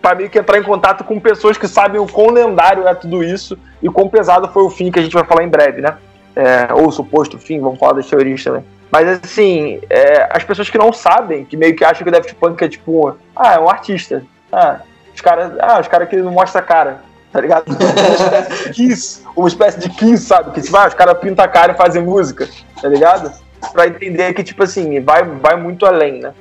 [0.02, 3.24] Pra meio que entrar em contato com pessoas que sabem o quão lendário é tudo
[3.24, 5.98] isso e quão pesado foi o fim que a gente vai falar em breve, né?
[6.36, 8.64] É, ou o suposto fim, vamos falar das teorias também.
[8.92, 12.34] Mas assim, é, as pessoas que não sabem, que meio que acham que o Daft
[12.36, 14.24] Punk é tipo, ah, é um artista.
[14.52, 14.80] Ah,
[15.14, 17.02] os caras, ah, os caras que não mostram a cara,
[17.32, 17.66] tá ligado?
[17.70, 20.52] Uma espécie de Kiss, uma espécie de Kiss, sabe?
[20.52, 22.48] Que tipo, ah, os caras pintam a cara e fazem música,
[22.82, 23.32] tá ligado?
[23.74, 26.34] Pra entender que, tipo assim, vai, vai muito além, né?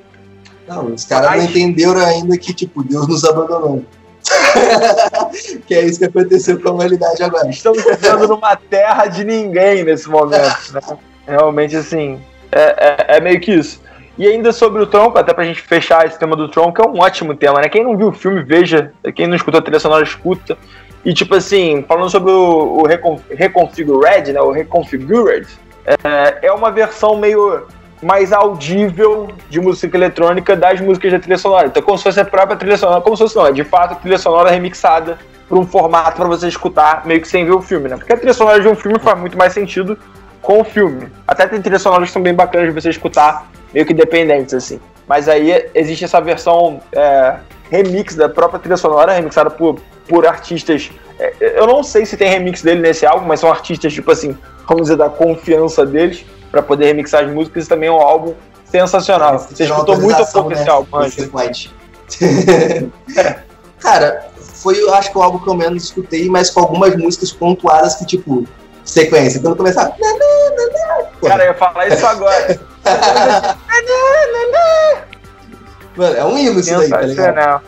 [0.68, 3.84] Não, os caras não entenderam ainda que, tipo, Deus nos abandonou.
[5.66, 7.48] que é isso que aconteceu com a humanidade agora.
[7.48, 10.72] Estamos vivendo numa terra de ninguém nesse momento.
[10.72, 10.98] Né?
[11.26, 12.20] Realmente, assim,
[12.52, 13.80] é, é, é, meio que isso.
[14.18, 16.88] E ainda sobre o Tron, até pra gente fechar esse tema do Tron, que é
[16.88, 17.68] um ótimo tema, né?
[17.68, 18.92] Quem não viu o filme, veja.
[19.14, 20.58] Quem não escutou a trilha sonora, escuta.
[21.04, 24.40] E, tipo assim, falando sobre o, o Recon, Reconfigured, né?
[24.40, 25.46] O Reconfigured,
[25.86, 27.66] é, é uma versão meio
[28.02, 31.66] mais audível de música eletrônica das músicas da trilha sonora.
[31.66, 33.92] Então, como se fosse a própria trilha sonora, como se fosse, não, é de fato
[33.92, 35.18] a trilha sonora remixada
[35.48, 37.96] para um formato para você escutar meio que sem ver o filme, né?
[37.96, 39.98] Porque a trilha sonora de um filme faz muito mais sentido
[40.42, 41.08] com o filme.
[41.26, 44.80] Até tem trilhas sonoras que são bem bacanas de você escutar, meio que independentes, assim.
[45.06, 47.36] Mas aí existe essa versão é,
[47.70, 50.90] remix da própria trilha sonora, remixada por, por artistas.
[51.18, 54.36] É, eu não sei se tem remix dele nesse álbum, mas são artistas, tipo assim,
[54.68, 57.62] vamos dizer, da confiança deles para poder remixar as músicas.
[57.62, 58.34] Isso também é um álbum
[58.64, 59.38] sensacional.
[59.38, 60.70] Você escutou muito pouco esse né?
[60.70, 61.70] álbum antes.
[63.80, 67.32] Cara, foi, eu acho que o álbum que eu menos escutei, mas com algumas músicas
[67.32, 68.46] pontuadas que, tipo,
[68.84, 69.40] sequência.
[69.40, 69.92] Quando começar.
[71.22, 72.60] Cara, eu ia falar isso agora.
[75.96, 77.62] Mano, é um hino isso daí, tá ligado?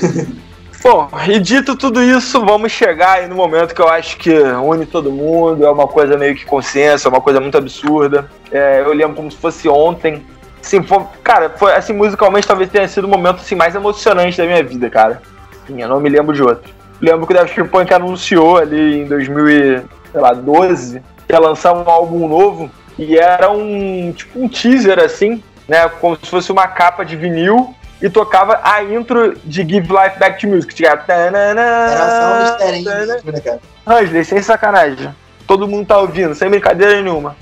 [0.80, 4.86] Bom, e dito tudo isso, vamos chegar aí no momento que eu acho que une
[4.86, 8.30] todo mundo, é uma coisa meio que consciência, é uma coisa muito absurda.
[8.50, 10.24] É, eu lembro como se fosse ontem.
[10.62, 14.44] Assim, foi, cara, foi, assim, musicalmente talvez tenha sido o momento assim, mais emocionante da
[14.44, 15.20] minha vida, cara.
[15.66, 16.72] Sim, eu não me lembro de outro.
[17.00, 22.70] Lembro que o Daft Punk anunciou ali em 2012 que ia lançar um álbum novo
[22.98, 27.74] e era um tipo um teaser assim, né, como se fosse uma capa de vinil
[28.00, 30.74] e tocava a intro de Give Life Back to Music.
[30.74, 30.90] Tinha...
[30.90, 33.60] Era só um misterinho, né, cara?
[33.86, 35.14] Angela, sem sacanagem.
[35.46, 37.36] Todo mundo tá ouvindo, sem brincadeira nenhuma.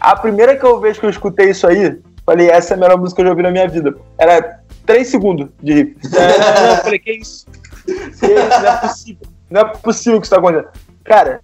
[0.00, 2.98] A primeira que eu vejo que eu escutei isso aí, falei, essa é a melhor
[2.98, 3.96] música que eu já ouvi na minha vida.
[4.16, 5.96] Era 3 segundos de riff.
[6.04, 7.46] eu falei, que isso?
[7.84, 8.60] Que isso?
[8.60, 9.28] Não é possível.
[9.50, 10.68] Não é possível que isso tá acontecendo.
[11.04, 11.40] Cara,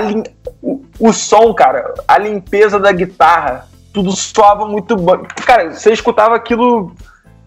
[0.00, 0.24] lim...
[0.60, 5.22] o, o som, cara, a limpeza da guitarra, tudo soava muito bom.
[5.46, 6.92] Cara, você escutava aquilo,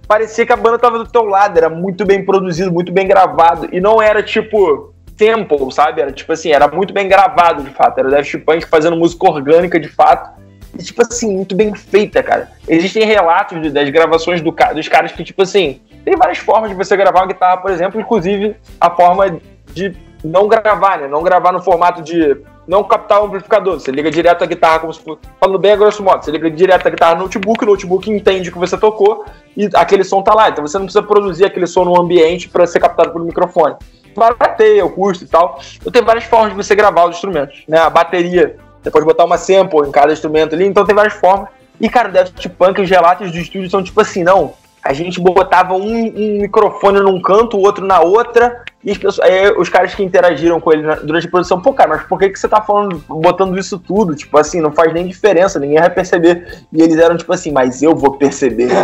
[0.07, 3.69] parecia que a banda tava do teu lado, era muito bem produzido, muito bem gravado,
[3.71, 6.01] e não era tipo sample, sabe?
[6.01, 9.79] Era tipo assim, era muito bem gravado de fato, era Daft Punk fazendo música orgânica
[9.79, 10.39] de fato.
[10.73, 12.49] E, tipo assim, muito bem feita, cara.
[12.67, 16.97] Existem relatos das gravações do, dos caras que, tipo assim, tem várias formas de você
[16.97, 19.39] gravar uma guitarra, por exemplo, inclusive a forma
[19.71, 21.07] de não gravar, né?
[21.07, 22.35] Não gravar no formato de
[22.69, 23.79] não captar o amplificador.
[23.79, 25.21] Você liga direto a guitarra, como se fosse.
[25.39, 28.51] Falando bem a grosso modo, você liga direto a guitarra no notebook, o notebook entende
[28.51, 29.25] que você tocou
[29.57, 30.49] e aquele som tá lá.
[30.49, 33.75] Então você não precisa produzir aquele som no ambiente para ser captado pelo microfone.
[34.15, 35.59] Barateia o custo e tal.
[35.77, 37.63] Então tem várias formas de você gravar os instrumentos.
[37.67, 37.79] Né?
[37.79, 41.49] A bateria, você pode botar uma sample em cada instrumento ali, então tem várias formas.
[41.81, 44.53] E, cara, o Daft Punk, os relatos do estúdio são tipo assim, não,
[44.83, 49.51] a gente botava um, um, microfone num canto, o outro na outra, e pessoas, aí,
[49.51, 52.39] os caras que interagiram com ele durante a produção, pô, cara, mas por que, que
[52.39, 54.15] você tá falando, botando isso tudo?
[54.15, 56.63] Tipo assim, não faz nem diferença, ninguém vai perceber.
[56.71, 58.69] E eles eram tipo assim, mas eu vou perceber.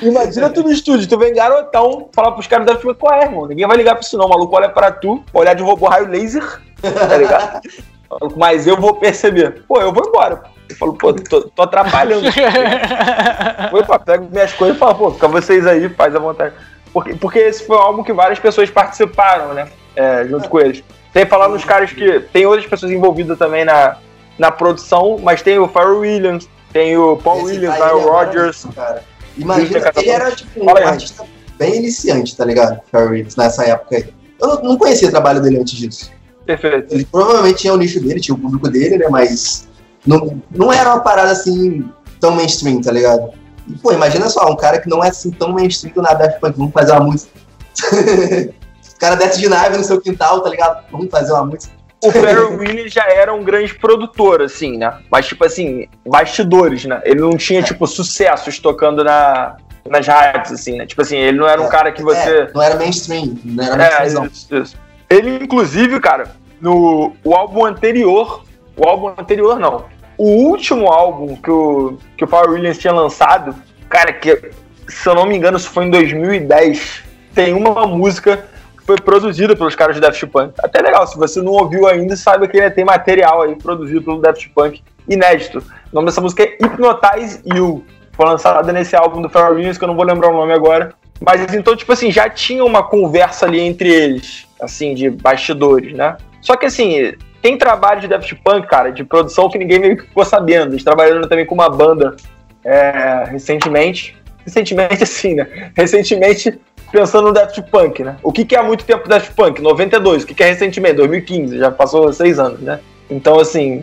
[0.00, 3.46] Imagina tu no estúdio, tu vem garotão, falar pros caras da filme, qual é, irmão?
[3.46, 6.08] Ninguém vai ligar pra isso não, o maluco olha pra tu, olhar de robô raio
[6.08, 7.60] laser, tá ligado?
[8.36, 9.62] mas eu vou perceber.
[9.66, 10.42] Pô, eu vou embora.
[10.70, 12.26] Eu falo, pô, tô, tô atrapalhando.
[13.70, 16.54] pô, pego minhas coisas e falo, pô, fica vocês aí, faz a vontade.
[16.92, 19.68] Porque, porque esse foi um álbum que várias pessoas participaram, né?
[19.94, 20.82] É, junto com eles.
[21.12, 22.20] Tem falar nos caras que.
[22.32, 23.96] Tem outras pessoas envolvidas também na,
[24.38, 28.66] na produção, mas tem o Pharrell Williams, tem o Paul esse Williams, Nile Rogers.
[28.74, 29.02] Cara.
[29.36, 31.24] Imagina, ele era tipo um artista
[31.58, 32.80] bem iniciante, tá ligado?
[32.90, 34.06] Pharrell Williams, nessa época aí.
[34.40, 36.10] Eu não, não conhecia o trabalho dele antes disso.
[36.46, 36.94] Perfeito.
[36.94, 39.06] Ele provavelmente tinha o nicho dele, tinha o público dele, né?
[39.08, 39.68] Mas
[40.06, 41.88] não, não era uma parada assim
[42.20, 43.32] tão mainstream, tá ligado?
[43.68, 46.56] E, pô, imagina só, um cara que não é assim tão mainstream do nada, Punk,
[46.56, 47.32] vamos fazer uma música.
[47.72, 50.84] o cara desce de nave no seu quintal, tá ligado?
[50.90, 51.72] Vamos fazer uma música.
[52.02, 54.98] O Pharrell Williams já era um grande produtor, assim, né?
[55.10, 57.00] Mas, tipo assim, bastidores, né?
[57.04, 59.56] Ele não tinha, tipo, sucessos tocando na,
[59.88, 60.86] nas rádios, assim, né?
[60.86, 62.18] Tipo assim, ele não era um é, cara que você.
[62.18, 64.24] É, não era mainstream, não era mainstream.
[64.24, 64.76] É, isso, isso.
[65.10, 68.44] Ele, inclusive, cara, no o álbum anterior
[68.80, 69.84] o álbum anterior, não.
[70.16, 73.54] O último álbum que o, que o Pharrell Williams tinha lançado,
[73.88, 74.50] cara, que
[74.88, 77.02] se eu não me engano, isso foi em 2010,
[77.34, 78.44] tem uma música
[78.78, 80.54] que foi produzida pelos caras do Daft Punk.
[80.62, 84.20] Até legal, se você não ouviu ainda, saiba que ele tem material aí produzido pelo
[84.20, 85.58] Daft Punk, inédito.
[85.58, 87.84] O nome dessa música é Hypnotize You.
[88.12, 90.94] Foi lançada nesse álbum do Pharrell Williams, que eu não vou lembrar o nome agora.
[91.20, 96.16] Mas então, tipo assim, já tinha uma conversa ali entre eles, assim, de bastidores, né?
[96.40, 100.04] Só que assim, tem trabalho de Daft Punk, cara, de produção que ninguém meio que
[100.04, 100.72] ficou sabendo.
[100.72, 102.16] Eles trabalhando também com uma banda
[102.64, 104.16] é, recentemente.
[104.44, 105.70] Recentemente, assim, né?
[105.74, 106.58] Recentemente,
[106.90, 108.16] pensando no Daft Punk, né?
[108.22, 109.60] O que, que é há muito tempo Daft Punk?
[109.60, 110.24] 92.
[110.24, 110.96] O que, que é recentemente?
[110.96, 111.58] 2015.
[111.58, 112.80] Já passou seis anos, né?
[113.08, 113.82] Então, assim,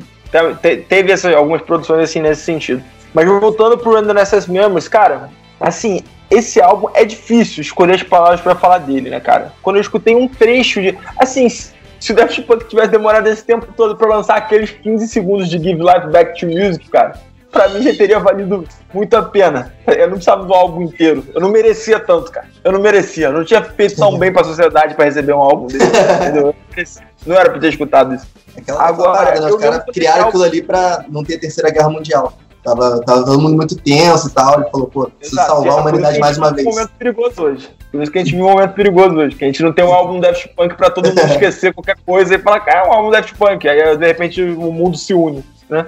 [0.88, 2.84] teve essa, algumas produções assim nesse sentido.
[3.14, 5.30] Mas voltando pro Random Access Memories, cara,
[5.60, 9.54] assim, esse álbum é difícil escolher as palavras para falar dele, né, cara?
[9.62, 10.98] Quando eu escutei um trecho de.
[11.18, 11.48] Assim,
[12.00, 15.58] se o Daft Punk tivesse demorado esse tempo todo pra lançar aqueles 15 segundos de
[15.58, 17.14] Give Life Back to Music, cara,
[17.52, 19.74] pra mim já teria valido muito a pena.
[19.88, 21.26] Eu não precisava do álbum inteiro.
[21.34, 22.48] Eu não merecia tanto, cara.
[22.64, 23.28] Eu não merecia.
[23.28, 25.84] Eu não tinha feito tão bem pra sociedade pra receber um álbum dele.
[26.22, 26.56] Entendeu?
[27.26, 28.28] Não era pra ter escutado isso.
[28.56, 29.50] Aquela Agora, parada, né?
[29.52, 32.34] os caras criaram aquilo ali pra não ter terceira guerra mundial.
[32.68, 34.60] Tava, tava todo mundo muito tenso e tal.
[34.60, 36.68] Ele falou, pô, preciso Exato, salvar a humanidade mais uma vez.
[36.68, 37.70] Um momento perigoso hoje.
[37.90, 39.36] Por isso que a gente vive um momento perigoso hoje.
[39.38, 42.36] Que a gente não tem um álbum Daft Punk pra todo mundo esquecer qualquer coisa
[42.36, 43.70] e falar, cara, é um álbum Daft Punk.
[43.70, 45.86] Aí, de repente, o mundo se une, né?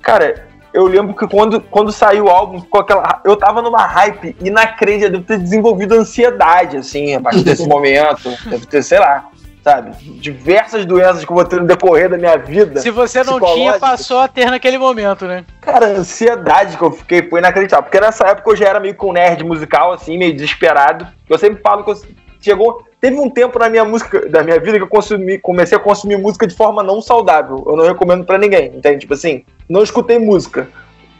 [0.00, 3.20] Cara, eu lembro que quando, quando saiu o álbum, ficou aquela.
[3.22, 8.30] Eu tava numa hype inacreditável, devo ter desenvolvido ansiedade, assim, a partir desse momento.
[8.48, 9.28] Deve ter, sei lá,
[9.66, 9.90] sabe?
[10.20, 12.80] Diversas doenças que eu vou ter no decorrer da minha vida.
[12.80, 15.44] Se você não tinha, passou a ter naquele momento, né?
[15.60, 17.82] Cara, a ansiedade que eu fiquei foi inacreditável.
[17.82, 21.08] Porque nessa época eu já era meio com nerd musical, assim, meio desesperado.
[21.28, 22.00] Eu sempre falo que eu
[22.40, 22.86] chegou.
[23.00, 26.16] Teve um tempo na minha música, da minha vida que eu consumi, comecei a consumir
[26.16, 27.64] música de forma não saudável.
[27.66, 29.00] Eu não recomendo para ninguém, entende?
[29.00, 30.68] Tipo assim, não escutei música.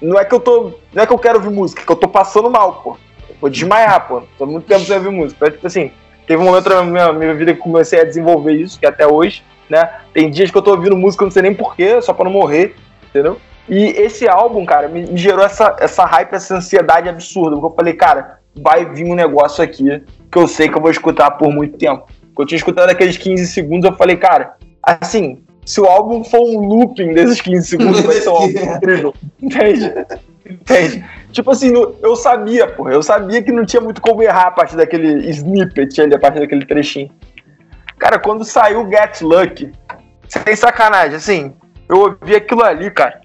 [0.00, 0.72] Não é que eu tô.
[0.94, 2.96] Não é que eu quero ouvir música, é que eu tô passando mal, pô.
[3.28, 4.22] Eu vou desmaiar, pô.
[4.38, 5.50] Tô muito tempo sem ouvir música.
[5.50, 5.90] Tipo assim,
[6.26, 9.42] teve um momento na minha, minha vida que comecei a desenvolver isso, que até hoje,
[9.68, 9.88] né?
[10.12, 12.32] Tem dias que eu tô ouvindo música, eu não sei nem porquê, só pra não
[12.32, 12.74] morrer,
[13.08, 13.38] entendeu?
[13.68, 17.56] E esse álbum, cara, me, me gerou essa, essa hype, essa ansiedade absurda.
[17.56, 20.90] Porque eu falei, cara, vai vir um negócio aqui que eu sei que eu vou
[20.90, 22.06] escutar por muito tempo.
[22.34, 26.40] Quando eu tinha escutado aqueles 15 segundos, eu falei, cara, assim, se o álbum for
[26.40, 29.14] um looping desses 15 segundos, vai ser um álbum incrível.
[29.42, 29.92] Entende?
[30.48, 31.04] Entende?
[31.36, 31.70] Tipo assim,
[32.02, 36.00] eu sabia, pô, eu sabia que não tinha muito como errar a partir daquele snippet
[36.00, 37.10] ali, a partir daquele trechinho.
[37.98, 39.70] Cara, quando saiu Get Lucky,
[40.26, 41.52] sem sacanagem, assim,
[41.90, 43.20] eu ouvi aquilo ali, cara.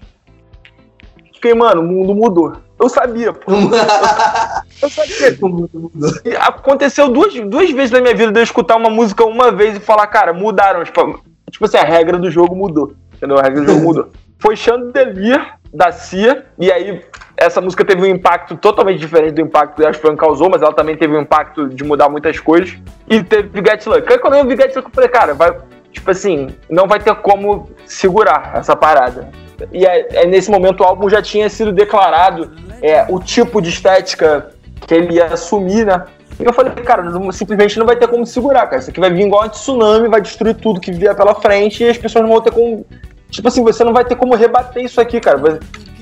[1.32, 2.52] Fiquei, mano, o mundo mudou.
[2.78, 3.50] Eu sabia, pô.
[4.82, 5.38] Eu sabia.
[5.40, 6.10] O mundo mudou.
[6.38, 9.80] Aconteceu duas, duas vezes na minha vida de eu escutar uma música uma vez e
[9.80, 10.84] falar, cara, mudaram.
[10.84, 12.92] Tipo, tipo assim, a regra do jogo mudou.
[13.14, 13.38] Entendeu?
[13.38, 14.10] A regra do jogo mudou.
[14.38, 17.00] Foi Chandelier da Cia, e aí
[17.42, 20.72] essa música teve um impacto totalmente diferente do impacto que a Fran causou, mas ela
[20.72, 22.76] também teve um impacto de mudar muitas coisas.
[23.08, 24.12] E teve Get Luck.
[24.12, 25.56] Aí quando eu vi Get Luck, eu falei, cara, vai,
[25.90, 29.28] tipo assim, não vai ter como segurar essa parada.
[29.72, 33.68] E é, é nesse momento o álbum já tinha sido declarado é, o tipo de
[33.68, 34.50] estética
[34.86, 36.04] que ele ia assumir, né?
[36.40, 38.78] E eu falei, cara, simplesmente não vai ter como segurar, cara.
[38.78, 41.88] Isso aqui vai vir igual um tsunami, vai destruir tudo que vier pela frente e
[41.88, 42.86] as pessoas não vão ter como.
[43.30, 45.38] Tipo assim, você não vai ter como rebater isso aqui, cara.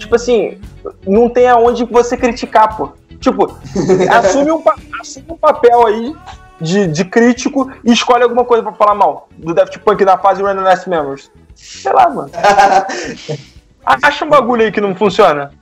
[0.00, 0.58] Tipo assim,
[1.06, 2.92] não tem aonde você criticar, pô.
[3.20, 3.56] Tipo,
[4.10, 4.62] assume, um,
[4.98, 6.16] assume um papel aí
[6.58, 10.42] de, de crítico e escolhe alguma coisa pra falar mal do Daft Punk na fase
[10.42, 11.30] Random Last Memories.
[11.54, 12.30] Sei lá, mano.
[13.84, 15.52] Acha um bagulho aí que não funciona.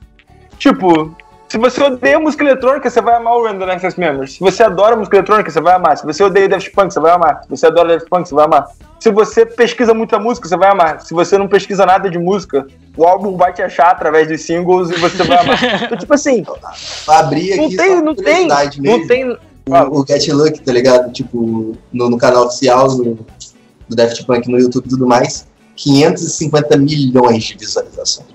[0.57, 1.13] Tipo,
[1.49, 4.33] se você odeia música eletrônica, você vai amar o Random Access Memories.
[4.33, 5.97] Se você adora música eletrônica, você vai amar.
[5.97, 7.41] Se você odeia Daft Punk, você vai amar.
[7.43, 8.67] Se você adora Daft Punk, você vai amar.
[8.99, 11.01] Se você pesquisa muita música, você vai amar.
[11.01, 14.91] Se você não pesquisa nada de música, o álbum vai te achar através dos singles
[14.91, 15.59] e você vai amar.
[15.85, 16.45] Então, tipo assim.
[17.07, 17.61] Abrir aqui.
[17.61, 18.47] Não tem, não tem.
[18.77, 19.31] Não tem.
[19.31, 21.11] O, o Get Luck, tá ligado?
[21.11, 23.25] Tipo, no, no canal oficial do,
[23.87, 28.27] do Daft Punk no YouTube e tudo mais, 550 milhões de visualizações.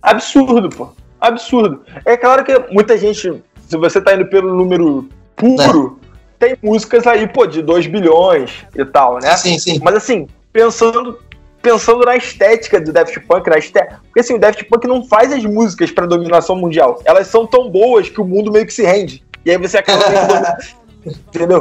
[0.00, 0.90] Absurdo, pô
[1.20, 1.82] absurdo.
[2.04, 5.98] É claro que muita gente, se você tá indo pelo número puro,
[6.40, 6.46] é.
[6.46, 9.36] tem músicas aí, pô, de 2 bilhões e tal, né?
[9.36, 9.80] Sim, sim.
[9.82, 11.18] Mas assim, pensando
[11.66, 15.32] pensando na estética do Daft Punk, na estética, porque assim, o Daft Punk não faz
[15.32, 17.02] as músicas para dominação mundial.
[17.04, 19.24] Elas são tão boas que o mundo meio que se rende.
[19.44, 20.04] E aí você acaba
[21.04, 21.60] entendeu?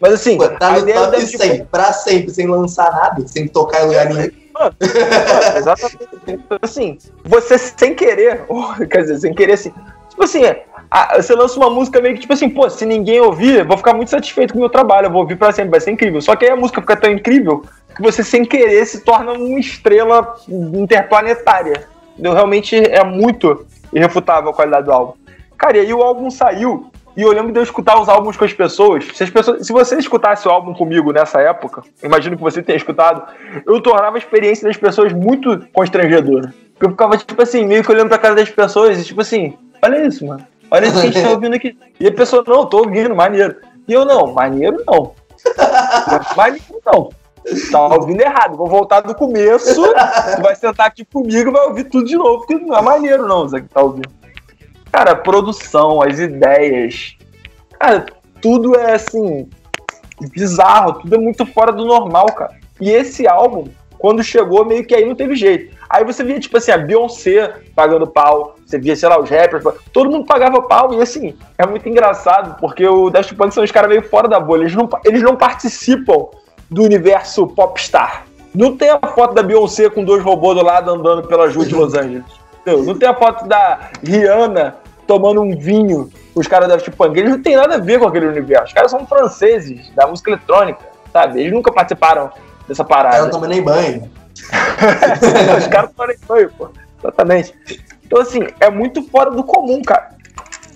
[0.00, 1.68] Mas assim, Pô, tá no top 100, Punk...
[1.70, 4.43] pra sempre, sem lançar nada, sem tocar em lugar nenhum.
[4.54, 4.74] Mano,
[5.56, 6.08] exatamente.
[6.62, 8.46] Assim, você sem querer,
[8.88, 9.72] quer dizer, sem querer assim.
[10.08, 10.42] Tipo assim,
[11.16, 13.94] você lança uma música meio que tipo assim, pô, se ninguém ouvir, eu vou ficar
[13.94, 16.20] muito satisfeito com o meu trabalho, eu vou ouvir pra sempre, vai ser incrível.
[16.20, 17.64] Só que aí a música fica tão incrível
[17.96, 21.88] que você sem querer se torna uma estrela interplanetária.
[22.12, 22.32] Entendeu?
[22.32, 25.14] Realmente é muito irrefutável a qualidade do álbum.
[25.58, 28.44] Cara, e aí o álbum saiu e eu lembro de eu escutar os álbuns com
[28.44, 29.06] as pessoas.
[29.14, 32.76] Se, as pessoas, se você escutasse o álbum comigo nessa época, imagino que você tenha
[32.76, 33.22] escutado,
[33.66, 36.52] eu tornava a experiência das pessoas muito constrangedora.
[36.72, 39.56] Porque eu ficava, tipo assim, meio que olhando pra cara das pessoas e, tipo assim,
[39.80, 40.44] olha isso, mano.
[40.70, 41.78] Olha isso que a gente tá ouvindo aqui.
[42.00, 43.56] E a pessoa, não, tô ouvindo, maneiro.
[43.86, 45.12] E eu, não, maneiro não.
[46.36, 47.10] maneiro não.
[47.70, 48.56] Tá ouvindo errado.
[48.56, 52.38] Vou voltar do começo, tu vai sentar aqui comigo e vai ouvir tudo de novo,
[52.38, 54.08] porque não é maneiro não, Zé, que tá ouvindo.
[54.94, 57.16] Cara, a produção, as ideias.
[57.80, 58.06] Cara,
[58.40, 59.48] tudo é assim.
[60.30, 62.52] bizarro, tudo é muito fora do normal, cara.
[62.80, 63.64] E esse álbum,
[63.98, 65.76] quando chegou, meio que aí não teve jeito.
[65.90, 69.64] Aí você via, tipo assim, a Beyoncé pagando pau, você via, sei lá, os rappers,
[69.92, 73.72] todo mundo pagava pau, e assim, é muito engraçado, porque o Daft Punk são os
[73.72, 76.28] caras meio fora da bolha, eles não, eles não participam
[76.70, 78.26] do universo popstar.
[78.54, 81.74] Não tem a foto da Beyoncé com dois robôs do lado andando pela rua de
[81.74, 82.43] Los Angeles.
[82.66, 87.18] Não tem a foto da Rihanna tomando um vinho com os caras da Punk.
[87.18, 88.66] Eles não tem nada a ver com aquele universo.
[88.66, 90.80] Os caras são franceses, da música eletrônica,
[91.12, 91.40] sabe?
[91.40, 92.30] Eles nunca participaram
[92.66, 93.16] dessa parada.
[93.16, 94.10] Caras não tomam nem banho.
[95.58, 96.68] os caras não tomam banho, pô.
[96.98, 97.54] Exatamente.
[98.04, 100.10] Então, assim, é muito fora do comum, cara.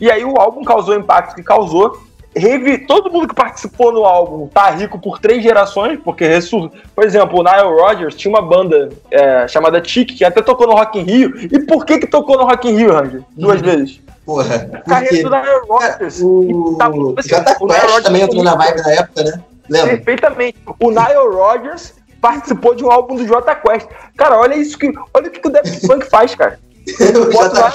[0.01, 2.01] E aí o álbum causou o impacto que causou.
[2.37, 2.79] Revi...
[2.87, 6.71] Todo mundo que participou no álbum tá rico por três gerações, porque ressur...
[6.95, 10.75] Por exemplo, o Nile Rodgers tinha uma banda é, chamada Chic, que até tocou no
[10.75, 11.33] Rock in Rio.
[11.37, 13.23] E por que que tocou no Rock in Rio, Ranger?
[13.37, 13.67] Duas uhum.
[13.67, 14.01] vezes.
[14.25, 14.83] Porra.
[14.87, 16.21] Carreira do Nile Rodgers.
[16.23, 16.77] O...
[16.79, 19.43] Tá, assim, Jota Quest também entrou na vibe da época, né?
[19.71, 19.97] Lembra?
[19.97, 20.59] Perfeitamente.
[20.79, 23.89] O Nile Rodgers participou de um álbum do J Quest.
[24.17, 24.93] Cara, olha isso que.
[25.15, 26.59] Olha o que o Daft Punk faz, cara.
[26.95, 27.71] O Jota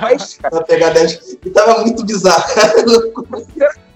[0.00, 0.56] Quest, cara.
[0.56, 1.38] Pra pegar 10.
[1.44, 2.44] E tava muito bizarro.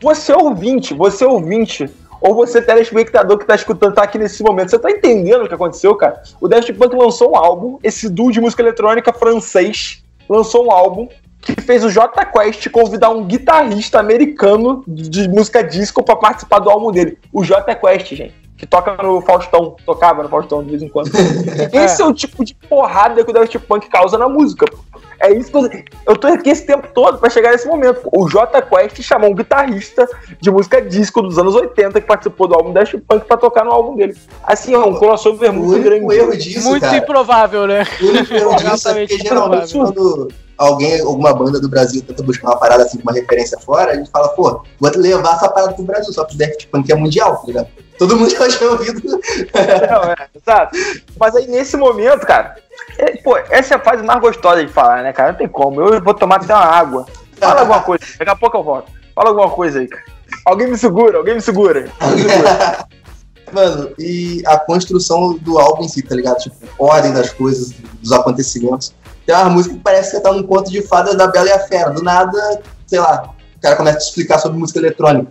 [0.00, 1.88] Você ouvinte, você ouvinte,
[2.20, 5.54] ou você telespectador que tá escutando, tá aqui nesse momento, você tá entendendo o que
[5.54, 6.22] aconteceu, cara?
[6.40, 11.08] O Daft Punk lançou um álbum, esse duo de música eletrônica francês lançou um álbum
[11.40, 16.70] que fez o J Quest convidar um guitarrista americano de música disco para participar do
[16.70, 17.18] álbum dele.
[17.32, 18.41] O J Quest, gente.
[18.62, 21.10] Que toca no Faustão, tocava no Faustão de vez em quando.
[21.74, 24.66] Esse é o tipo de porrada que o Daft Punk causa na música.
[24.66, 24.78] Pô.
[25.18, 25.70] É isso que eu,
[26.06, 28.08] eu tô aqui esse tempo todo para chegar nesse momento.
[28.16, 30.08] O J Quest chamou um guitarrista
[30.40, 33.72] de música disco dos anos 80 que participou do álbum Daft Punk para tocar no
[33.72, 34.16] álbum dele.
[34.44, 36.14] Assim, é um crossover muito grande.
[36.14, 37.84] Erro disso, Muito cara, improvável, né?
[38.00, 42.22] o único erro disso é porque Exatamente, geralmente quando alguém, alguma banda do Brasil tenta
[42.22, 45.72] buscar uma parada assim, uma referência fora, a gente fala, pô, vou levar essa parada
[45.72, 47.68] pro Brasil, só pro Daft Punk é mundial, tá ligado?
[48.02, 49.00] Todo mundo já tinha ouvido.
[49.04, 50.76] Não, é, exato.
[51.20, 52.56] Mas aí nesse momento, cara,
[52.98, 55.30] é, pô, essa é a fase mais gostosa de falar, né, cara?
[55.30, 55.80] Não tem como.
[55.80, 57.06] Eu vou tomar até uma água.
[57.38, 58.90] Fala alguma coisa, daqui a pouco eu volto.
[59.14, 60.02] Fala alguma coisa aí, cara.
[60.44, 61.88] Alguém me segura, alguém me segura.
[62.00, 62.86] Alguém me segura.
[63.52, 66.38] Mano, e a construção do álbum em si, tá ligado?
[66.38, 68.92] Tipo, ordem das coisas, dos acontecimentos.
[69.24, 71.60] Tem uma música que parece que tá num conto de fadas da Bela e a
[71.60, 71.90] Fera.
[71.90, 75.30] Do nada, sei lá, o cara começa a explicar sobre música eletrônica.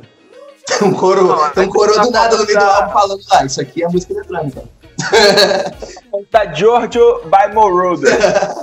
[0.66, 3.45] Tem um coro, tem um coro tá do nada no meio do álbum falando, ah,
[3.45, 4.64] isso aqui é música eletrônica.
[6.30, 8.12] Tá Giorgio by Moroder.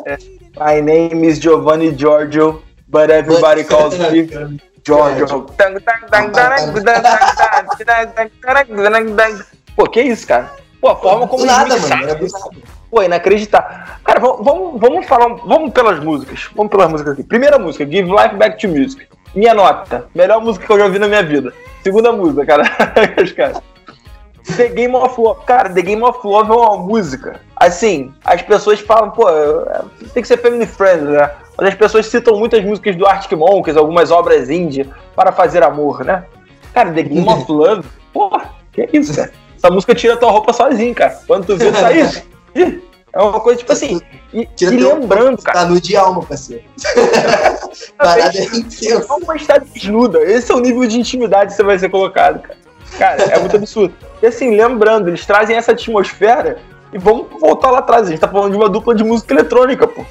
[0.07, 0.17] É,
[0.59, 4.27] My name is Giovanni Giorgio, but everybody calls me
[4.85, 5.47] Giorgio.
[9.77, 10.51] Pô, que isso, cara?
[10.81, 12.19] Pô, a forma como nada, mano, nada.
[12.91, 13.71] Pô, inacreditável.
[14.03, 15.29] Cara, vamos, vamos, vamos falar.
[15.45, 16.49] Vamos pelas músicas.
[16.57, 17.23] Vamos pelas músicas aqui.
[17.23, 19.07] Primeira música, Give Life Back to Music.
[19.35, 20.07] Minha nota.
[20.15, 21.53] Melhor música que eu já ouvi na minha vida.
[21.83, 22.65] Segunda música, cara.
[23.23, 23.61] Os caras.
[24.57, 25.45] The Game of Love.
[25.45, 27.41] Cara, The Game of Love é uma música.
[27.57, 29.83] Assim, as pessoas falam, pô, é,
[30.15, 31.31] tem que ser family friendly, né?
[31.57, 36.05] Mas as pessoas citam muitas músicas do Arctic Monkeys, algumas obras indie, para fazer amor,
[36.05, 36.25] né?
[36.73, 38.41] Cara, The Game of Love, pô,
[38.73, 39.33] que isso, cara?
[39.57, 41.19] Essa música tira tua roupa sozinho, cara.
[41.27, 42.23] Quando tu vê, tá isso.
[43.13, 44.01] É uma coisa, tipo assim,
[44.33, 46.63] e, Tira e teu- lembrando, cara, Tá nu de alma, parceiro.
[47.97, 49.07] Parada é intensa.
[49.09, 50.21] não vai estar desnuda.
[50.23, 52.59] Esse é o nível de intimidade que você vai ser colocado, cara.
[52.99, 53.95] Cara, é muito absurdo.
[54.23, 56.59] E assim, lembrando, eles trazem essa atmosfera
[56.93, 58.07] e vamos voltar lá atrás.
[58.07, 60.05] A gente tá falando de uma dupla de música eletrônica, pô.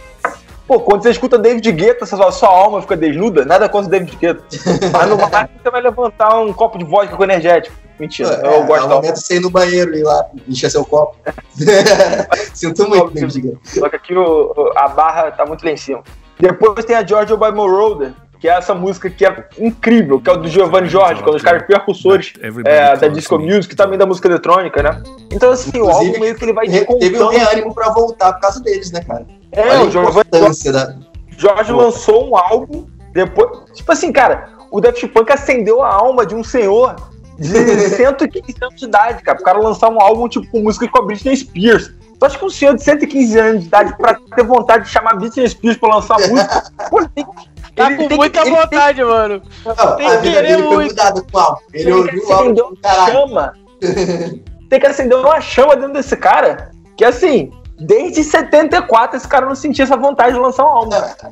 [0.67, 4.43] Pô, quando você escuta David Guetta, sua, sua alma fica desnuda, nada contra David Guetta.
[4.91, 7.75] Mas no máximo você vai levantar um copo de vodka com energético.
[7.99, 10.25] Mentira, É, eu gosto é o momento de você ir no banheiro e ir lá
[10.47, 11.15] encher seu copo.
[12.53, 13.57] Sinto muito, né, diga.
[13.63, 16.03] Só que aqui o- o- a barra tá muito lá em cima.
[16.39, 20.33] Depois tem a Giorgio by Moroder, que é essa música que é incrível, que é
[20.33, 22.33] o do Giovanni Jorge, que é um dos caras percussores
[22.65, 25.01] é, da disco music, também da música eletrônica, né?
[25.31, 28.33] Então, assim, o Inclusive, álbum meio que ele vai Re- Teve um reânimo pra voltar
[28.33, 29.25] por causa deles, né, cara?
[29.51, 30.95] É, Olha o Giovanni importância da.
[31.37, 33.49] Jorge lançou um álbum depois.
[33.73, 36.95] Tipo assim, cara, o Daft Punk acendeu a alma de um senhor
[37.39, 37.47] de
[37.89, 39.39] 115 anos de idade, cara.
[39.39, 41.91] O cara lançar um álbum tipo com música com a Britney Spears.
[42.19, 45.15] Tu acha que um senhor de 115 anos de idade, pra ter vontade de chamar
[45.17, 47.25] Britney Spears pra lançar música, pô, ele tem,
[47.77, 49.41] Tá ele com tem muita que, ele vontade, mano.
[49.65, 50.89] Não, Tem a que querer dele foi muito.
[50.89, 51.61] mudada com o álbum.
[51.73, 53.13] Ele tem ouviu o álbum acender do uma caralho.
[53.13, 53.53] chama.
[54.69, 56.71] Tem que acender uma chama dentro desse cara.
[56.97, 60.89] Que assim, desde 74 esse cara não sentia essa vontade de lançar um álbum.
[60.89, 61.31] Tá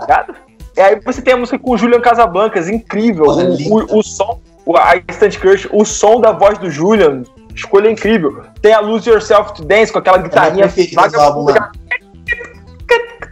[0.00, 0.34] ligado?
[0.76, 3.24] E aí você tem a música com o Julian Casablancas, incrível.
[3.26, 7.22] O, o, o som, o, a Instant Crush, o som da voz do Julian,
[7.54, 8.42] escolha incrível.
[8.60, 11.00] Tem a Lose Yourself to Dance com aquela É guitarrinha preferida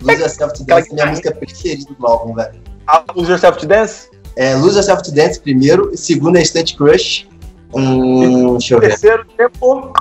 [0.03, 2.61] Lose Yourself to Dance é minha música preferida do álbum, velho.
[2.87, 4.09] a Lose Yourself to Dance.
[4.37, 7.29] É Lose Yourself to Dance primeiro, e segundo é Instant Crush.
[7.75, 8.89] Hum, deixa eu ver.
[8.91, 9.93] Terceiro tempo.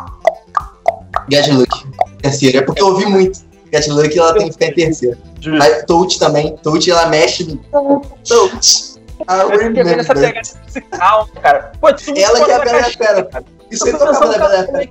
[1.31, 1.85] Get Lucky.
[2.21, 3.39] Terceiro, é porque eu ouvi muito.
[3.73, 5.17] Get Lucky ela tem que ficar em terceiro.
[5.39, 5.61] Justo.
[5.63, 6.55] Aí Touch também.
[6.57, 8.01] Touch ela mexe no.
[8.27, 8.93] Touch.
[9.27, 11.71] Ah, fiquei vendo essa pegada musical, cara.
[11.79, 13.23] Pô, Ela que é a Bela Fera.
[13.23, 13.45] cara.
[13.71, 14.89] Isso Eu aí tocava da Bela Fera.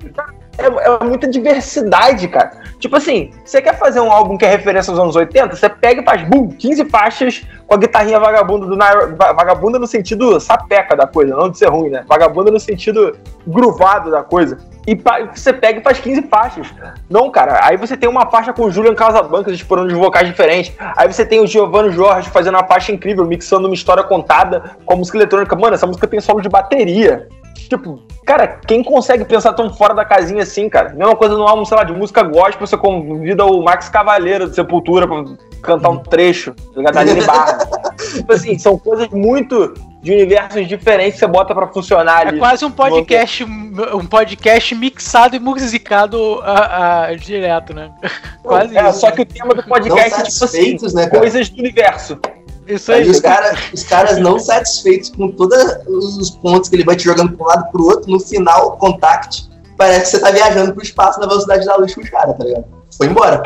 [0.59, 2.53] É É, muita diversidade, cara.
[2.79, 5.55] Tipo assim, você quer fazer um álbum que é referência aos anos 80?
[5.57, 9.79] Você pega e faz, bum, 15 faixas com a guitarrinha vagabunda do Nair, va- vagabunda
[9.79, 12.05] no sentido sapeca da coisa, não de ser ruim, né?
[12.09, 14.59] Vagabunda no sentido gruvado da coisa.
[14.87, 14.99] E
[15.33, 16.67] você pega e faz 15 faixas.
[17.09, 20.73] Não, cara, aí você tem uma faixa com o Julian Casablancas explorando os vocais diferentes.
[20.97, 24.95] Aí você tem o Giovanni Jorge fazendo uma faixa incrível, mixando uma história contada com
[24.95, 25.55] a música eletrônica.
[25.55, 27.29] Mano, essa música tem solo de bateria.
[27.55, 30.91] Tipo, cara, quem consegue pensar tão fora da casinha assim, cara?
[30.91, 34.55] Mesma coisa no álbum, sei lá, de música gospel, você convida o Max Cavaleiro de
[34.55, 35.25] Sepultura pra
[35.63, 36.95] cantar um trecho, tá ligado?
[36.95, 37.59] Da Aline Barra.
[38.15, 39.73] tipo assim, são coisas muito
[40.03, 42.39] de universos diferentes você bota para funcionar É ali.
[42.41, 47.91] quase um podcast, um podcast mixado e musicado a, a- direto, né?
[48.43, 48.99] Quase É, isso.
[48.99, 52.19] só que o tema do podcast é tipo assim, né, coisas do universo.
[52.67, 53.11] Isso Aí aí.
[53.11, 55.57] os, cara, os caras não satisfeitos com todos
[55.87, 59.49] os pontos que ele vai te jogando pra um lado pro outro, no final, contact,
[59.77, 62.45] parece que você tá viajando pro espaço na velocidade da luz com os caras, tá
[62.45, 62.65] ligado?
[62.97, 63.43] Foi embora.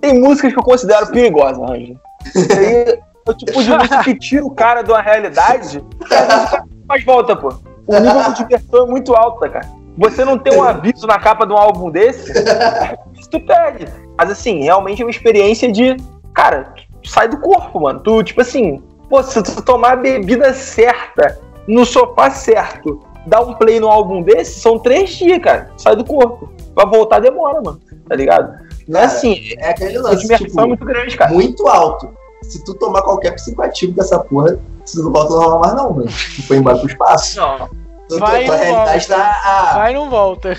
[0.00, 1.96] Tem músicas que eu considero perigosas, aí
[2.50, 5.84] é o tipo de música que tira o cara de uma realidade
[6.86, 7.48] faz volta, pô.
[7.86, 9.68] O nível de diversão é muito alto, cara.
[9.98, 12.30] Você não tem um aviso na capa de um álbum desse,
[13.18, 13.86] isso tu perde.
[14.16, 15.96] Mas assim, realmente é uma experiência de.
[16.34, 16.74] Cara,
[17.06, 18.00] sai do corpo, mano.
[18.00, 23.54] Tu, tipo assim, pô, se tu tomar a bebida certa, no sofá certo, dar um
[23.54, 25.70] play no álbum desse, são três dias, cara.
[25.76, 26.50] Sai do corpo.
[26.74, 27.80] Pra voltar demora, mano.
[28.08, 28.52] Tá ligado?
[28.86, 31.32] Não é assim, É aquele lance, tipo, é muito grande, cara.
[31.32, 32.08] muito alto.
[32.42, 36.06] Se tu tomar qualquer psicoativo dessa porra, você não volta normal mais não, mano.
[36.36, 37.40] Tu foi embora pro espaço.
[37.40, 37.68] Não.
[38.08, 39.22] Tua, Vai tua e realidade volta.
[39.24, 40.56] tá a, Vai e não volta.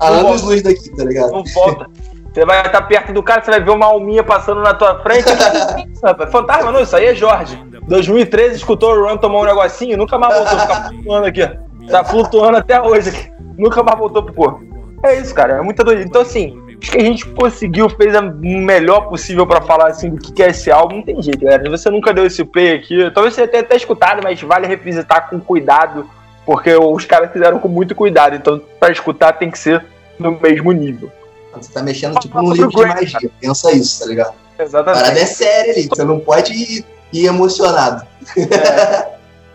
[0.00, 1.30] a anos luz daqui, tá ligado?
[1.30, 1.86] Não volta.
[2.32, 5.24] Você vai estar perto do cara, você vai ver uma alminha passando na tua frente.
[6.30, 7.58] Fantasma não, isso aí é Jorge.
[7.88, 11.42] 2013 escutou o Run tomar um negocinho, nunca mais voltou, fica flutuando aqui.
[11.42, 11.90] ó.
[11.90, 13.32] Tá flutuando até hoje aqui.
[13.58, 14.64] Nunca mais voltou pro corpo.
[15.02, 16.08] É isso, cara, é muita doideira.
[16.08, 20.18] Então, assim, acho que a gente conseguiu, fez o melhor possível pra falar assim do
[20.18, 20.96] que é esse álbum.
[20.96, 21.68] Não tem jeito, galera.
[21.68, 25.40] Você nunca deu esse play aqui, talvez você tenha até escutado, mas vale revisitar com
[25.40, 26.08] cuidado,
[26.46, 28.36] porque os caras fizeram com muito cuidado.
[28.36, 29.84] Então, pra escutar, tem que ser
[30.18, 31.10] no mesmo nível.
[31.54, 33.30] Você tá mexendo tipo num livro de magia.
[33.40, 34.34] Pensa isso, tá ligado?
[34.58, 35.00] A Exatamente.
[35.02, 35.88] parada é séria ali.
[35.88, 38.06] Você não pode ir, ir emocionado.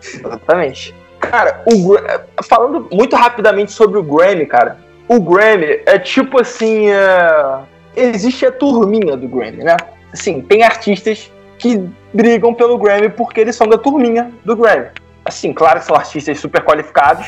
[0.02, 0.94] Exatamente.
[1.20, 1.96] Cara, o
[2.44, 4.78] falando muito rapidamente sobre o Grammy, cara.
[5.08, 6.90] O Grammy é tipo assim.
[6.90, 7.60] é,
[7.96, 9.76] Existe a turminha do Grammy, né?
[10.12, 11.82] Assim, tem artistas que
[12.12, 14.88] brigam pelo Grammy porque eles são da turminha do Grammy.
[15.24, 17.26] Assim, claro que são artistas super qualificados.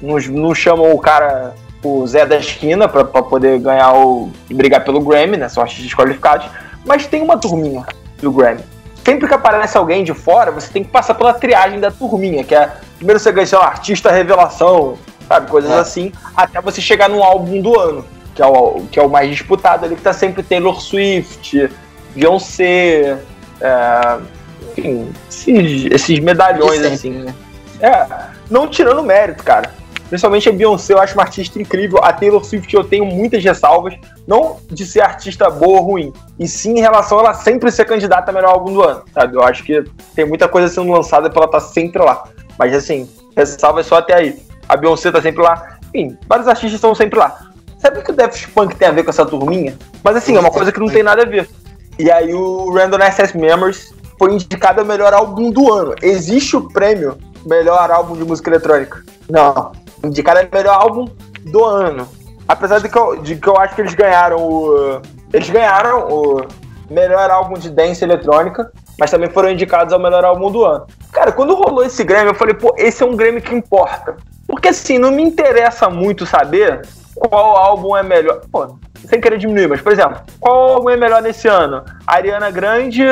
[0.00, 4.30] Não, não chamam o cara, o Zé da esquina, pra, pra poder ganhar o.
[4.50, 5.48] brigar pelo Grammy, né?
[5.48, 6.46] São artistas qualificados.
[6.84, 7.84] Mas tem uma turminha
[8.20, 8.62] do Grammy
[9.04, 12.54] sempre que aparece alguém de fora, você tem que passar pela triagem da turminha, que
[12.54, 15.78] é primeiro você ganha, sei lá, artista revelação, sabe, coisas É.
[15.78, 18.04] assim, até você chegar no álbum do ano,
[18.34, 21.70] que é o, que é o mais disputado ali, que tá sempre Taylor Swift,
[22.14, 23.18] Beyoncé,
[23.62, 24.18] é,
[24.76, 27.10] enfim, esses, esses medalhões assim.
[27.10, 27.34] né?
[27.80, 28.06] É,
[28.50, 29.70] não tirando mérito, cara.
[30.08, 31.98] Principalmente a Beyoncé, eu acho uma artista incrível.
[32.02, 33.94] A Taylor Swift eu tenho muitas ressalvas.
[34.26, 36.12] Não de ser artista boa ou ruim.
[36.38, 39.36] E sim em relação a ela sempre ser candidata a melhor álbum do ano, sabe?
[39.36, 39.84] Eu acho que
[40.14, 42.24] tem muita coisa sendo lançada pra ela estar sempre lá.
[42.58, 44.42] Mas assim, ressalvas só até aí.
[44.68, 45.78] A Beyoncé tá sempre lá.
[45.94, 47.48] Enfim, vários artistas estão sempre lá.
[47.78, 49.76] Sabe o que o Daft Punk tem a ver com essa turminha?
[50.02, 51.48] Mas assim, é uma coisa que não tem nada a ver.
[51.98, 55.94] E aí o Random Access Memories foi indicado a melhor álbum do ano.
[56.02, 59.04] Existe o prêmio melhor álbum de música eletrônica?
[59.28, 59.72] Não.
[60.02, 61.06] Indicado a melhor álbum
[61.44, 62.08] do ano.
[62.46, 65.02] Apesar de que eu, de que eu acho que eles ganharam o.
[65.32, 66.46] Eles ganharam o
[66.90, 70.86] melhor álbum de dance eletrônica, mas também foram indicados ao melhor álbum do ano.
[71.12, 74.16] Cara, quando rolou esse Grammy, eu falei, pô, esse é um Grammy que importa.
[74.46, 76.80] Porque assim, não me interessa muito saber
[77.14, 78.40] qual álbum é melhor.
[78.50, 81.84] Pô, sem querer diminuir, mas, por exemplo, qual álbum é melhor nesse ano?
[82.06, 83.04] Ariana Grande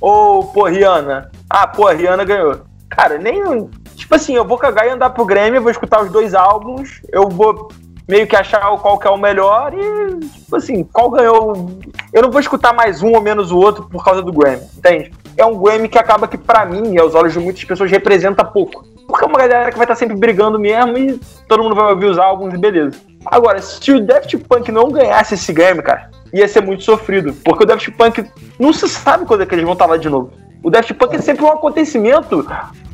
[0.00, 1.30] ou, pô, Rihanna?
[1.48, 2.62] Ah, pô, Rihanna ganhou.
[2.88, 3.70] Cara, nem.
[4.00, 7.28] Tipo assim, eu vou cagar e andar pro Grammy, vou escutar os dois álbuns, eu
[7.28, 7.70] vou
[8.08, 11.70] meio que achar qual que é o melhor e, tipo assim, qual ganhou.
[12.10, 15.12] Eu não vou escutar mais um ou menos o outro por causa do Grammy, entende?
[15.36, 18.86] É um Grammy que acaba que, pra mim, aos olhos de muitas pessoas, representa pouco.
[19.06, 22.06] Porque é uma galera que vai estar sempre brigando mesmo e todo mundo vai ouvir
[22.06, 22.98] os álbuns e beleza.
[23.26, 27.34] Agora, se o Daft Punk não ganhasse esse Grammy, cara, ia ser muito sofrido.
[27.44, 28.24] Porque o Daft Punk
[28.58, 30.32] não se sabe quando é que eles vão estar lá de novo.
[30.62, 32.46] O Daft Punk é sempre um acontecimento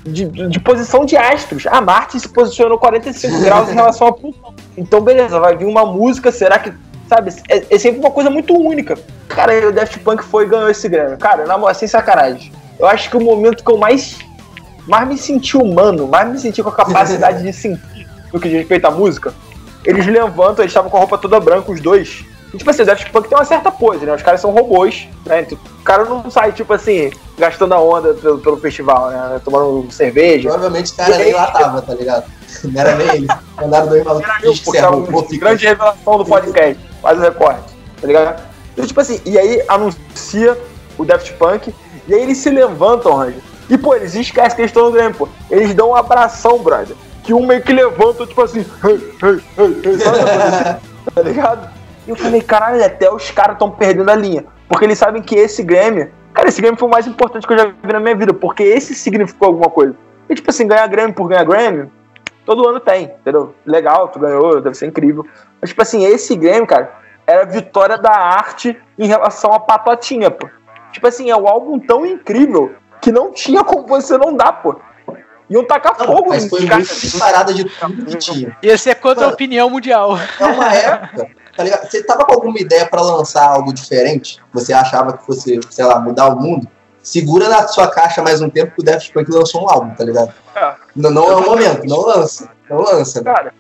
[0.07, 1.67] de, de- posição de astros.
[1.67, 4.55] A Marte se posicionou 45 graus em relação a Plutão.
[4.77, 6.73] Então, beleza, vai vir uma música, será que.
[7.09, 8.99] Sabe, é, é sempre uma coisa muito única.
[9.29, 11.17] Cara, o Daft Punk foi e ganhou esse Grammy.
[11.17, 12.53] Cara, na moral, sem sacanagem.
[12.79, 14.19] Eu acho que o momento que eu mais,
[14.89, 18.59] mais me senti humano, mais me senti com a capacidade de sentir no que diz
[18.59, 19.33] respeito à música,
[19.85, 22.25] eles levantam, eles estavam com a roupa toda branca, os dois.
[22.55, 24.15] E, tipo assim, o Daft Punk tem uma certa pose, né?
[24.15, 25.41] Os caras são robôs, né?
[25.43, 29.41] Então, O cara não sai, tipo assim, gastando a onda pelo, pelo festival, né?
[29.45, 30.49] Tomando cerveja.
[30.49, 32.25] Provavelmente o cara nem lá tava, tá ligado?
[32.65, 33.27] Não era nem ele.
[33.61, 36.79] Mandaram dois malucos que arrumou, uma fica- grande revelação do podcast.
[37.03, 38.43] Faz o recorte, tá ligado?
[38.73, 40.57] Então, tipo assim, e aí anuncia
[40.97, 41.75] o Daft Punk,
[42.09, 43.41] e aí eles se levantam, Ranger.
[43.69, 45.29] E, pô, eles esquecem que eles estão no Grammy, pô.
[45.51, 46.97] Eles dão um abração, brother.
[47.23, 49.99] Que um meio que levanta, tipo assim, hey, hey, hey, hey,
[51.15, 51.69] tá ligado?
[52.07, 54.45] E eu falei, caralho, até os caras estão perdendo a linha.
[54.69, 57.59] Porque eles sabem que esse Grammy, cara, esse Grammy foi o mais importante que eu
[57.59, 59.95] já vi na minha vida, porque esse significou alguma coisa.
[60.29, 61.91] E, tipo assim, ganhar Grammy por ganhar Grammy,
[62.45, 63.55] todo ano tem, entendeu?
[63.65, 65.27] Legal, tu ganhou, deve ser incrível.
[65.61, 66.93] Mas, tipo assim, esse Grammy, cara,
[67.27, 70.49] era a vitória da arte em relação à patotinha, pô.
[70.93, 74.77] Tipo assim, é um álbum tão incrível que não tinha como você não dar, pô.
[75.49, 76.77] Iam tacar Não, fogo mas foi cara.
[76.77, 78.57] muito disparada de tudo que tinha.
[78.63, 80.19] Ia ser contra a opinião mundial.
[80.41, 81.89] É uma época, tá ligado?
[81.91, 84.39] Você tava com alguma ideia pra lançar algo diferente?
[84.53, 86.69] Você achava que fosse, sei lá, mudar o mundo?
[87.03, 90.05] Segura na sua caixa mais um tempo que o Daft Punk lançou um álbum, tá
[90.05, 90.33] ligado?
[90.55, 90.75] É.
[90.95, 92.49] Não, não é o momento, não lança.
[92.69, 93.21] Não lança.
[93.23, 93.33] né?
[93.33, 93.55] Cara,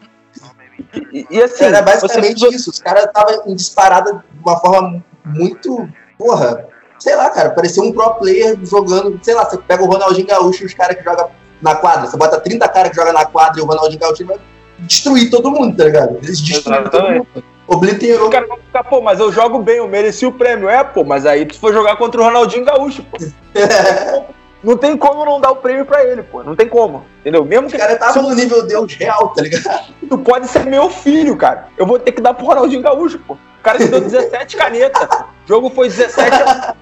[1.12, 2.70] e, e- assim, Era basicamente você- isso.
[2.70, 5.88] Os caras estavam em disparada de uma forma muito.
[6.18, 6.66] Porra,
[6.98, 7.50] sei lá, cara.
[7.50, 9.18] Parecia um pro player jogando.
[9.22, 11.30] Sei lá, você pega o Ronaldinho Gaúcho e os caras que jogam
[11.62, 12.06] na quadra.
[12.06, 14.38] Você bota 30 caras que jogam na quadra e o Ronaldinho Gaúcho vai
[14.80, 16.16] destruir todo mundo, tá ligado?
[16.16, 17.26] Eles destruíram todo mundo.
[17.66, 18.28] Obliterou.
[18.28, 20.68] O cara vai ficar, pô, mas eu jogo bem, eu mereci o prêmio.
[20.68, 23.16] É, pô, mas aí tu for jogar contra o Ronaldinho Gaúcho, pô.
[24.64, 26.42] Não tem como não dar o prêmio pra ele, pô.
[26.42, 27.04] Não tem como.
[27.20, 27.44] Entendeu?
[27.44, 29.84] Mesmo que caras estavam no nível Deus real, tá ligado?
[30.08, 31.68] tu pode ser meu filho, cara.
[31.76, 33.34] Eu vou ter que dar pro Ronaldinho Gaúcho, pô.
[33.34, 35.08] O cara te deu 17 canetas.
[35.44, 36.42] O jogo foi 17.
[36.42, 36.74] a-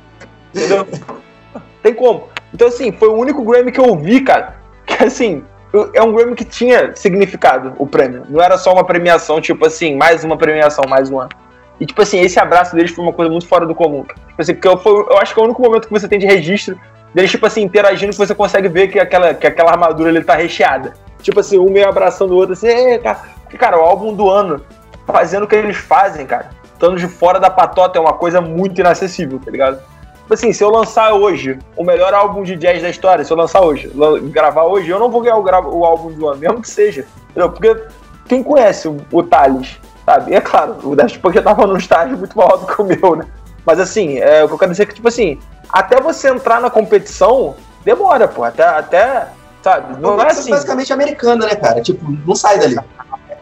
[0.55, 0.87] Entendeu?
[1.83, 2.29] Tem como.
[2.55, 4.57] Então, assim, foi o único Grammy que eu vi, cara.
[4.87, 5.45] Que assim,
[5.93, 8.23] é um Grammy que tinha significado, o prêmio.
[8.29, 11.29] Não era só uma premiação, tipo assim, mais uma premiação, mais uma.
[11.81, 14.05] E, tipo assim, esse abraço deles foi uma coisa muito fora do comum.
[14.05, 16.19] Tipo assim, porque eu, foi, eu acho que é o único momento que você tem
[16.19, 16.79] de registro
[17.13, 20.35] deles, tipo assim, interagindo, que você consegue ver que aquela, que aquela armadura ele tá
[20.35, 20.95] recheada.
[21.21, 23.19] Tipo assim, um meio abraçando o outro, assim, "Ê, cara.
[23.43, 24.61] Porque, cara, o álbum do ano,
[25.07, 28.81] fazendo o que eles fazem, cara, estando de fora da patota é uma coisa muito
[28.81, 29.81] inacessível, tá ligado?
[30.25, 33.37] Tipo assim, se eu lançar hoje o melhor álbum de jazz da história, se eu
[33.37, 33.93] lançar hoje,
[34.25, 37.07] gravar hoje, eu não vou ganhar o, o álbum do ano, mesmo que seja.
[37.31, 37.51] Entendeu?
[37.51, 37.77] Porque
[38.27, 40.33] quem conhece o, o Thales, sabe?
[40.33, 42.85] E é claro, o Daft Punk já tava num estágio muito maior do que o
[42.85, 43.27] meu, né?
[43.67, 45.39] Mas assim, é, o que eu quero dizer é que, tipo assim,
[45.69, 48.45] até você entrar na competição, demora, pô.
[48.45, 49.29] Até, até
[49.63, 50.01] sabe?
[50.01, 50.51] Não é assim.
[50.51, 51.81] basicamente americana, né, cara?
[51.81, 52.85] Tipo, não sai dali, tá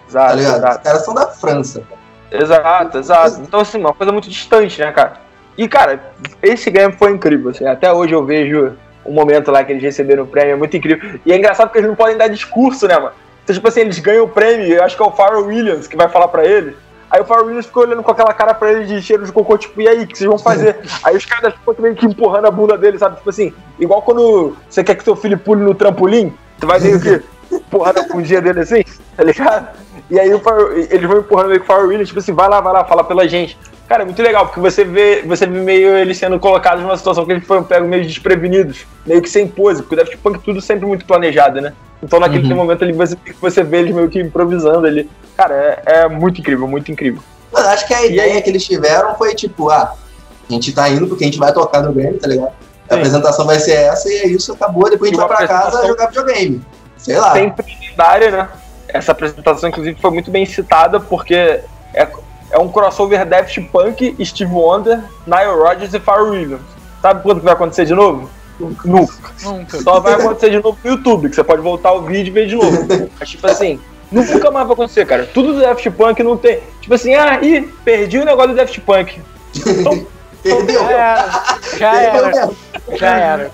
[0.09, 0.56] Exato, ligado?
[0.56, 0.76] exato.
[0.76, 1.82] Os caras são da França.
[2.30, 3.40] Exato, exato.
[3.40, 5.20] Então, assim, uma coisa muito distante, né, cara?
[5.57, 6.01] E, cara,
[6.43, 7.66] esse game foi incrível, assim.
[7.66, 8.73] Até hoje eu vejo
[9.05, 11.19] um momento lá que eles receberam o prêmio, é muito incrível.
[11.27, 13.12] E é engraçado porque eles não podem dar discurso, né, mano?
[13.45, 15.97] Então, tipo assim, eles ganham o prêmio, eu acho que é o Pharrell Williams que
[15.97, 16.77] vai falar pra ele.
[17.11, 19.59] Aí o Pharrell Williams ficou olhando com aquela cara pra ele de cheiro de cocô,
[19.59, 20.79] tipo, e aí, o que vocês vão fazer?
[21.05, 23.16] aí os caras ficam meio que empurrando a bunda dele, sabe?
[23.16, 27.01] Tipo assim, igual quando você quer que seu filho pule no trampolim, tu vai meio
[27.01, 27.20] que
[27.53, 28.83] empurrando a bundinha dele assim,
[29.16, 29.69] tá ligado?
[30.11, 32.49] E aí o Pharrell- eles vão empurrando meio que o Pharrell Williams, tipo assim, vai
[32.49, 33.59] lá, vai lá, fala pela gente.
[33.88, 37.26] Cara, é muito legal, porque você vê, você vê meio eles sendo colocados numa situação
[37.26, 40.60] que eles foram pegos meio desprevenidos, meio que sem pose, porque o Daft Punk tudo
[40.62, 41.74] sempre muito planejado, né?
[42.02, 42.56] Então naquele Uhum.
[42.56, 45.10] momento ali você, você vê eles meio que improvisando ali.
[45.36, 47.22] Cara, é, é muito incrível, muito incrível.
[47.52, 48.42] Mano, acho que a ideia aí?
[48.42, 49.94] que eles tiveram foi tipo, ah,
[50.48, 52.52] a gente tá indo porque a gente vai tocar no Grammy, tá ligado?
[52.88, 53.00] A Sim.
[53.00, 54.88] apresentação vai ser essa e é isso, acabou.
[54.88, 56.62] Depois a gente vai pra casa jogar videogame.
[56.96, 57.32] Sei lá.
[57.32, 58.48] Sempre lendária, né?
[58.88, 61.34] Essa apresentação, inclusive, foi muito bem citada, porque
[61.94, 62.09] é,
[62.53, 66.62] é um crossover Daft Punk, Steve Wonder, Nile Rodgers e Pharrell Williams.
[67.01, 68.31] Sabe quando que vai acontecer de novo?
[68.85, 69.31] Nunca.
[69.43, 69.81] Nunca.
[69.81, 72.47] Só vai acontecer de novo no YouTube, que você pode voltar o vídeo e ver
[72.47, 72.87] de novo.
[73.19, 73.81] Mas, tipo assim,
[74.11, 75.29] nunca mais vai acontecer, cara.
[75.33, 76.61] Tudo do Daft Punk não tem.
[76.81, 79.20] Tipo assim, ah, ih, perdi o negócio do Daft Punk.
[79.66, 80.07] Então,
[80.43, 80.81] Perdeu.
[80.81, 81.31] Já era.
[81.79, 82.51] Já era.
[82.97, 83.51] Já era.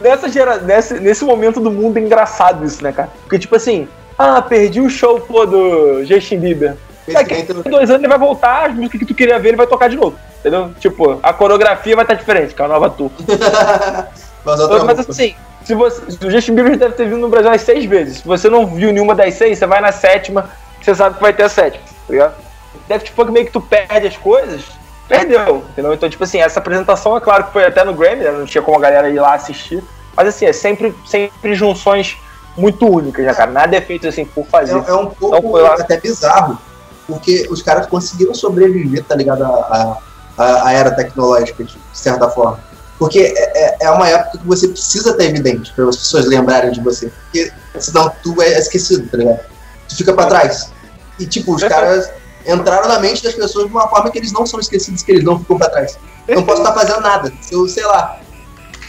[0.00, 3.08] nessa gera, nesse, nesse momento do mundo é engraçado isso, né, cara?
[3.22, 3.88] Porque, tipo assim,
[4.18, 6.76] ah, perdi o show, pô, do Justin Bieber.
[7.12, 9.66] Daqui a dois anos ele vai voltar, as músicas que tu queria ver, ele vai
[9.66, 10.16] tocar de novo.
[10.40, 10.70] Entendeu?
[10.80, 13.10] Tipo, a coreografia vai estar diferente, que é a nova tour.
[14.44, 17.84] Mas Mas assim, se você, o Justin Bieber deve ter vindo no Brasil umas seis
[17.86, 18.18] vezes.
[18.18, 20.50] Se você não viu nenhuma das seis, você vai na sétima,
[20.80, 22.34] você sabe que vai ter a sétima, tá ligado?
[22.86, 24.62] Daft Punk meio que tu perde as coisas,
[25.08, 25.94] perdeu, entendeu?
[25.94, 28.30] Então, tipo assim, essa apresentação, é claro que foi até no Grammy, né?
[28.30, 29.82] não tinha como a galera ir lá assistir,
[30.14, 32.18] mas assim, é sempre, sempre junções
[32.56, 33.50] muito únicas, né, cara?
[33.50, 34.74] Nada é feito assim por fazer.
[34.74, 35.74] É, é um pouco Então foi lá.
[35.74, 36.58] até bizarro,
[37.06, 39.44] porque os caras conseguiram sobreviver, tá ligado?
[39.44, 39.98] A,
[40.38, 42.58] a, a era tecnológica, de certa forma.
[42.98, 46.70] Porque é, é- é uma época que você precisa estar evidente para as pessoas lembrarem
[46.72, 47.10] de você.
[47.24, 49.40] Porque senão tu é esquecido, tá ligado?
[49.88, 50.70] Tu fica pra trás.
[51.18, 52.08] E tipo, os caras
[52.46, 55.24] entraram na mente das pessoas de uma forma que eles não são esquecidos, que eles
[55.24, 55.98] não ficam pra trás.
[56.28, 57.32] Não posso estar fazendo nada.
[57.42, 58.18] Se eu, sei lá,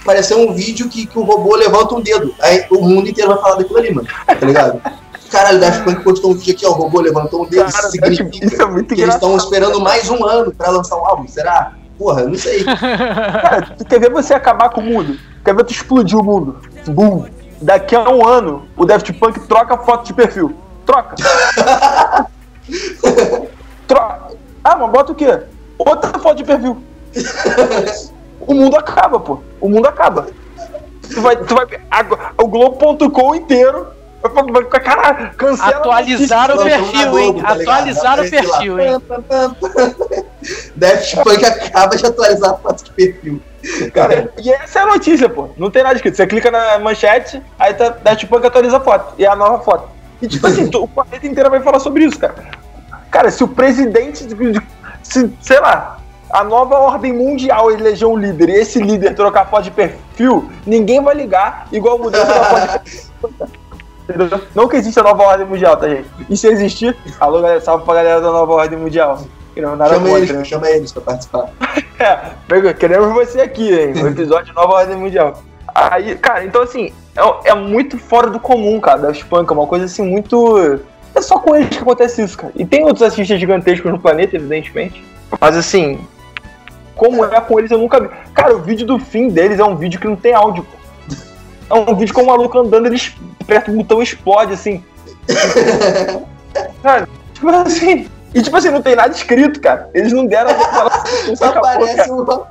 [0.01, 2.33] aparecer um vídeo que, que o robô levanta um dedo.
[2.39, 4.07] Aí o mundo inteiro vai falar daquilo ali, mano.
[4.25, 4.81] Tá ligado?
[5.29, 7.71] Caralho, Daft Punk postou um vídeo aqui, ó, o robô levantou um dedo.
[7.71, 11.05] Cara, significa isso é muito que eles estão esperando mais um ano pra lançar um
[11.05, 11.27] álbum.
[11.27, 11.73] Será?
[11.97, 12.63] Porra, não sei.
[12.63, 15.17] Cara, tu quer ver você acabar com o mundo?
[15.43, 16.57] Quer ver tu explodir o mundo?
[16.87, 17.25] Boom!
[17.61, 20.55] Daqui a um ano, o Daft Punk troca a foto de perfil.
[20.85, 21.15] Troca!
[23.87, 24.35] troca!
[24.63, 25.41] Ah, mas bota o quê?
[25.77, 26.77] Outra foto de perfil.
[28.41, 29.39] O mundo acaba, pô.
[29.61, 30.27] O mundo acaba.
[31.01, 32.05] Tu vai, tu vai, a,
[32.43, 33.87] o Globo.com inteiro
[34.83, 37.41] Cara, cancela Atualizaram o perfil, hein?
[37.41, 39.01] Tá Atualizaram o perfil, hein?
[40.75, 43.41] Daft Punk acaba de atualizar a foto de perfil.
[43.93, 45.49] Cara, e essa é a notícia, pô.
[45.57, 46.15] Não tem nada escrito.
[46.15, 49.15] Você clica na manchete, aí tá Daft Punk atualiza a foto.
[49.17, 49.89] E é a nova foto.
[50.21, 52.35] E tipo assim, o planeta inteiro vai falar sobre isso, cara.
[53.09, 54.27] Cara, se o presidente.
[55.01, 55.99] Se, sei lá,
[56.31, 61.01] a nova ordem mundial eleger um líder e esse líder trocar foto de perfil, ninguém
[61.01, 63.64] vai ligar igual mudança da foto de perfil.
[64.07, 64.41] Entendeu?
[64.53, 66.07] Não que exista a nova ordem mundial, tá, gente?
[66.29, 69.19] E se existir, alô, galera, salve pra galera da nova ordem mundial.
[69.61, 70.43] Não, nada chama, contra, eles, né?
[70.43, 71.49] chama eles pra participar.
[71.99, 73.93] é, queremos você aqui, hein?
[74.03, 75.41] O episódio de Nova Ordem Mundial.
[75.73, 79.67] Aí, cara, então assim, é, é muito fora do comum, cara, da Spunk, é uma
[79.67, 80.79] coisa assim muito.
[81.13, 82.51] É só com eles que acontece isso, cara.
[82.55, 85.03] E tem outros artistas gigantescos no planeta, evidentemente.
[85.39, 85.99] Mas assim,
[86.95, 88.09] como é com eles, eu nunca vi.
[88.33, 90.85] Cara, o vídeo do fim deles é um vídeo que não tem áudio, pô.
[91.69, 92.97] É um vídeo com o maluco andando, ele
[93.45, 94.83] aperta o botão explode, assim.
[96.81, 98.07] cara, tipo assim.
[98.33, 99.89] E tipo assim, não tem nada escrito, cara.
[99.93, 102.45] Eles não deram a Só aparece o,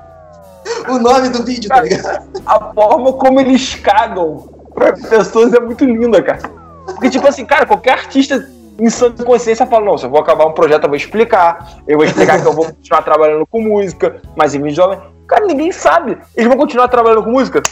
[0.88, 2.42] o nome do vídeo, tá cara, tá ligado?
[2.46, 6.40] A forma como eles cagam pra pessoas é muito linda, cara.
[6.86, 8.48] Porque, tipo assim, cara, qualquer artista
[8.78, 11.78] em sã consciência fala, não, se eu vou acabar um projeto, eu vou explicar.
[11.86, 14.98] Eu vou explicar que eu vou continuar trabalhando com música, mas em vídeo jovem.
[15.26, 16.18] Cara, ninguém sabe.
[16.34, 17.62] Eles vão continuar trabalhando com música?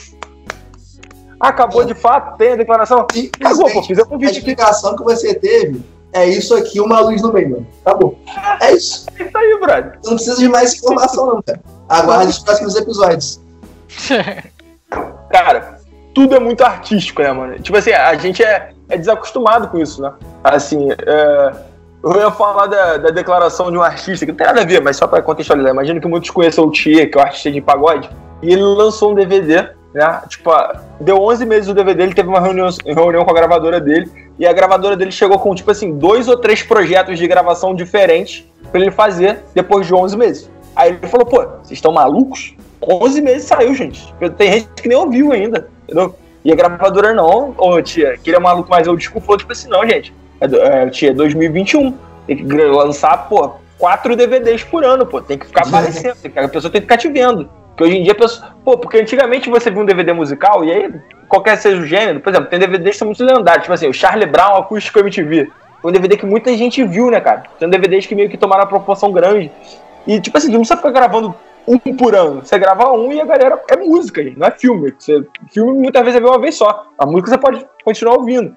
[1.43, 3.01] Acabou de fato, tem a declaração.
[3.01, 4.29] Acabou, pô, fiz um vídeo.
[4.29, 5.83] A explicação que você teve
[6.13, 7.67] é isso aqui, uma luz no meio, mano.
[7.85, 8.17] Acabou.
[8.61, 9.09] É isso.
[9.19, 9.99] É isso aí, brother.
[10.05, 11.61] Não precisa de mais informação, não, cara.
[11.89, 13.41] Aguarde os próximos episódios.
[15.33, 15.81] cara,
[16.15, 17.59] tudo é muito artístico, né, mano?
[17.59, 20.13] Tipo assim, a gente é, é desacostumado com isso, né?
[20.45, 21.53] Assim, é,
[22.05, 24.81] eu ia falar da, da, declaração de um artista, que não tem nada a ver,
[24.81, 25.73] mas só pra contextualizar.
[25.73, 28.09] Imagino que muitos conheçam o Tia, que é o artista de pagode,
[28.41, 30.23] e ele lançou um DVD né?
[30.29, 30.51] Tipo,
[31.01, 34.47] deu 11 meses o DVD, ele teve uma reunião, reunião com a gravadora dele, e
[34.47, 38.81] a gravadora dele chegou com, tipo assim, dois ou três projetos de gravação diferentes para
[38.81, 40.51] ele fazer depois de 11 meses.
[40.75, 42.55] Aí ele falou, pô, vocês estão malucos?
[42.83, 44.13] 11 meses saiu, gente.
[44.37, 46.15] Tem gente que nem ouviu ainda, entendeu?
[46.45, 49.53] E a gravadora não, ô tia, que ele é maluco, mas eu desculpa, falou, tipo
[49.53, 50.47] assim, não, gente, é,
[50.83, 51.97] é, tia, 2021,
[52.27, 56.71] tem que lançar, pô, quatro DVDs por ano, pô, tem que ficar aparecendo, a pessoa
[56.73, 57.49] tem que ficar te vendo.
[57.73, 60.95] Porque hoje em dia, pessoa, pô, porque antigamente você viu um DVD musical e aí,
[61.29, 63.95] qualquer seja o gênero, por exemplo, tem DVDs que são muito lendários, tipo assim, o
[63.95, 65.51] Charlie Brown Acústico MTV.
[65.81, 67.45] Foi um DVD que muita gente viu, né, cara?
[67.59, 69.51] Tem DVDs que meio que tomaram uma proporção grande.
[70.07, 71.35] E, tipo assim, não precisa ficar gravando
[71.67, 72.45] um por ano.
[72.45, 74.95] Você grava um e a galera é música, gente, não é filme.
[74.97, 76.87] Você, filme muitas vezes é uma vez só.
[76.99, 78.57] A música você pode continuar ouvindo.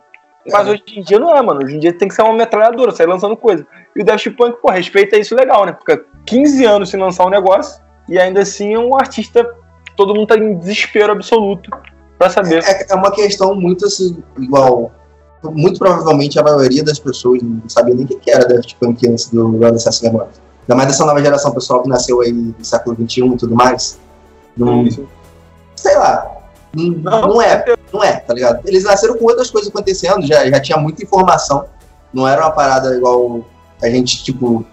[0.51, 0.71] Mas é.
[0.71, 1.63] hoje em dia não é, mano.
[1.63, 3.65] Hoje em dia tem que ser uma metralhadora, sair lançando coisa.
[3.95, 5.71] E o Daft Punk, pô, respeita isso legal, né?
[5.71, 9.47] Porque 15 anos sem lançar um negócio e ainda assim é um artista.
[9.95, 11.69] Todo mundo tá em desespero absoluto
[12.17, 12.63] para saber.
[12.63, 14.91] É, é, uma questão muito assim, igual.
[15.43, 19.29] Muito provavelmente a maioria das pessoas não sabia nem o que era Daft Punk antes
[19.29, 20.29] do Run Memória.
[20.63, 23.99] Ainda mais dessa nova geração pessoal que nasceu aí no século XXI e tudo mais.
[24.57, 24.87] Não,
[25.75, 26.35] sei lá.
[26.73, 27.63] Não, não, é,
[27.93, 28.67] não é, tá ligado?
[28.67, 31.65] Eles nasceram com outras coisas acontecendo, já, já tinha muita informação.
[32.11, 33.45] Não era uma parada igual
[33.81, 34.65] a gente, tipo,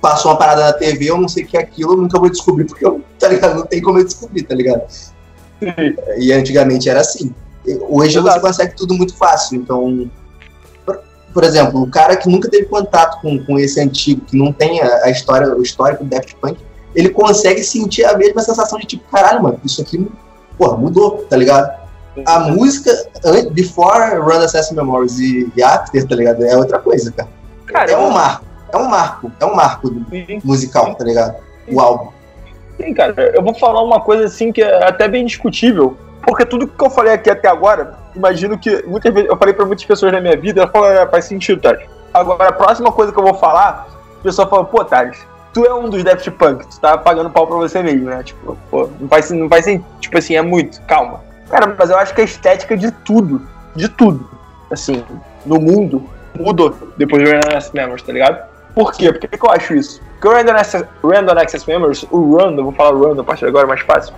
[0.00, 2.30] passou uma parada na TV, eu não sei o que é aquilo, eu nunca vou
[2.30, 3.56] descobrir, porque eu, tá ligado?
[3.56, 4.82] Não tem como eu descobrir, tá ligado?
[4.88, 5.96] Sim.
[6.18, 7.34] E antigamente era assim.
[7.88, 8.34] Hoje Exato.
[8.34, 10.10] você consegue tudo muito fácil, então.
[10.86, 11.00] Por,
[11.34, 14.80] por, exemplo, o cara que nunca teve contato com, com esse antigo, que não tem
[14.80, 16.58] a, a história, o histórico do Daft Punk,
[16.94, 20.10] ele consegue sentir a mesma sensação de tipo, caralho, mano, isso aqui,
[20.56, 21.78] porra, mudou, tá ligado?
[22.26, 22.90] A música,
[23.52, 26.44] before Run Access Memories e, e After, tá ligado?
[26.44, 27.28] É outra coisa, cara.
[27.66, 29.90] cara é um marco é um marco, é um marco
[30.44, 31.36] musical, tá ligado?
[31.68, 32.10] O álbum.
[32.76, 36.66] Sim, cara, eu vou falar uma coisa assim que é até bem discutível, porque tudo
[36.66, 40.12] que eu falei aqui até agora, imagino que muitas vezes eu falei para muitas pessoas
[40.12, 41.86] na minha vida, ela falou, é, faz sentido, Thales.
[42.12, 43.86] Agora, a próxima coisa que eu vou falar,
[44.18, 45.18] a pessoa fala, pô, Thales,
[45.52, 48.22] tu é um dos Daft Punk, tu tá pagando pau pra você mesmo, né?
[48.22, 51.20] Tipo, pô, não faz, não faz sentido, tipo assim, é muito, calma.
[51.48, 54.28] Cara, mas eu acho que a estética de tudo, de tudo,
[54.70, 55.04] assim,
[55.44, 57.30] no mundo, mudou depois do
[57.74, 58.50] Memories, tá ligado?
[58.74, 59.12] Por quê?
[59.12, 60.00] Por que, que eu acho isso?
[60.12, 63.48] Porque o Random Access, Random Access Memories, o Random, vou falar Random a partir de
[63.48, 64.14] agora, é mais fácil.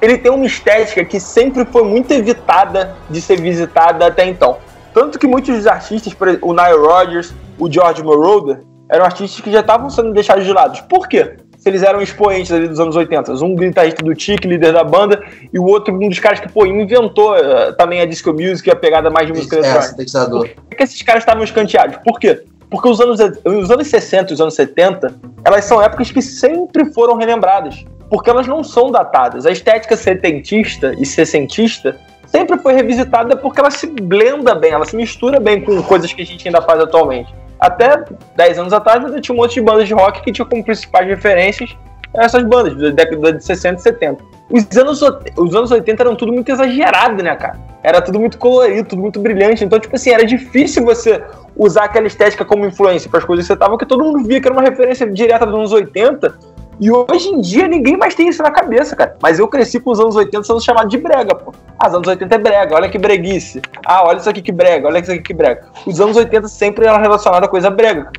[0.00, 4.58] Ele tem uma estética que sempre foi muito evitada de ser visitada até então.
[4.94, 8.60] Tanto que muitos dos artistas, o Nile Rodgers, o George Moroder,
[8.90, 10.82] eram artistas que já estavam sendo deixados de lado.
[10.88, 11.36] Por quê?
[11.58, 13.32] Se eles eram expoentes ali dos anos 80.
[13.44, 15.22] Um guitarrista do Tic, líder da banda,
[15.52, 18.76] e o outro um dos caras que, pô, inventou uh, também a disco music, a
[18.76, 20.54] pegada mais de música é, eletrônica.
[20.68, 21.96] Por que esses caras estavam escanteados?
[22.04, 22.44] Por quê?
[22.70, 25.14] Porque os anos, os anos 60 e os anos 70,
[25.44, 27.84] elas são épocas que sempre foram relembradas.
[28.10, 29.44] porque elas não são datadas.
[29.44, 31.94] A estética setentista e sessentista
[32.26, 36.22] sempre foi revisitada porque ela se blenda bem, ela se mistura bem com coisas que
[36.22, 37.34] a gente ainda faz atualmente.
[37.60, 38.04] Até
[38.36, 41.06] 10 anos atrás ainda tinha um monte de bandas de rock que tinham como principais
[41.06, 41.76] referências
[42.14, 44.24] essas bandas da década de 60 e 70.
[44.50, 45.02] Os anos,
[45.36, 47.58] os anos 80 eram tudo muito exagerado, né, cara?
[47.82, 49.64] Era tudo muito colorido, tudo muito brilhante.
[49.64, 51.22] Então, tipo assim, era difícil você
[51.56, 54.40] usar aquela estética como influência para as coisas que você tava, porque todo mundo via
[54.40, 56.34] que era uma referência direta dos anos 80
[56.80, 59.16] e hoje em dia ninguém mais tem isso na cabeça, cara.
[59.20, 61.52] Mas eu cresci com os anos 80 sendo chamado de brega, pô.
[61.78, 63.60] Ah, os anos 80 é brega, olha que breguice.
[63.84, 65.66] Ah, olha isso aqui que brega, olha isso aqui que brega.
[65.84, 68.12] Os anos 80 sempre eram relacionados a coisa brega.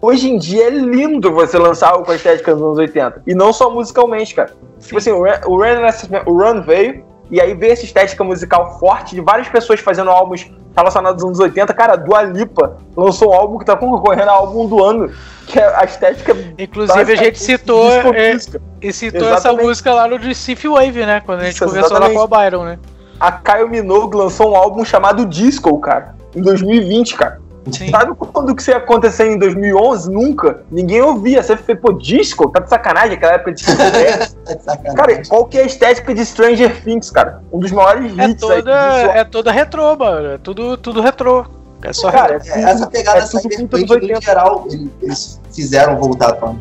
[0.00, 3.22] Hoje em dia é lindo você lançar algo com a estética dos anos 80.
[3.26, 4.52] E não só musicalmente, cara.
[4.78, 4.86] Sim.
[4.86, 9.20] Tipo assim, o Run, o Run veio, e aí veio essa estética musical forte de
[9.20, 11.72] várias pessoas fazendo álbuns relacionados aos anos 80.
[11.74, 15.10] Cara, Dua Lipa lançou um álbum que tá concorrendo a álbum do ano,
[15.46, 16.36] que é a estética.
[16.58, 18.36] Inclusive, a gente citou, é,
[18.82, 19.38] e citou exatamente.
[19.38, 21.20] essa música lá no Sif Wave, né?
[21.24, 22.18] Quando a gente Isso, conversou exatamente.
[22.18, 22.78] lá com a Byron, né?
[23.18, 27.40] A Caio Minogue lançou um álbum chamado Disco, cara, em 2020, cara.
[27.72, 27.90] Sim.
[27.90, 30.10] Sabe quando que isso ia acontecer em 2011?
[30.10, 30.62] Nunca.
[30.70, 31.42] Ninguém ouvia.
[31.42, 32.48] Você fez, pô, disco?
[32.50, 36.82] Tá de sacanagem aquela época de é Cara, qual que é a estética de Stranger
[36.82, 37.42] Things, cara?
[37.52, 39.18] Um dos maiores é hits toda, aí.
[39.18, 40.28] É toda retrô, mano.
[40.28, 41.44] É tudo, tudo retrô.
[41.82, 44.66] É só cara, é, essa pegada é Cyberpunk, em geral,
[45.02, 46.54] eles fizeram voltar pra...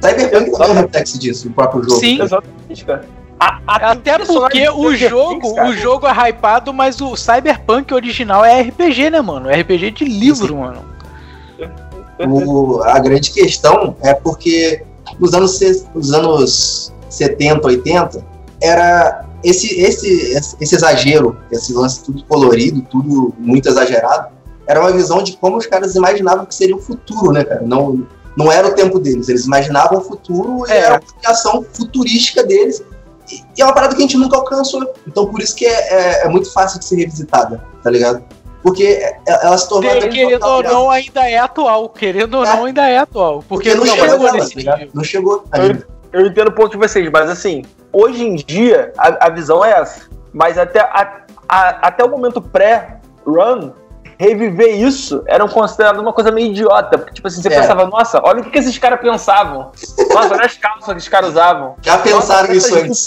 [0.00, 1.98] Cyberpunk também é um reflexo disso, o próprio jogo.
[1.98, 3.04] Sim, exatamente, cara.
[3.38, 8.62] A, a Até porque o jogo, o jogo é hypado, mas o Cyberpunk original é
[8.62, 9.48] RPG, né, mano?
[9.48, 10.54] É RPG de livro, Sim.
[10.54, 10.84] mano.
[12.28, 14.82] O, a grande questão é porque
[15.20, 15.60] nos anos,
[15.94, 18.26] nos anos 70, 80,
[18.60, 24.28] era esse, esse, esse exagero, esse lance tudo colorido, tudo muito exagerado,
[24.66, 27.62] era uma visão de como os caras imaginavam que seria o futuro, né, cara?
[27.62, 28.06] Não,
[28.36, 30.78] não era o tempo deles, eles imaginavam o futuro e é.
[30.78, 32.82] era a criação futurística deles
[33.30, 34.92] e é uma parada que a gente nunca alcançou.
[35.06, 38.22] Então por isso que é, é, é muito fácil de ser revisitada, tá ligado?
[38.62, 39.90] Porque é, ela se tornou.
[39.90, 41.88] querendo ou não, ainda é atual.
[41.88, 42.48] Querendo ou é.
[42.48, 43.44] não, ainda é atual.
[43.48, 45.86] Porque, porque não, não, chegou nesse tá Não chegou ainda.
[46.12, 49.64] Eu, eu, entendo o ponto de vocês, mas assim, hoje em dia a, a visão
[49.64, 50.08] é essa.
[50.32, 53.70] Mas até, a, a, até o momento pré-run,
[54.18, 56.98] reviver isso era considerado uma coisa meio idiota.
[56.98, 57.60] Porque, tipo assim, você é.
[57.60, 59.70] pensava, nossa, olha o que, que esses caras pensavam.
[60.12, 61.76] Nossa, olha as calças que os caras usavam.
[61.80, 63.04] Já pensaram nisso antes.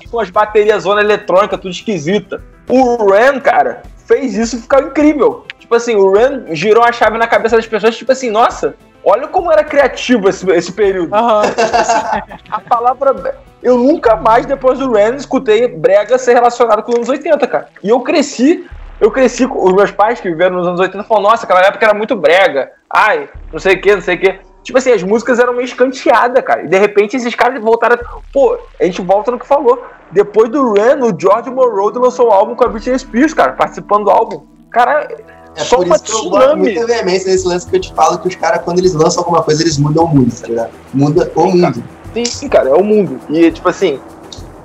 [0.00, 2.42] Tipo, as baterias zona eletrônica, tudo esquisita.
[2.68, 5.46] O Ren, cara, fez isso ficar incrível.
[5.58, 9.26] Tipo assim, o Ren girou a chave na cabeça das pessoas, tipo assim, nossa, olha
[9.26, 11.14] como era criativo esse, esse período.
[11.14, 11.40] Uhum.
[12.50, 13.38] a palavra.
[13.62, 17.68] Eu nunca mais, depois do Ren, escutei brega ser relacionado com os anos 80, cara.
[17.82, 18.66] E eu cresci
[19.02, 21.84] eu cresci com os meus pais que viveram nos anos 80 falaram, nossa, aquela época
[21.84, 22.70] era muito brega.
[22.88, 24.38] Ai, não sei o que, não sei o que.
[24.62, 26.62] Tipo assim, as músicas eram meio escanteadas, cara.
[26.62, 27.98] E de repente esses caras voltaram.
[28.32, 29.84] Pô, a gente volta no que falou.
[30.12, 34.04] Depois do Ren, o George Morrow lançou um álbum com a Britney Spears, cara, participando
[34.04, 34.46] do álbum.
[34.70, 35.08] Cara,
[35.56, 36.44] é só por uma isso que tsunami.
[36.44, 39.22] eu muita veemência nesse lance que eu te falo que os caras, quando eles lançam
[39.22, 40.70] alguma coisa, eles mudam o mundo, tá ligado?
[40.94, 41.82] Muda o mundo.
[42.24, 43.18] Sim, cara, é o mundo.
[43.28, 43.98] E, tipo assim,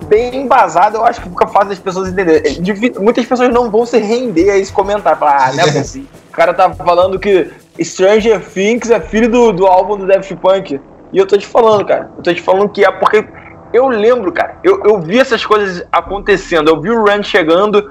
[0.08, 2.62] bem embasado, eu acho que fica fácil das pessoas entenderem.
[3.00, 5.20] Muitas pessoas não vão se render a esse comentário.
[5.20, 6.08] Falar, ah, não é possível.
[6.30, 7.52] o cara tá falando que
[7.82, 10.80] Stranger Things é filho do, do álbum do Daft Punk.
[11.12, 12.12] E eu tô te falando, cara.
[12.18, 13.26] Eu tô te falando que é porque
[13.74, 14.58] eu lembro, cara.
[14.64, 16.70] Eu, eu vi essas coisas acontecendo.
[16.70, 17.84] Eu vi o Run chegando,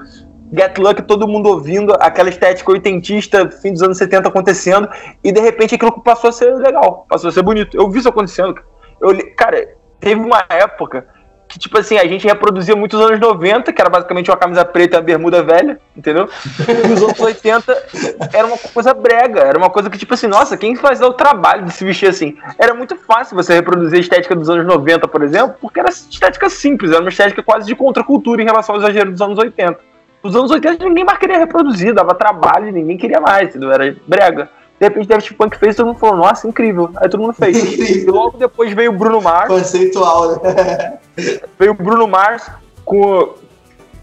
[0.53, 4.87] Get Lucky, todo mundo ouvindo, aquela estética oitentista, fim dos anos 70 acontecendo.
[5.23, 7.75] E de repente aquilo passou a ser legal, passou a ser bonito.
[7.75, 8.55] Eu vi isso acontecendo.
[9.01, 9.67] Eu, cara,
[9.99, 11.05] teve uma época
[11.57, 14.95] que, tipo assim, a gente reproduzia muitos anos 90, que era basicamente uma camisa preta
[14.95, 16.29] e uma bermuda velha, entendeu?
[16.59, 17.85] E os anos 80
[18.31, 21.65] era uma coisa brega, era uma coisa que, tipo assim, nossa, quem faz o trabalho
[21.65, 22.37] de se vestir assim?
[22.59, 26.49] Era muito fácil você reproduzir a estética dos anos 90, por exemplo, porque era estética
[26.49, 29.79] simples, era uma estética quase de contracultura em relação ao exagero dos anos 80.
[30.21, 33.71] Os anos 80 ninguém mais queria reproduzir, dava trabalho, ninguém queria mais, entendeu?
[33.71, 34.49] Era brega.
[34.79, 36.91] De repente, Daft Punk fez, todo mundo falou, nossa, incrível.
[36.97, 37.57] Aí todo mundo fez.
[37.57, 39.47] e logo depois veio o Bruno Mars.
[39.47, 40.99] Conceitual, né?
[41.57, 42.49] veio o Bruno Mars
[42.85, 43.33] com.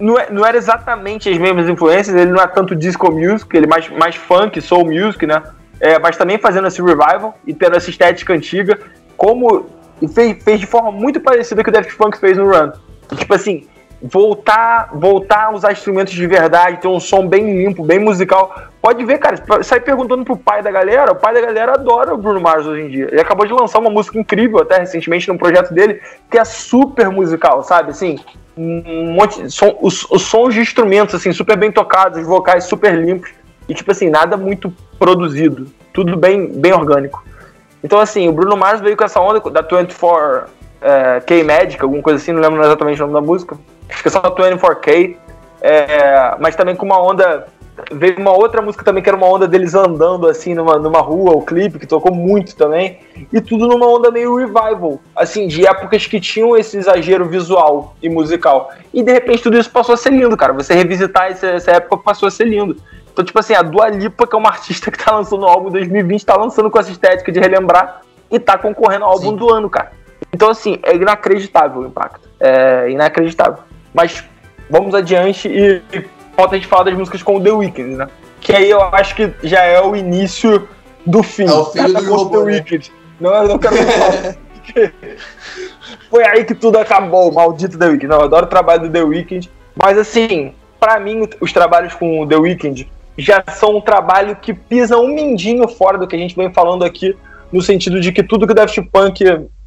[0.01, 3.67] Não, é, não era exatamente as mesmas influências, ele não é tanto disco music, ele
[3.67, 5.41] é mais, mais funk, soul music, né?
[5.81, 8.81] É, mas também fazendo esse revival e tendo essa estética antiga,
[9.17, 9.67] como.
[10.03, 12.73] E fez, fez de forma muito parecida com o Daft Punk fez no Run.
[13.17, 13.69] Tipo assim,
[14.07, 18.55] voltar, voltar a usar instrumentos de verdade, ter um som bem limpo, bem musical.
[18.83, 22.19] Pode ver, cara, sai perguntando pro pai da galera, o pai da galera adora o
[22.19, 23.09] Bruno Mars hoje em dia.
[23.11, 27.09] Ele acabou de lançar uma música incrível até recentemente num projeto dele, que é super
[27.09, 27.93] musical, sabe?
[27.93, 28.19] Assim,
[28.55, 32.95] um monte som, os, os sons de instrumentos assim super bem tocados, os vocais super
[32.95, 33.31] limpos
[33.67, 37.25] e tipo assim, nada muito produzido, tudo bem bem orgânico.
[37.83, 40.45] Então assim, o Bruno Mars veio com essa onda da 24
[40.83, 43.57] é, K-Magic, alguma coisa assim, não lembro exatamente o nome da música.
[43.89, 45.17] Acho que é só 24K.
[45.61, 47.47] É, mas também com uma onda.
[47.91, 51.33] Veio uma outra música também que era uma onda deles andando assim numa, numa rua,
[51.33, 53.01] o clipe, que tocou muito também.
[53.33, 58.09] E tudo numa onda meio revival, assim, de épocas que tinham esse exagero visual e
[58.09, 58.73] musical.
[58.93, 60.53] E de repente tudo isso passou a ser lindo, cara.
[60.53, 62.77] Você revisitar essa, essa época passou a ser lindo.
[63.13, 65.69] Então, tipo assim, a Dua Lipa, que é uma artista que tá lançando o álbum
[65.69, 69.37] em 2020, tá lançando com essa estética de relembrar e tá concorrendo ao álbum Sim.
[69.37, 69.93] do ano, cara.
[70.33, 72.29] Então, assim, é inacreditável o impacto.
[72.39, 73.59] É inacreditável.
[73.95, 74.25] Mas
[74.69, 76.05] vamos adiante e, e
[76.37, 78.09] falta a gente falar das músicas com o The Weeknd, né?
[78.41, 80.69] Que aí eu acho que já é o início
[81.07, 81.47] do fim.
[81.47, 82.53] É o filho do robô, The né?
[82.53, 82.93] Weeknd.
[83.21, 84.37] Não, eu não quero falar.
[86.11, 88.09] Foi aí que tudo acabou, maldito The Weeknd.
[88.09, 89.51] Não, eu adoro o trabalho do The Weeknd.
[89.75, 94.53] Mas assim, para mim, os trabalhos com o The Weeknd já são um trabalho que
[94.53, 97.17] pisa um mindinho fora do que a gente vem falando aqui,
[97.53, 99.25] no sentido de que tudo que o Daft Punk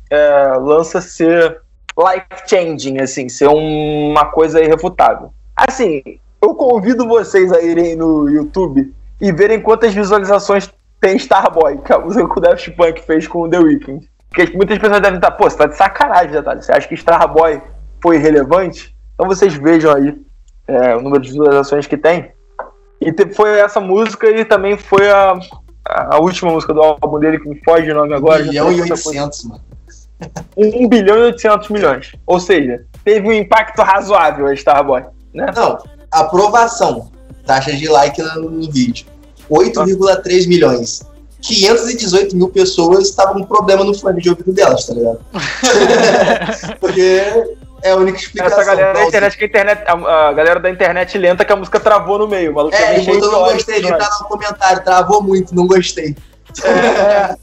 [0.10, 1.62] é, lança ser
[1.98, 5.32] life-changing, assim, ser uma coisa irrefutável.
[5.56, 6.02] Assim,
[6.42, 10.72] eu convido vocês a irem no YouTube e verem quantas visualizações
[11.02, 14.10] tem Starboy, que é a música que o Daft Punk fez com o The Weeknd.
[14.30, 16.62] Porque muitas pessoas devem estar, pô, você tá de sacanagem, Natália.
[16.62, 17.62] Você acha que Starboy
[18.02, 18.96] foi relevante?
[19.14, 20.16] Então vocês vejam aí
[20.68, 22.32] é, o número de visualizações que tem.
[23.02, 25.40] E foi essa música e também foi a,
[25.86, 28.44] a última música do álbum dele, que me foge o nome agora.
[28.44, 29.62] 1 bilhão e 800, mano.
[30.56, 32.12] 1 bilhão e 800 milhões.
[32.26, 35.04] Ou seja, teve um impacto razoável a Starboy.
[35.34, 35.46] Né?
[35.56, 35.78] Não,
[36.12, 37.12] aprovação.
[37.46, 39.06] Taxa de like no, vídeo.
[39.50, 41.02] 8,3 milhões.
[41.42, 45.20] 518 mil pessoas estavam com problema no fone de ouvido delas, tá ligado?
[46.82, 47.22] Porque
[47.84, 48.60] é a única explicação.
[48.60, 51.56] Essa galera da internet, que a, internet a, a, galera da internet lenta que a
[51.56, 52.54] música travou no meio.
[52.54, 56.16] Maluco é, ele não gostei, ele tá no comentário, travou muito, não gostei.
[56.64, 57.36] É.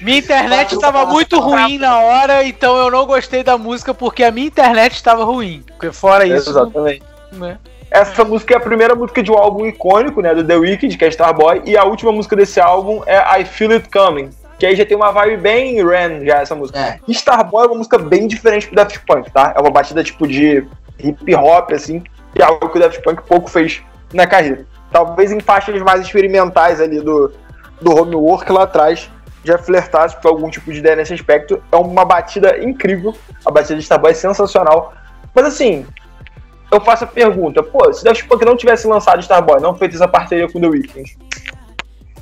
[0.00, 4.30] Minha internet estava muito ruim na hora, então eu não gostei da música porque a
[4.30, 5.62] minha internet estava ruim.
[5.66, 6.50] Porque fora isso.
[6.50, 7.02] Exatamente.
[7.32, 7.58] Né?
[7.90, 10.34] Essa música é a primeira música de um álbum icônico, né?
[10.34, 13.72] Do The Weeknd, que é Starboy, e a última música desse álbum é I Feel
[13.72, 14.30] It Coming.
[14.58, 16.78] Que aí já tem uma vibe bem Ren, já, essa música.
[16.78, 17.00] É.
[17.08, 19.52] Starboy é uma música bem diferente do Daft Punk, tá?
[19.56, 20.64] É uma batida tipo de
[20.98, 22.02] hip hop, assim,
[22.34, 23.82] que é algo que o Daft Punk pouco fez
[24.14, 24.66] na carreira.
[24.92, 27.32] Talvez em faixas mais experimentais ali do,
[27.80, 29.10] do homework lá atrás
[29.44, 31.62] já flertasse com algum tipo de ideia nesse aspecto.
[31.70, 33.14] É uma batida incrível.
[33.44, 34.92] A batida de Starboy é sensacional.
[35.34, 35.86] Mas assim,
[36.70, 40.08] eu faço a pergunta: pô, se Daft Punk não tivesse lançado Starboy, não feito essa
[40.08, 41.16] parceria com The Weeknd,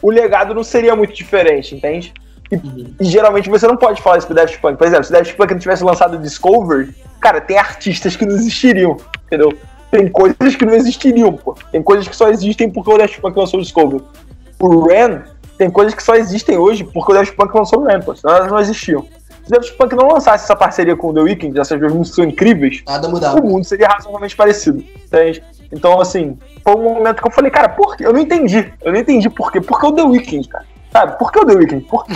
[0.00, 2.12] o legado não seria muito diferente, entende?
[2.50, 4.78] E, e, geralmente você não pode falar isso pro Daft Punk.
[4.78, 8.96] Por exemplo, se Daft Punk não tivesse lançado Discovery, cara, tem artistas que não existiriam,
[9.26, 9.52] entendeu?
[9.90, 11.54] Tem coisas que não existiriam, pô.
[11.70, 14.02] Tem coisas que só existem porque o Daft Punk lançou o Discovery.
[14.58, 15.22] O Ren
[15.58, 18.16] tem coisas que só existem hoje porque o Daft Punk lançou o.
[18.16, 19.02] Senão elas não existiam.
[19.02, 22.16] Se o Daft Punk não lançasse essa parceria com o The Weeknd, essas duas músicas
[22.16, 23.40] são incríveis, Nada mudava.
[23.40, 25.42] o mundo seria razoavelmente parecido, entende?
[25.72, 28.06] Então, assim, foi um momento que eu falei, cara, por quê?
[28.06, 28.72] Eu não entendi.
[28.82, 29.60] Eu não entendi por quê.
[29.60, 30.64] Por que o The Weeknd, cara?
[30.92, 31.18] Sabe?
[31.18, 31.84] Por que o The Weeknd?
[31.84, 32.06] Por,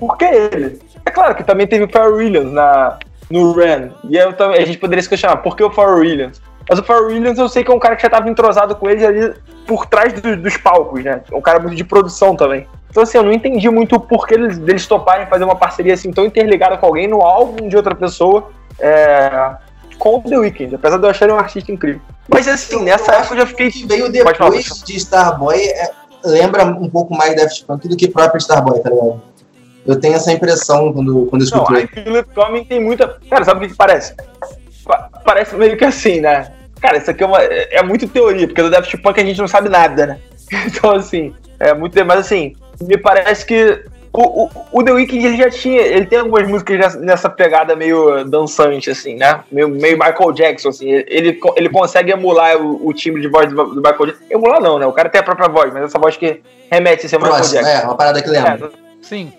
[0.00, 0.80] por que ele?
[1.04, 2.98] É claro que também teve o Pharrell Williams na,
[3.30, 3.90] no Ren.
[4.08, 6.40] E eu, a gente poderia se questionar, por que o Pharrell Williams?
[6.68, 8.88] Mas o Pharrell Williams eu sei que é um cara que já estava entrosado com
[8.88, 9.34] ele ali
[9.66, 11.20] por trás do, dos palcos, né?
[11.32, 12.66] Um cara muito de produção também.
[12.90, 16.12] Então, assim, eu não entendi muito o porquê eles, deles toparem fazer uma parceria assim
[16.12, 19.56] tão interligada com alguém no álbum de outra pessoa é,
[19.98, 22.02] com o The Weeknd, apesar de eu achar ele um artista incrível.
[22.28, 23.70] Mas assim, eu nessa época eu já fiquei.
[23.86, 25.90] Veio depois falar, de Starboy, é,
[26.24, 29.22] lembra um pouco mais Daft Punk do que próprio Starboy, tá ligado?
[29.84, 31.88] Eu tenho essa impressão quando, quando eu escuto ele.
[31.96, 33.18] Não, Philip Coming tem muita.
[33.28, 34.14] Cara, sabe o que, que parece?
[35.24, 36.52] Pa parece meio que assim, né?
[36.80, 39.48] Cara, isso aqui é, uma, é muito teoria, porque do Daft Punk a gente não
[39.48, 40.18] sabe nada, né?
[40.66, 42.04] Então, assim, é muito.
[42.04, 45.80] Mas assim, me parece que o, o, o, The Weeknd ele já tinha.
[45.80, 49.42] Ele tem algumas músicas nessa pegada meio dançante, assim, né?
[49.50, 50.90] Meio, meio Michael Jackson, assim.
[50.90, 54.24] Ele, ele consegue emular o, o timbre de voz do, do, Michael Jackson.
[54.28, 54.86] Emular não, né?
[54.86, 57.68] O cara tem a própria voz, mas essa voz que remete a ser Michael Jackson.
[57.68, 58.66] É, uma parada que lembra.
[58.66, 58.70] É,
[59.00, 59.32] sim.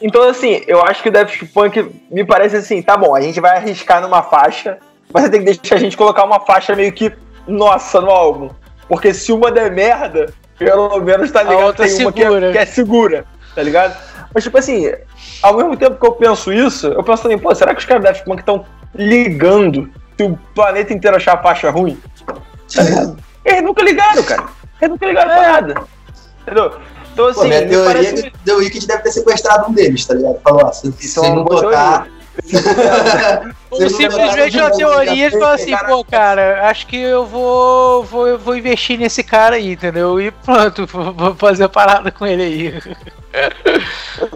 [0.00, 3.40] Então, assim, eu acho que o Daft Punk me parece assim, tá bom, a gente
[3.40, 4.78] vai arriscar numa faixa,
[5.12, 7.12] você tem que deixar a gente colocar uma faixa meio que
[7.46, 8.50] nossa no álbum.
[8.88, 11.74] Porque se uma der merda, pelo menos tá ligado?
[11.74, 13.24] Tem uma que é, que é, segura,
[13.54, 13.96] tá ligado?
[14.34, 14.90] Mas, tipo assim,
[15.42, 18.02] ao mesmo tempo que eu penso isso, eu penso também, pô, será que os caras
[18.02, 18.64] da Daft Punk estão
[18.94, 21.98] ligando se o planeta inteiro achar a faixa ruim?
[22.74, 23.16] Tá ligado?
[23.44, 24.44] Eles nunca ligaram, cara.
[24.80, 25.34] Eles nunca ligaram é.
[25.34, 25.74] pra nada.
[26.42, 26.72] Entendeu?
[27.12, 27.40] Então, assim.
[27.40, 28.26] Pô, minha teoria parece...
[28.26, 30.40] é que The Weeknd deve ter sequestrado um deles, tá ligado?
[30.40, 32.06] Falou, ó, se, se não tocar.
[33.70, 38.56] Ou simplesmente uma teoria e falar assim, pô, cara, acho que eu vou, vou, vou
[38.56, 40.20] investir nesse cara aí, entendeu?
[40.20, 42.74] E pronto, vou fazer a parada com ele aí.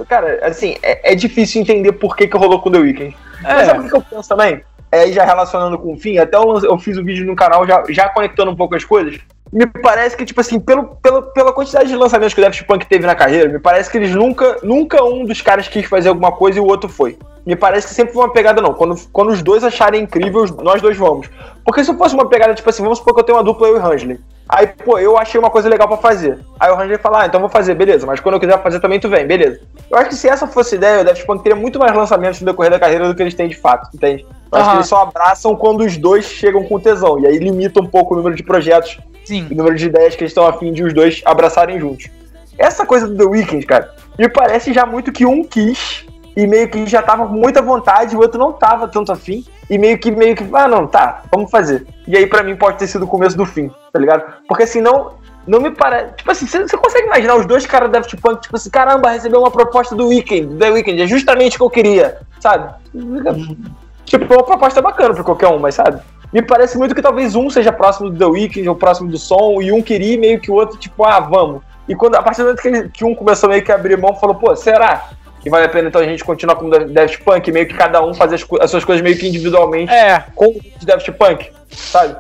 [0.09, 3.17] Cara, assim, é, é, difícil entender por que, que rolou com o The Weeknd.
[3.45, 3.55] É.
[3.55, 4.63] Mas sabe o que eu penso também?
[4.93, 7.83] É, já relacionando com o fim, até eu, eu fiz um vídeo no canal já,
[7.89, 9.19] já conectando um pouco as coisas.
[9.51, 12.87] Me parece que, tipo assim, pelo, pelo, pela quantidade de lançamentos que o Daft Punk
[12.87, 16.33] teve na carreira, me parece que eles nunca, nunca um dos caras quis fazer alguma
[16.33, 17.19] coisa e o outro foi.
[17.45, 18.73] Me parece que sempre foi uma pegada, não.
[18.73, 21.29] Quando, quando os dois acharem incrível, nós dois vamos.
[21.65, 23.77] Porque se fosse uma pegada, tipo assim, vamos supor que eu tenho uma dupla, eu
[23.77, 24.21] e o Ransley.
[24.49, 26.39] Aí, pô, eu achei uma coisa legal para fazer.
[26.61, 28.07] Aí o Ranger fala, ah, então vou fazer, beleza.
[28.07, 29.61] Mas quando eu quiser fazer também, tu vem, beleza.
[29.91, 32.41] Eu acho que se essa fosse a ideia, o Daft Punk teria muito mais lançamentos
[32.41, 34.27] no decorrer da carreira do que eles têm de fato, entende?
[34.51, 37.19] Eu acho que eles só abraçam quando os dois chegam com tesão.
[37.19, 39.47] E aí limita um pouco o número de projetos Sim.
[39.51, 42.09] o número de ideias que eles estão afim de os dois abraçarem juntos.
[42.59, 46.05] Essa coisa do The Weeknd, cara, me parece já muito que um quis
[46.37, 49.79] e meio que já tava com muita vontade, o outro não tava tanto afim, e
[49.79, 51.87] meio que, meio que, ah, não, tá, vamos fazer.
[52.07, 54.23] E aí, para mim, pode ter sido o começo do fim, tá ligado?
[54.47, 55.13] Porque assim, não,
[55.47, 56.13] não me parece.
[56.13, 59.41] Tipo assim, você consegue imaginar os dois caras da Daft Punk, tipo assim, caramba, recebeu
[59.41, 62.71] uma proposta do Weekend, The Weekend, é justamente o que eu queria, sabe?
[64.05, 66.03] Tipo, é uma proposta bacana pra qualquer um, mas sabe?
[66.31, 69.63] Me parece muito que talvez um seja próximo do The Weeknd ou próximo do som,
[69.63, 71.63] e um queria meio que o outro, tipo, ah, vamos.
[71.89, 73.97] E quando, a partir do momento que, ele, que um começou meio que a abrir
[73.97, 75.13] mão, falou, pô, será?
[75.43, 78.05] Que vale a pena então a gente continuar com o Daft Punk, meio que cada
[78.05, 80.25] um fazer as, as suas coisas meio que individualmente é.
[80.35, 82.17] com o Daft Punk, sabe?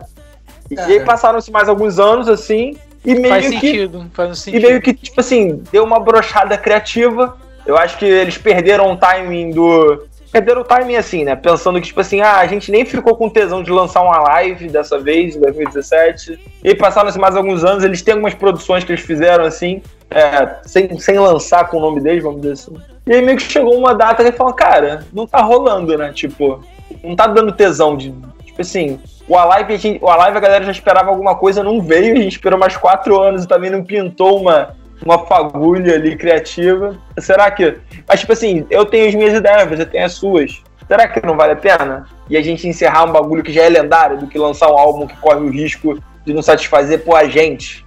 [0.71, 0.89] E, é.
[0.89, 3.53] e aí passaram-se mais alguns anos assim, e meio faz que.
[3.53, 4.63] Sentido, faz sentido.
[4.63, 7.37] E meio que, tipo assim, deu uma brochada criativa.
[7.67, 10.07] Eu acho que eles perderam o timing do.
[10.31, 11.37] Perderam o timing assim, né?
[11.37, 14.69] Pensando que, tipo assim, ah, a gente nem ficou com tesão de lançar uma live
[14.69, 16.39] dessa vez, em 2017.
[16.65, 19.83] E aí passaram-se mais alguns anos, eles têm algumas produções que eles fizeram assim,
[20.15, 22.77] é, sem, sem lançar com o nome deles, vamos dizer assim.
[23.07, 26.13] E aí meio que chegou uma data que falou, cara, não tá rolando, né?
[26.13, 26.63] Tipo,
[27.03, 28.15] não tá dando tesão de.
[28.45, 31.81] Tipo assim, o Alive, a, gente, o Alive a galera já esperava alguma coisa, não
[31.81, 36.17] veio, a gente esperou mais quatro anos e também não pintou uma, uma fagulha ali
[36.17, 36.97] criativa.
[37.19, 37.79] Será que.
[38.07, 40.63] Mas, tipo assim, eu tenho as minhas ideias, você tem as suas.
[40.87, 42.07] Será que não vale a pena?
[42.29, 45.07] E a gente encerrar um bagulho que já é lendário do que lançar um álbum
[45.07, 47.85] que corre o risco de não satisfazer por a gente?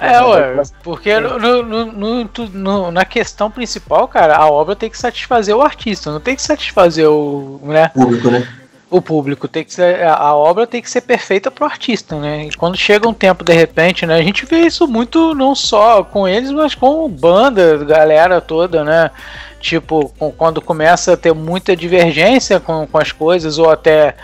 [0.00, 5.56] É, ué, porque no, no, no, na questão principal, cara, a obra tem que satisfazer
[5.56, 7.60] o artista, não tem que satisfazer o.
[7.64, 7.88] Né?
[7.88, 8.48] Público, né?
[8.90, 10.04] O público tem que ser.
[10.04, 12.44] A obra tem que ser perfeita pro artista, né?
[12.44, 14.16] E quando chega um tempo, de repente, né?
[14.16, 19.10] A gente vê isso muito não só com eles, mas com banda, galera toda, né?
[19.58, 24.14] Tipo, quando começa a ter muita divergência com, com as coisas, ou até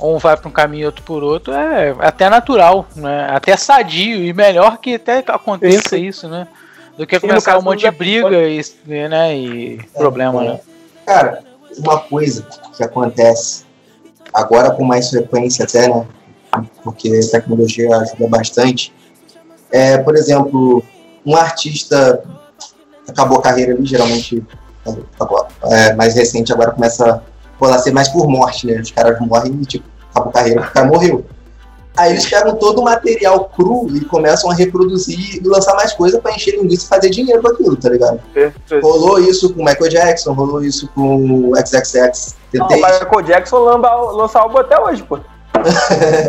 [0.00, 3.28] um vai para um caminho outro por outro, é até natural, né?
[3.30, 6.46] Até sadio e melhor que até aconteça isso, né?
[6.96, 10.48] Do que começar um monte de briga e, né, e é, problema, é.
[10.48, 10.60] né?
[11.04, 11.42] Cara,
[11.78, 12.46] uma coisa
[12.76, 13.64] que acontece
[14.32, 16.06] agora com mais frequência até, né?
[16.82, 18.94] Porque a tecnologia ajuda bastante.
[19.70, 20.82] É, por exemplo,
[21.24, 22.22] um artista
[23.08, 24.42] acabou a carreira ali, geralmente
[25.14, 27.22] acabou, é, mais recente agora começa
[27.60, 28.80] rolar ser mais por morte, né?
[28.80, 31.24] Os caras morrem e, tipo, acabou a carreira, o cara morreu.
[31.96, 36.20] Aí eles pegam todo o material cru e começam a reproduzir e lançar mais coisa
[36.20, 38.20] para encher linguiça e fazer dinheiro com aquilo, tá ligado?
[38.34, 38.86] Perfeito.
[38.86, 42.36] Rolou isso com o Michael Jackson, rolou isso com o XXX.
[42.52, 45.18] Não, o Michael Jackson lança, lança álbum até hoje, pô.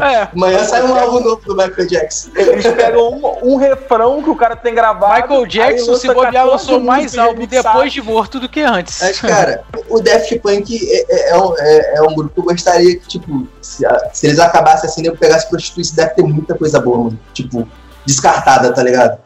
[0.02, 0.30] É.
[0.34, 2.32] Amanhã sai um álbum novo do Michael Jackson.
[2.36, 5.22] Eles pegam um, um refrão que o cara tem gravado.
[5.22, 9.00] Michael Jackson, se bobear, lançou mais álbum depois de morto do que antes.
[9.02, 12.44] Mas, cara, o Daft Punk é, é, é, um, é, é um grupo que eu
[12.44, 16.80] gostaria que, tipo, se, se eles acabassem assim, eu pegasse prostituição, deve ter muita coisa
[16.80, 17.20] boa, mano.
[17.34, 17.68] Tipo,
[18.06, 19.20] descartada, tá ligado?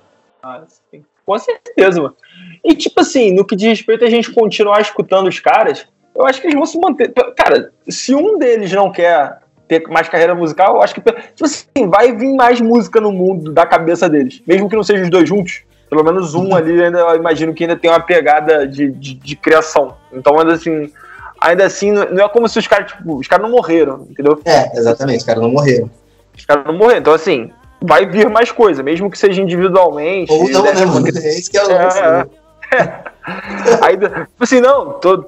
[0.43, 1.03] Ah, sim.
[1.25, 2.15] Com certeza, mano.
[2.63, 6.41] E, tipo assim, no que diz respeito a gente continuar escutando os caras, eu acho
[6.41, 7.13] que eles vão se manter.
[7.37, 9.39] Cara, se um deles não quer
[9.79, 13.53] ter mais carreira musical, eu acho que tipo assim, vai vir mais música no mundo
[13.53, 14.41] da cabeça deles.
[14.45, 17.63] Mesmo que não sejam os dois juntos, pelo menos um ali ainda eu imagino que
[17.63, 19.95] ainda tem uma pegada de, de, de criação.
[20.11, 20.91] Então, ainda assim,
[21.39, 24.41] ainda assim, não é como se os caras, tipo, os caras não morreram, entendeu?
[24.43, 25.89] É, exatamente, os caras não morreram.
[26.37, 26.99] Os caras não morreram.
[26.99, 27.49] Então, assim,
[27.81, 30.33] vai vir mais coisa, mesmo que seja individualmente.
[30.33, 31.07] Ou não, né, mano?
[31.07, 32.25] É isso que é é, né?
[33.81, 35.25] aí, tipo assim, não, tô,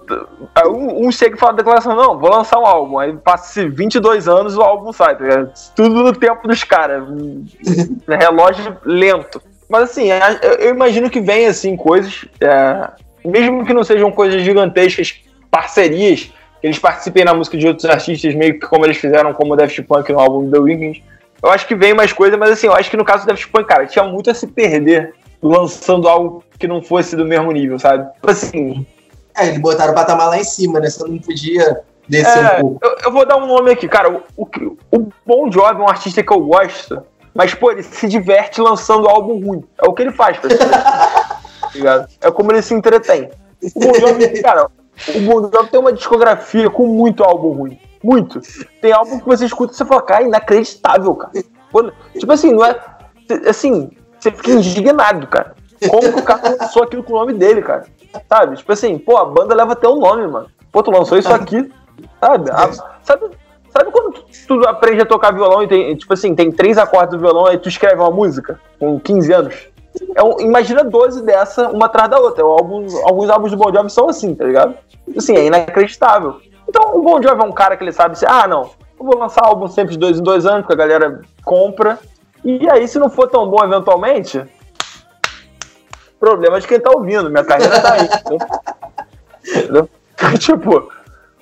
[0.68, 3.00] um, um chega e fala a declaração, não, vou lançar um álbum.
[3.00, 5.46] Aí passa 22 anos o álbum sai, tá
[5.76, 7.04] Tudo no tempo dos caras.
[8.08, 9.42] relógio lento.
[9.70, 10.10] Mas assim,
[10.60, 12.90] eu imagino que vem assim coisas, é,
[13.26, 18.60] mesmo que não sejam coisas gigantescas, parcerias, eles participem na música de outros artistas, meio
[18.60, 21.04] que como eles fizeram como o Daft Punk no álbum The Weeknd.
[21.42, 23.48] Eu acho que vem mais coisa, mas assim, eu acho que no caso do Daft
[23.50, 25.14] Punk, cara, tinha muito a se perder
[25.44, 28.12] lançando algo que não fosse do mesmo nível, sabe?
[28.14, 28.88] Tipo assim.
[29.36, 30.90] É, eles botaram o patamar lá em cima, né?
[30.90, 32.80] Você não podia descer é, um pouco.
[32.82, 34.10] Eu, eu, vou dar um nome aqui, cara.
[34.38, 37.04] O, o, o Bon Jovi é um artista que eu gosto,
[37.36, 39.64] mas, pô, ele se diverte lançando álbum ruim.
[39.82, 43.30] É o que ele faz, pra tá É como ele se entretém.
[43.76, 44.68] O Bon Jovi, cara,
[45.16, 47.80] o Bon Jovi tem uma discografia com muito álbum ruim.
[48.04, 48.40] Muito.
[48.82, 51.32] Tem álbum que você escuta e você fala, cara, inacreditável, cara.
[52.18, 52.80] Tipo assim, não é.
[53.48, 53.90] Assim,
[54.24, 55.54] você fica indignado, cara.
[55.90, 57.86] Como que o cara lançou aquilo com o nome dele, cara?
[58.30, 58.56] Sabe?
[58.56, 60.48] Tipo assim, pô, a banda leva até o nome, mano.
[60.72, 61.70] Pô, tu lançou isso aqui,
[62.20, 62.50] sabe?
[62.52, 62.72] A,
[63.04, 63.30] sabe,
[63.70, 64.14] sabe quando
[64.48, 67.58] tu aprende a tocar violão e tem, tipo assim, tem três acordes do violão e
[67.58, 69.56] tu escreve uma música com 15 anos?
[70.16, 72.44] É um, imagina 12 dessa, uma atrás da outra.
[72.44, 74.76] Alguns, alguns álbuns do Bon Jovi são assim, tá ligado?
[75.18, 76.40] Assim, é inacreditável.
[76.68, 78.70] Então, o Bon Jovi é um cara que ele sabe assim, ah, não,
[79.00, 82.00] eu vou lançar álbum sempre de dois em dois anos, porque a galera compra.
[82.44, 84.44] E aí, se não for tão bom eventualmente,
[86.20, 87.30] problema de quem tá ouvindo.
[87.30, 88.10] Minha carreira tá aí.
[89.46, 89.90] entendeu?
[90.40, 90.90] tipo,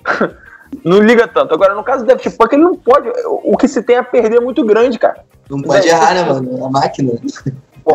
[0.84, 1.54] não liga tanto.
[1.54, 3.10] Agora, no caso do Daft Punk, ele não pode.
[3.26, 5.24] O que se tem a perder é muito grande, cara.
[5.48, 6.64] Não pode errar, né, mano?
[6.66, 7.12] A máquina.
[7.84, 7.94] Pô,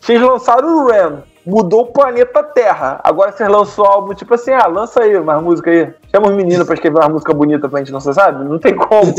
[0.00, 3.00] vocês lançaram o Ram, mudou o planeta Terra.
[3.04, 5.92] Agora vocês lançou álbum, tipo assim, ah, lança aí mais música aí.
[6.10, 8.44] Chama os meninos pra escrever uma música bonita pra gente, não sabe?
[8.44, 9.12] Não tem como.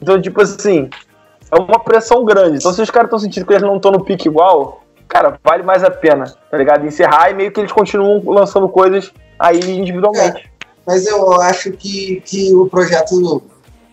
[0.00, 0.88] Então, tipo assim,
[1.50, 2.58] é uma pressão grande.
[2.58, 5.62] Então, se os caras estão sentindo que eles não estão no pique igual, cara, vale
[5.62, 6.86] mais a pena, tá ligado?
[6.86, 10.46] Encerrar e meio que eles continuam lançando coisas aí individualmente.
[10.46, 13.42] É, mas eu acho que, que o projeto.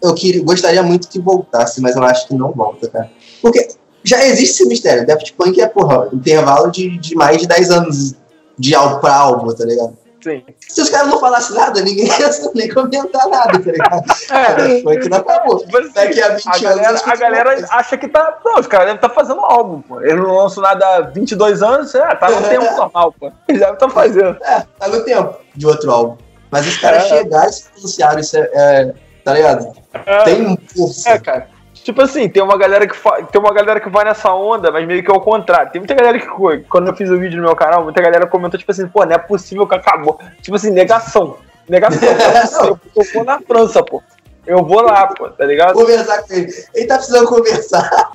[0.01, 3.09] Eu queria, gostaria muito que voltasse, mas eu acho que não volta, cara.
[3.41, 3.67] Porque
[4.03, 5.05] já existe esse mistério.
[5.05, 8.13] Daft Punk é, porra, intervalo de, de mais de 10 anos
[8.57, 9.97] de álbum pra álbum, tá ligado?
[10.25, 10.43] Sim.
[10.57, 14.03] Se os caras não falassem nada, ninguém ia nem comentar nada, tá ligado?
[14.31, 14.81] É.
[14.81, 15.59] Foi que não acabou.
[15.59, 17.01] Tipo assim, Daqui a 20 a galera, anos.
[17.05, 18.39] A galera acha que tá.
[18.43, 20.01] Não, os caras devem estar tá fazendo álbum, pô.
[20.01, 23.31] Eles não lançam nada há 22 anos, é, tá no tempo normal, pô.
[23.47, 24.37] Eles devem estar tá fazendo.
[24.41, 26.17] É, tá no tempo de outro álbum.
[26.49, 27.07] Mas os caras é.
[27.07, 28.93] chegaram e se pronunciaram, isso é, é,
[29.23, 29.73] Tá ligado?
[30.07, 30.23] É.
[30.23, 31.09] Tem força.
[31.11, 31.47] É, cara.
[31.85, 32.97] Tipo assim, tem uma galera que
[33.31, 35.71] tem uma galera que vai nessa onda, mas meio que ao contrário.
[35.71, 36.25] Tem muita galera que,
[36.67, 39.13] quando eu fiz o vídeo no meu canal, muita galera comentou, tipo assim, pô, não
[39.13, 40.19] é possível que acabou.
[40.41, 41.37] Tipo assim, negação.
[41.69, 41.99] Negação.
[42.65, 44.01] eu, eu vou na França, pô.
[44.47, 45.75] Eu vou lá, pô, tá ligado?
[45.75, 46.51] Conversar com ele.
[46.73, 48.11] Ele tá precisando conversar.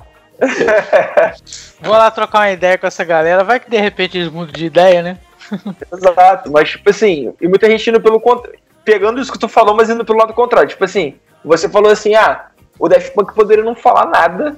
[1.79, 3.45] vou lá trocar uma ideia com essa galera.
[3.45, 5.17] Vai que de repente eles mudam de ideia, né?
[5.93, 8.59] Exato, mas tipo assim, e muita gente indo pelo contrário.
[8.83, 10.67] Pegando isso que tu falou, mas indo pelo lado contrário.
[10.67, 11.15] Tipo assim,
[11.45, 12.47] você falou assim, ah,
[12.79, 14.55] o Daft Punk poderia não falar nada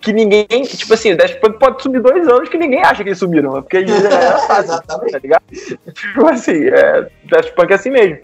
[0.00, 0.46] que ninguém.
[0.62, 3.54] Tipo assim, o Daft Punk pode sumir dois anos que ninguém acha que eles sumiram,
[3.54, 3.60] né?
[3.60, 5.42] porque já era fácil, tá ligado?
[5.50, 8.18] Tipo assim, é, Daft Punk é assim mesmo.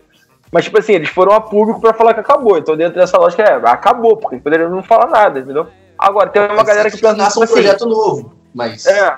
[0.53, 2.59] Mas, tipo assim, eles foram a público pra falar que acabou.
[2.59, 5.67] Então, dentro dessa lógica, é, acabou, porque eles poderiam não falar nada, entendeu?
[5.99, 7.17] Agora, tem uma mas galera que pensa.
[7.17, 8.85] Nasce um tipo assim, projeto novo, mas.
[8.87, 9.17] É.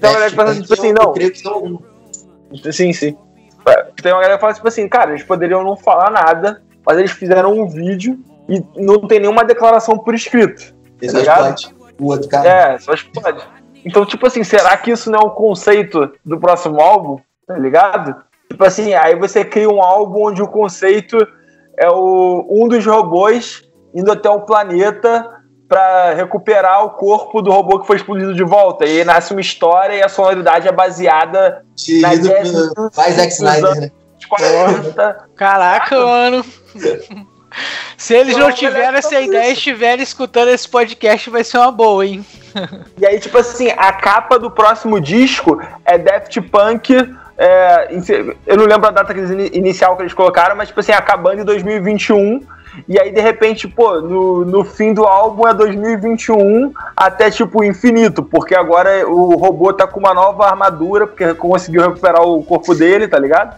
[0.00, 1.04] Tem uma galera que pensa, tipo assim, não.
[1.04, 1.82] Eu creio que não.
[2.72, 3.16] Sim, sim.
[3.66, 6.96] É, tem uma galera que fala, tipo assim, cara, eles poderiam não falar nada, mas
[6.96, 8.18] eles fizeram um vídeo
[8.48, 10.74] e não tem nenhuma declaração por escrito.
[11.00, 11.74] Tá explode.
[12.00, 12.48] O outro cara.
[12.48, 13.46] É, só explode.
[13.84, 17.18] Então, tipo assim, será que isso não é o um conceito do próximo álbum?
[17.46, 18.16] Tá ligado?
[18.48, 21.16] Tipo assim, aí você cria um álbum onde o conceito
[21.76, 23.62] é o, um dos robôs
[23.94, 25.26] indo até o planeta
[25.68, 28.86] para recuperar o corpo do robô que foi explodido de volta.
[28.86, 31.64] E aí nasce uma história e a sonoridade é baseada
[32.00, 33.90] na Faz Zack Snyder, né?
[34.28, 35.28] 40.
[35.36, 36.44] Caraca, mano.
[37.96, 41.72] Se eles não, não tiveram essa ideia e estiverem escutando esse podcast, vai ser uma
[41.72, 42.24] boa, hein?
[42.98, 46.94] E aí, tipo assim, a capa do próximo disco é Daft Punk.
[47.36, 47.88] É,
[48.46, 49.14] eu não lembro a data
[49.52, 52.42] inicial que eles colocaram, mas, tipo assim, acabando em 2021.
[52.86, 58.22] E aí, de repente, pô, no, no fim do álbum é 2021 até, tipo, infinito,
[58.22, 63.08] porque agora o robô tá com uma nova armadura, porque conseguiu recuperar o corpo dele,
[63.08, 63.56] tá ligado?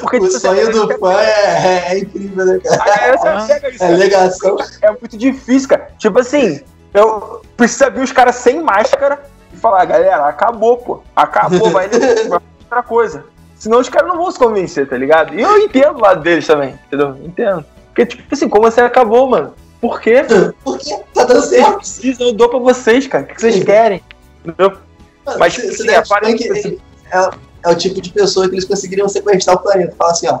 [0.00, 3.46] Porque, o tipo, sonho do fã é, é, incrível, né, cara?
[3.80, 4.56] é legação.
[4.80, 5.88] É muito difícil, cara.
[5.98, 6.60] Tipo assim,
[6.92, 9.22] eu preciso ver os caras sem máscara
[9.52, 11.02] e falar, galera, acabou, pô.
[11.14, 13.24] Acabou, vai, vai outra coisa.
[13.56, 15.34] Senão os caras não vão se convencer, tá ligado?
[15.34, 17.16] E eu entendo o lado deles também, entendeu?
[17.24, 17.64] Entendo.
[17.86, 19.54] Porque, tipo assim, como você acabou, mano?
[19.80, 20.24] Por quê?
[20.62, 20.96] Por quê?
[21.12, 22.22] Tá dando certo.
[22.22, 23.24] Eu dou pra vocês, cara.
[23.24, 24.02] O que vocês querem?
[24.44, 24.76] Entendeu?
[25.24, 26.50] Mano, Mas, tipo assim, aparece...
[26.50, 26.78] Assim,
[27.12, 27.30] é,
[27.64, 29.94] é o tipo de pessoa que eles conseguiriam sequestrar o planeta.
[29.96, 30.40] Fala assim, ó,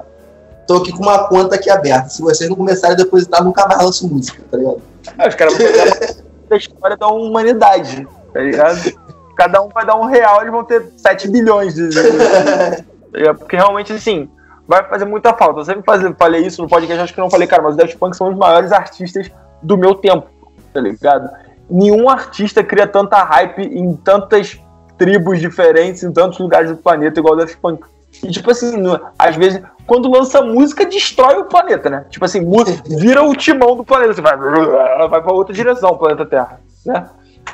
[0.66, 2.10] tô aqui com uma conta aqui aberta.
[2.10, 4.82] Se vocês não começarem a depositar, nunca mais lanço música, tá ligado?
[5.18, 5.54] É, os caras
[6.50, 8.92] a história da humanidade, tá ligado?
[9.36, 11.88] Cada um vai dar um real, eles vão ter 7 bilhões de.
[11.90, 14.28] Tá Porque realmente, assim,
[14.68, 15.60] vai fazer muita falta.
[15.60, 15.82] Eu sempre
[16.16, 18.36] falei isso no podcast, acho que não falei, cara, mas os Daft Punk são os
[18.36, 19.30] maiores artistas
[19.62, 20.26] do meu tempo,
[20.72, 21.28] tá ligado?
[21.68, 24.60] Nenhum artista cria tanta hype em tantas
[24.96, 27.84] tribos diferentes em tantos lugares do planeta, igual o Daft Punk.
[28.22, 28.72] E, tipo assim,
[29.18, 32.04] às vezes, quando lança música, destrói o planeta, né?
[32.10, 32.40] Tipo assim,
[32.86, 34.14] vira o timão do planeta.
[34.14, 37.08] Você vai, vai pra outra direção, o planeta Terra, né?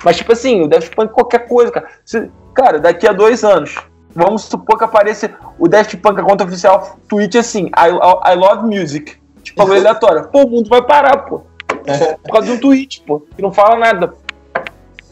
[0.05, 1.89] Mas, tipo assim, o Daft Punk, qualquer coisa, cara.
[2.05, 3.77] Se, cara, daqui a dois anos,
[4.15, 8.65] vamos supor que apareça o Daft Punk, a conta oficial, tweet assim, I, I love
[8.65, 9.17] music.
[9.43, 10.29] Tipo, aleatório.
[10.29, 11.43] Pô, o mundo vai parar, pô.
[12.23, 14.15] Por causa de um tweet, pô, que não fala nada.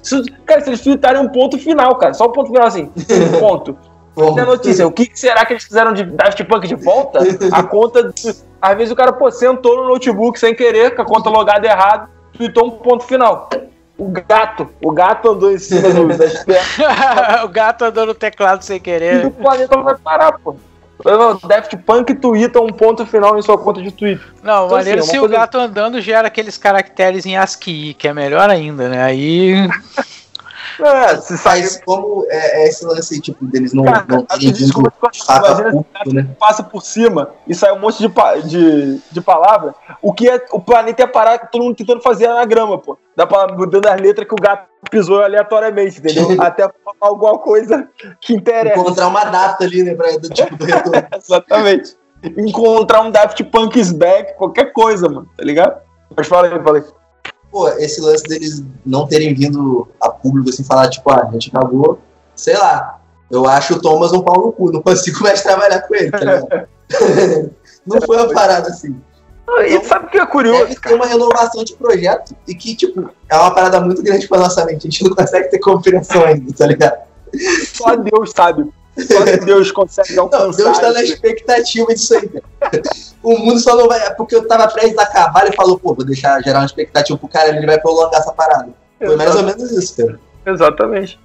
[0.09, 3.39] Se, cara, se eles tweetarem um ponto final, cara, só um ponto final assim, um
[3.39, 3.77] ponto.
[4.17, 7.21] A notícia, o que será que eles fizeram de Daft Punk de volta?
[7.53, 8.13] A conta.
[8.61, 12.09] Às vezes o cara, pô, sentou no notebook sem querer, com a conta logada errado,
[12.33, 13.49] tweetou um ponto final.
[13.97, 17.45] O gato, o gato andou em cima do, das pernas.
[17.45, 19.25] o gato andou no teclado sem querer.
[19.25, 20.57] E o planeta vai parar, pô.
[21.47, 24.27] Daft Punk twitta um ponto final em sua conta de Twitter.
[24.43, 28.13] Não, então, maneiro assim, se o gato andando gera aqueles caracteres em ASCII, que é
[28.13, 29.03] melhor ainda, né?
[29.03, 29.55] Aí.
[30.81, 34.83] É, se sai como é, é, esse lance tipo deles não, Cara, não terem vindo
[36.13, 36.29] né?
[36.39, 38.09] passa por cima e sai um monte de,
[38.49, 39.75] de, de palavra.
[40.01, 42.97] O que é o planeta ia parar todo mundo tentando fazer anagrama, pô.
[43.17, 46.29] Dá pra mudando as letras que o gato pisou aleatoriamente, entendeu?
[46.41, 47.89] Até falar alguma coisa
[48.21, 48.79] que interessa.
[48.79, 51.07] Encontrar uma data ali, né, pra, do tipo do retorno.
[51.17, 51.97] Exatamente.
[52.37, 55.81] Encontrar um Daft Punk's back, qualquer coisa, mano, tá ligado?
[56.17, 56.85] Mas fala aí, fala aí
[57.51, 61.51] pô, esse lance deles não terem vindo a público assim falar, tipo, ah, a gente
[61.55, 61.99] acabou,
[62.35, 63.01] sei lá.
[63.31, 66.19] Eu acho o Thomas um pau no cu, não consigo mais trabalhar com ele, tá
[67.87, 68.97] não foi uma parada assim.
[69.61, 70.67] E então, sabe o que é curioso?
[70.67, 74.39] Deve ter uma renovação de projeto e que, tipo, é uma parada muito grande pra
[74.39, 74.87] nossa mente.
[74.87, 76.99] A gente não consegue ter compreensão ainda, tá ligado?
[77.75, 78.69] Só Deus sabe.
[79.07, 80.47] Só Deus consegue alcançar.
[80.47, 82.45] Não, Deus tá na expectativa disso aí, cara
[83.23, 83.99] o mundo só não vai.
[84.07, 87.19] É porque eu tava prestes a acabar e falou, pô, vou deixar gerar uma expectativa
[87.19, 88.69] pro cara, ele vai prolongar essa parada.
[88.99, 90.19] Foi mais ou menos isso, cara.
[90.47, 91.19] Exatamente.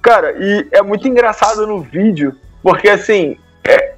[0.00, 3.94] Cara, e é muito engraçado no vídeo, porque assim, é,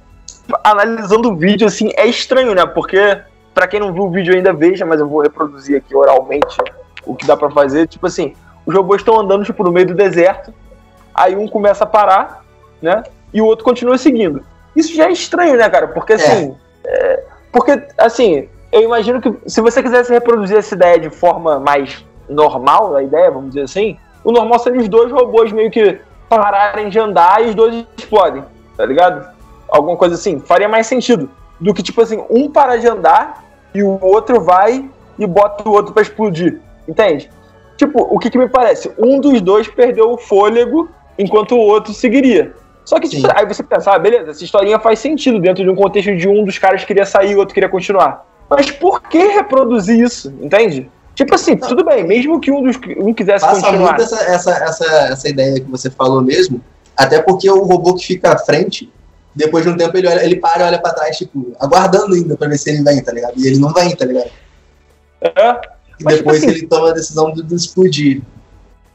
[0.63, 2.65] analisando o vídeo, assim, é estranho, né?
[2.65, 3.19] Porque,
[3.53, 6.57] para quem não viu o vídeo ainda, veja, mas eu vou reproduzir aqui oralmente
[7.05, 7.87] o que dá para fazer.
[7.87, 8.35] Tipo assim,
[8.65, 10.53] os robôs estão andando, tipo, no meio do deserto,
[11.13, 12.44] aí um começa a parar,
[12.85, 13.03] né?
[13.33, 14.41] E o outro continua seguindo.
[14.75, 15.89] Isso já é estranho, né, cara?
[15.89, 16.55] Porque assim.
[16.61, 21.59] É é, porque, assim, eu imagino que se você quisesse reproduzir essa ideia de forma
[21.59, 25.99] mais normal, a ideia, vamos dizer assim, o normal seria os dois robôs meio que
[26.29, 28.43] pararem de andar e os dois explodem,
[28.75, 29.27] tá ligado?
[29.69, 31.29] Alguma coisa assim, faria mais sentido
[31.59, 33.43] do que, tipo assim, um para de andar
[33.73, 37.29] e o outro vai e bota o outro para explodir, entende?
[37.77, 38.91] Tipo, o que, que me parece?
[38.97, 42.53] Um dos dois perdeu o fôlego enquanto o outro seguiria.
[42.85, 45.75] Só que tipo, aí você pensa, ah, beleza, essa historinha faz sentido dentro de um
[45.75, 48.25] contexto de um dos caras queria sair e o outro queria continuar.
[48.47, 50.31] Mas por que reproduzir isso?
[50.39, 50.89] Entende?
[51.15, 53.97] Tipo assim, tudo bem, mesmo que um dos um quisesse Passa continuar.
[53.97, 56.61] Muito essa, essa, essa, essa ideia que você falou mesmo,
[56.95, 58.91] até porque o robô que fica à frente,
[59.33, 62.37] depois de um tempo ele, olha, ele para e olha pra trás, tipo, aguardando ainda
[62.37, 63.33] pra ver se ele vem, tá ligado?
[63.37, 64.29] E ele não vem, tá ligado?
[65.21, 65.75] É.
[65.99, 68.21] E mas, tipo depois tipo assim, ele toma a decisão de, de explodir.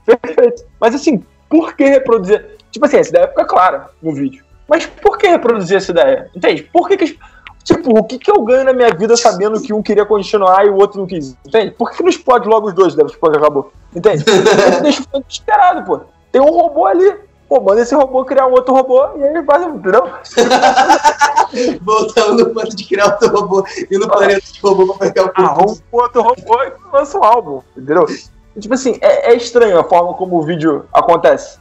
[0.04, 0.64] Perfeito.
[0.78, 2.59] Mas assim, por que reproduzir?
[2.70, 4.44] Tipo assim, essa ideia fica clara no vídeo.
[4.68, 6.30] Mas por que reproduzir essa ideia?
[6.34, 6.62] Entende?
[6.62, 7.18] Por que, que
[7.64, 10.70] Tipo, o que, que eu ganho na minha vida sabendo que um queria continuar e
[10.70, 11.36] o outro não quis?
[11.46, 11.72] Entende?
[11.72, 13.72] Por que, que não explode logo os dois depois que acabou?
[13.94, 14.24] Entende?
[14.82, 16.00] deixa o desesperado, pô.
[16.32, 17.14] Tem um robô ali.
[17.48, 20.08] Pô, manda esse robô criar um outro robô e aí faz, entendeu?
[21.82, 25.28] Voltando no ponto de criar outro robô e no planeta de robô pra pegar o
[25.28, 25.48] ponto.
[25.48, 28.06] Arruma outro robô e lança um álbum, entendeu?
[28.58, 31.58] Tipo assim, é, é estranho a forma como o vídeo acontece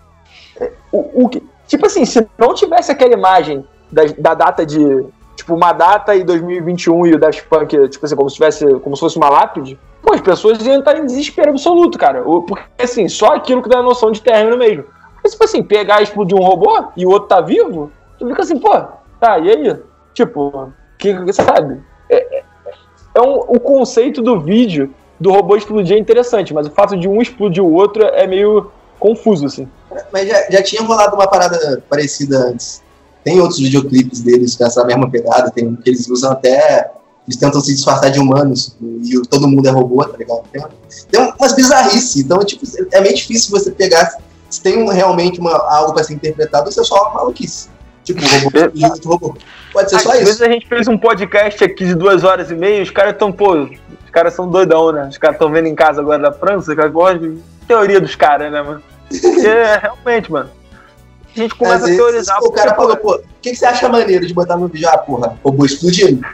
[0.92, 1.30] o, o,
[1.68, 5.06] tipo assim, se não tivesse aquela imagem da, da data de.
[5.36, 8.96] Tipo, uma data e 2021 e o Daft Punk, tipo assim, como se, tivesse, como
[8.96, 12.22] se fosse uma lápide, pô, as pessoas iam estar em desespero absoluto, cara.
[12.22, 14.84] Porque, assim, só aquilo que dá noção de término mesmo.
[15.24, 18.42] Mas, tipo assim, pegar e explodir um robô e o outro tá vivo, tu fica
[18.42, 18.70] assim, pô,
[19.20, 19.80] tá, e aí?
[20.14, 21.82] Tipo, que, sabe?
[22.10, 22.44] É, é,
[23.16, 27.08] é um, o conceito do vídeo do robô explodir é interessante, mas o fato de
[27.08, 29.70] um explodir o outro é meio confuso, assim.
[30.12, 32.82] Mas já, já tinha rolado uma parada parecida antes.
[33.24, 36.92] Tem outros videoclipes deles com essa mesma pegada, tem que eles usam até.
[37.28, 40.42] Eles tentam se disfarçar de humanos e todo mundo é robô, tá ligado?
[40.52, 40.64] Tem,
[41.12, 42.24] tem umas bizarrices.
[42.24, 44.18] Então, tipo, é meio difícil você pegar.
[44.50, 47.70] Se tem um, realmente uma, algo para ser interpretado, você é só uma maluquice.
[48.04, 49.36] Tipo, robô, é, robô.
[49.72, 50.22] Pode ser Às só isso.
[50.22, 53.14] Às vezes a gente fez um podcast aqui de duas horas e meia, os caras
[53.14, 55.08] estão, pô, os caras são doidão, né?
[55.08, 56.92] Os caras estão vendo em casa agora da França, cara,
[57.68, 58.82] teoria dos caras, né, mano?
[59.46, 60.50] É, realmente, mano.
[61.36, 62.40] A gente começa a teorizar.
[62.44, 64.90] O cara falou, pô, o que, que, você acha maneiro de botar no vídeo?
[64.90, 66.26] Ah, porra, robô explodindo.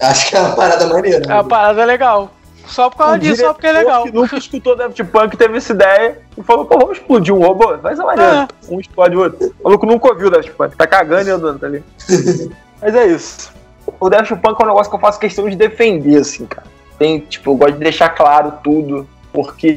[0.00, 1.24] Acho que é uma parada maneira.
[1.26, 2.30] É uma parada legal.
[2.66, 4.04] Só por causa disso, só porque é legal.
[4.04, 7.76] Que nunca escutou Daft Punk teve essa ideia e falou, pô, vamos explodir um robô?
[7.78, 8.32] Vai ser maneiro.
[8.32, 8.48] É.
[8.68, 9.54] Um explode o outro.
[9.60, 10.76] O maluco nunca ouviu o Daft Punk.
[10.76, 11.82] Tá cagando e andando, tá ali.
[12.80, 13.52] Mas é isso.
[13.98, 16.66] O Daft Punk é um negócio que eu faço questão de defender, assim, cara.
[16.98, 19.76] Tem, tipo, eu gosto de deixar claro tudo, porque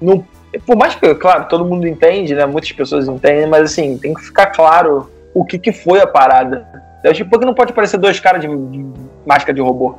[0.00, 0.24] não
[0.58, 2.44] por mais que, claro, todo mundo entende, né?
[2.46, 6.66] Muitas pessoas entendem, mas assim, tem que ficar claro o que, que foi a parada.
[7.04, 8.86] Eu acho que não pode parecer dois caras de, de
[9.24, 9.94] máscara de robô.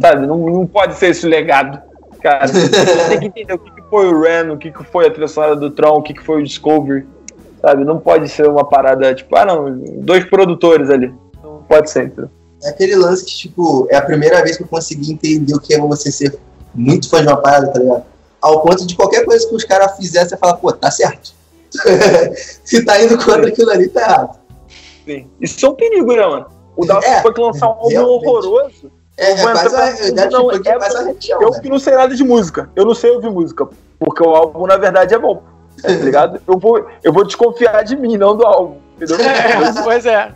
[0.00, 0.26] Sabe?
[0.26, 1.80] Não, não pode ser esse legado.
[2.20, 2.68] Cara, você
[3.08, 5.56] tem que entender o que, que foi o Ren, o que, que foi a trilha
[5.56, 7.06] do Tron, o que, que foi o Discovery.
[7.60, 7.84] Sabe?
[7.84, 11.12] Não pode ser uma parada, tipo, ah não, dois produtores ali.
[11.42, 12.30] Não pode ser, entendeu?
[12.64, 15.74] É aquele lance que, tipo, é a primeira vez que eu consegui entender o que
[15.74, 16.38] é você ser
[16.74, 18.04] muito fã de uma parada, tá ligado?
[18.42, 21.32] Ao ponto de qualquer coisa que os caras fizessem, você fala, pô, tá certo.
[22.64, 24.38] Se tá indo contra aquilo ali, tá errado.
[25.06, 25.26] Sim.
[25.40, 26.46] Isso é um perigo, né, mano?
[26.76, 28.90] O Daft é, Punk lançar um álbum horroroso.
[29.16, 31.60] É, é, faz a, não, é, é, a região, Eu né?
[31.60, 32.70] que não sei nada de música.
[32.74, 33.68] Eu não sei ouvir música.
[33.98, 35.42] Porque o álbum, na verdade, é bom.
[35.80, 36.40] Tá ligado?
[36.46, 38.76] Eu vou, eu vou desconfiar de mim, não do álbum.
[38.96, 39.16] Entendeu?
[39.26, 40.32] É, pois é.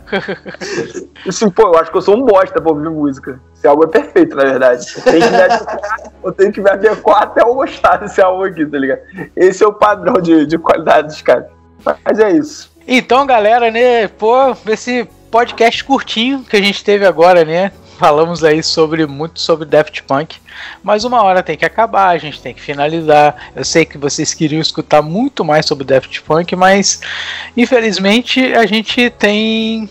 [1.27, 3.39] Assim, pô, eu acho que eu sou um bosta pra ouvir música.
[3.55, 4.85] Esse álbum é perfeito, na verdade.
[5.03, 8.65] Tem que me adequar, eu tenho que me adequar até eu gostar desse álbum aqui,
[8.65, 9.01] tá ligado?
[9.35, 11.47] Esse é o padrão de, de qualidade dos caras.
[12.03, 12.71] Mas é isso.
[12.87, 17.71] Então, galera, né, pô, esse podcast curtinho que a gente teve agora, né?
[17.97, 20.39] Falamos aí sobre muito sobre Daft Punk,
[20.83, 23.51] mas uma hora tem que acabar, a gente tem que finalizar.
[23.55, 27.01] Eu sei que vocês queriam escutar muito mais sobre Daft Punk, mas
[27.55, 29.89] infelizmente a gente tem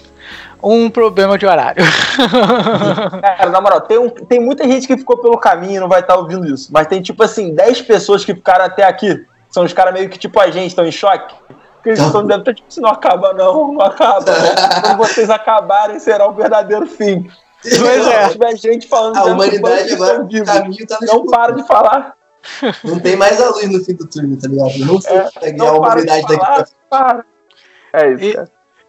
[0.62, 1.85] um problema de horário.
[3.20, 6.01] Cara, na moral, tem, um, tem muita gente que ficou pelo caminho e não vai
[6.01, 6.70] estar ouvindo isso.
[6.73, 9.24] Mas tem, tipo assim, 10 pessoas que ficaram até aqui.
[9.51, 11.35] São os caras meio que, tipo, a gente, estão em choque
[11.89, 14.33] eles estão dentro, tipo, se não acaba, não, não acaba.
[14.83, 17.31] Quando vocês acabarem, será o verdadeiro fim.
[17.62, 18.27] Pois é.
[18.27, 22.15] Se tiver gente falando a humanidade agora, o caminho tá no Não para de falar.
[22.85, 24.78] Não tem mais a luz no fim do túnel, tá ligado?
[24.78, 27.24] Não sei é, se a humanidade daqui pra para.
[27.93, 28.41] É isso,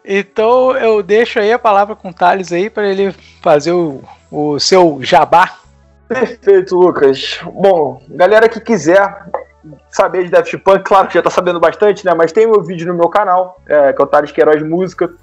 [0.05, 4.03] e, Então eu deixo aí a palavra com o Thales aí para ele fazer o,
[4.31, 5.57] o seu jabá.
[6.07, 7.39] Perfeito, Lucas.
[7.43, 9.25] Bom, galera que quiser
[9.89, 12.13] saber de Daft Punk, claro que já tá sabendo bastante, né?
[12.13, 15.13] Mas tem meu vídeo no meu canal, é, que é o Thales Queiroz Música.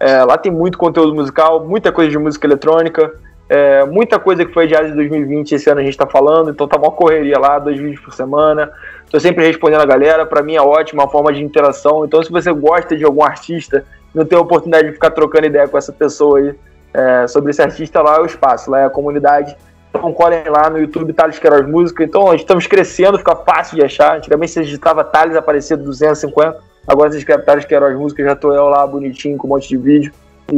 [0.00, 3.12] É, lá tem muito conteúdo musical, muita coisa de música eletrônica,
[3.48, 6.66] é, muita coisa que foi adiada de 2020 esse ano a gente tá falando, então
[6.66, 8.72] tá uma correria lá, dois vídeos por semana.
[9.10, 12.04] Tô sempre respondendo a galera, para mim é ótima, forma de interação.
[12.04, 15.68] Então se você gosta de algum artista, não tem a oportunidade de ficar trocando ideia
[15.68, 16.54] com essa pessoa aí
[16.94, 19.54] é, sobre esse artista, lá é o espaço, lá é a comunidade
[19.90, 22.02] então colhem lá no YouTube Thales Queiroz Música.
[22.02, 24.16] Então estamos crescendo, fica fácil de achar.
[24.16, 26.69] Antigamente você digitava Thales, aparecia 250.
[26.86, 29.76] Agora você escreve Thales Queiroz Música, já tô eu lá bonitinho com um monte de
[29.76, 30.12] vídeo.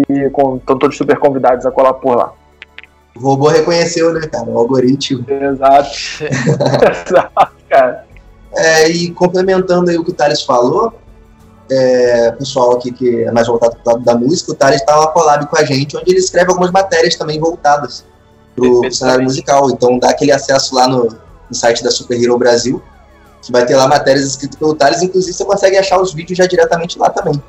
[0.08, 2.32] E estão todos super convidados a colar por lá.
[3.14, 4.48] O robô reconheceu, né, cara?
[4.48, 5.24] O algoritmo.
[5.28, 5.90] Exato.
[7.06, 8.06] Exato, cara.
[8.54, 10.94] É, e complementando aí o que o Thales falou,
[11.70, 15.46] é, pessoal aqui que é mais voltado para da música, o Thales está uma collab
[15.46, 18.04] com a gente, onde ele escreve algumas matérias também voltadas
[18.54, 19.70] pro cenário musical.
[19.70, 22.82] Então dá aquele acesso lá no, no, site da Super Hero Brasil,
[23.42, 26.46] que vai ter lá matérias escritas pelo Thales, inclusive você consegue achar os vídeos já
[26.46, 27.42] diretamente lá também.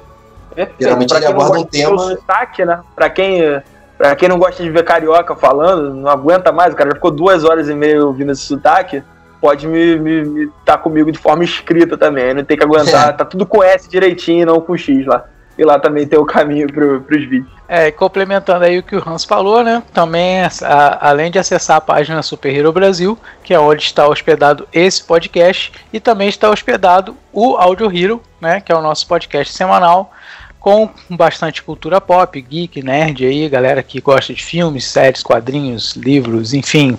[0.53, 0.81] Perfeito.
[0.81, 1.97] Geralmente ele aborda um tema.
[1.97, 2.81] Sotaque, né?
[2.95, 3.61] Pra quem,
[3.97, 7.11] pra quem não gosta de ver carioca falando, não aguenta mais, o cara já ficou
[7.11, 9.03] duas horas e meia ouvindo esse sotaque.
[9.39, 13.11] Pode me, me, me tá comigo de forma escrita também, não tem que aguentar, é.
[13.11, 15.25] tá tudo com S direitinho, não com X lá.
[15.57, 17.51] E lá também tem o caminho pro, pros vídeos.
[17.67, 19.81] É, complementando aí o que o Hans falou, né?
[19.93, 24.67] Também, a, além de acessar a página Super Hero Brasil, que é onde está hospedado
[24.73, 28.61] esse podcast, e também está hospedado o Audio Hero, né?
[28.61, 30.11] Que é o nosso podcast semanal,
[30.59, 36.53] com bastante cultura pop, geek, nerd aí, galera que gosta de filmes, séries, quadrinhos, livros,
[36.53, 36.97] enfim,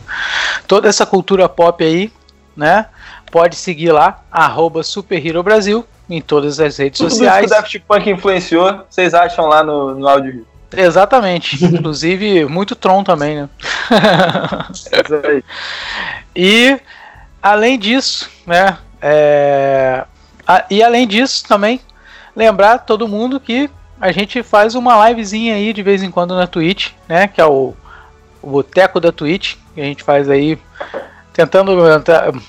[0.69, 2.13] toda essa cultura pop aí,
[2.55, 2.87] né?
[3.33, 7.43] Pode seguir lá, arroba Super Hero Brasil, em todas as redes Tudo sociais.
[7.43, 10.47] Tudo que o Daft Punk influenciou, vocês acham lá no, no áudio.
[10.77, 11.63] Exatamente.
[11.65, 13.49] Inclusive, muito Tron também, né?
[16.35, 16.79] e,
[17.43, 18.79] além disso, né?
[19.01, 20.05] É,
[20.47, 21.81] a, e além disso, também,
[22.35, 23.71] lembrar todo mundo que
[24.01, 27.29] a gente faz uma livezinha aí de vez em quando na Twitch, né?
[27.29, 27.75] Que é o,
[28.43, 30.59] o Boteco da Twitch, que a gente faz aí
[31.35, 31.73] tentando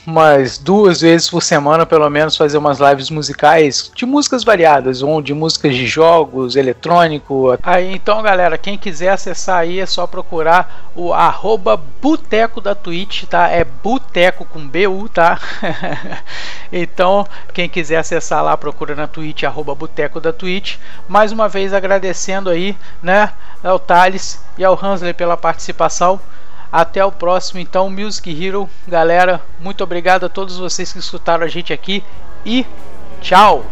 [0.05, 5.23] umas duas vezes por semana, pelo menos, fazer umas lives musicais de músicas variadas, ou
[5.23, 7.57] de músicas de jogos, eletrônico.
[7.63, 13.23] Aí então, galera, quem quiser acessar aí é só procurar o arroba Boteco da Twitch,
[13.25, 13.49] tá?
[13.49, 15.39] É Boteco com BU, tá?
[16.71, 20.77] então, quem quiser acessar lá, procura na Twitch, arroba Boteco da Twitch.
[21.07, 23.31] Mais uma vez agradecendo aí, né,
[23.63, 26.19] ao Thales e ao Hansley pela participação.
[26.75, 28.69] Até o próximo, então, Music Hero.
[28.85, 32.03] Galera, muito obrigado a todos vocês que escutaram a gente aqui
[32.45, 32.65] e
[33.21, 33.65] tchau!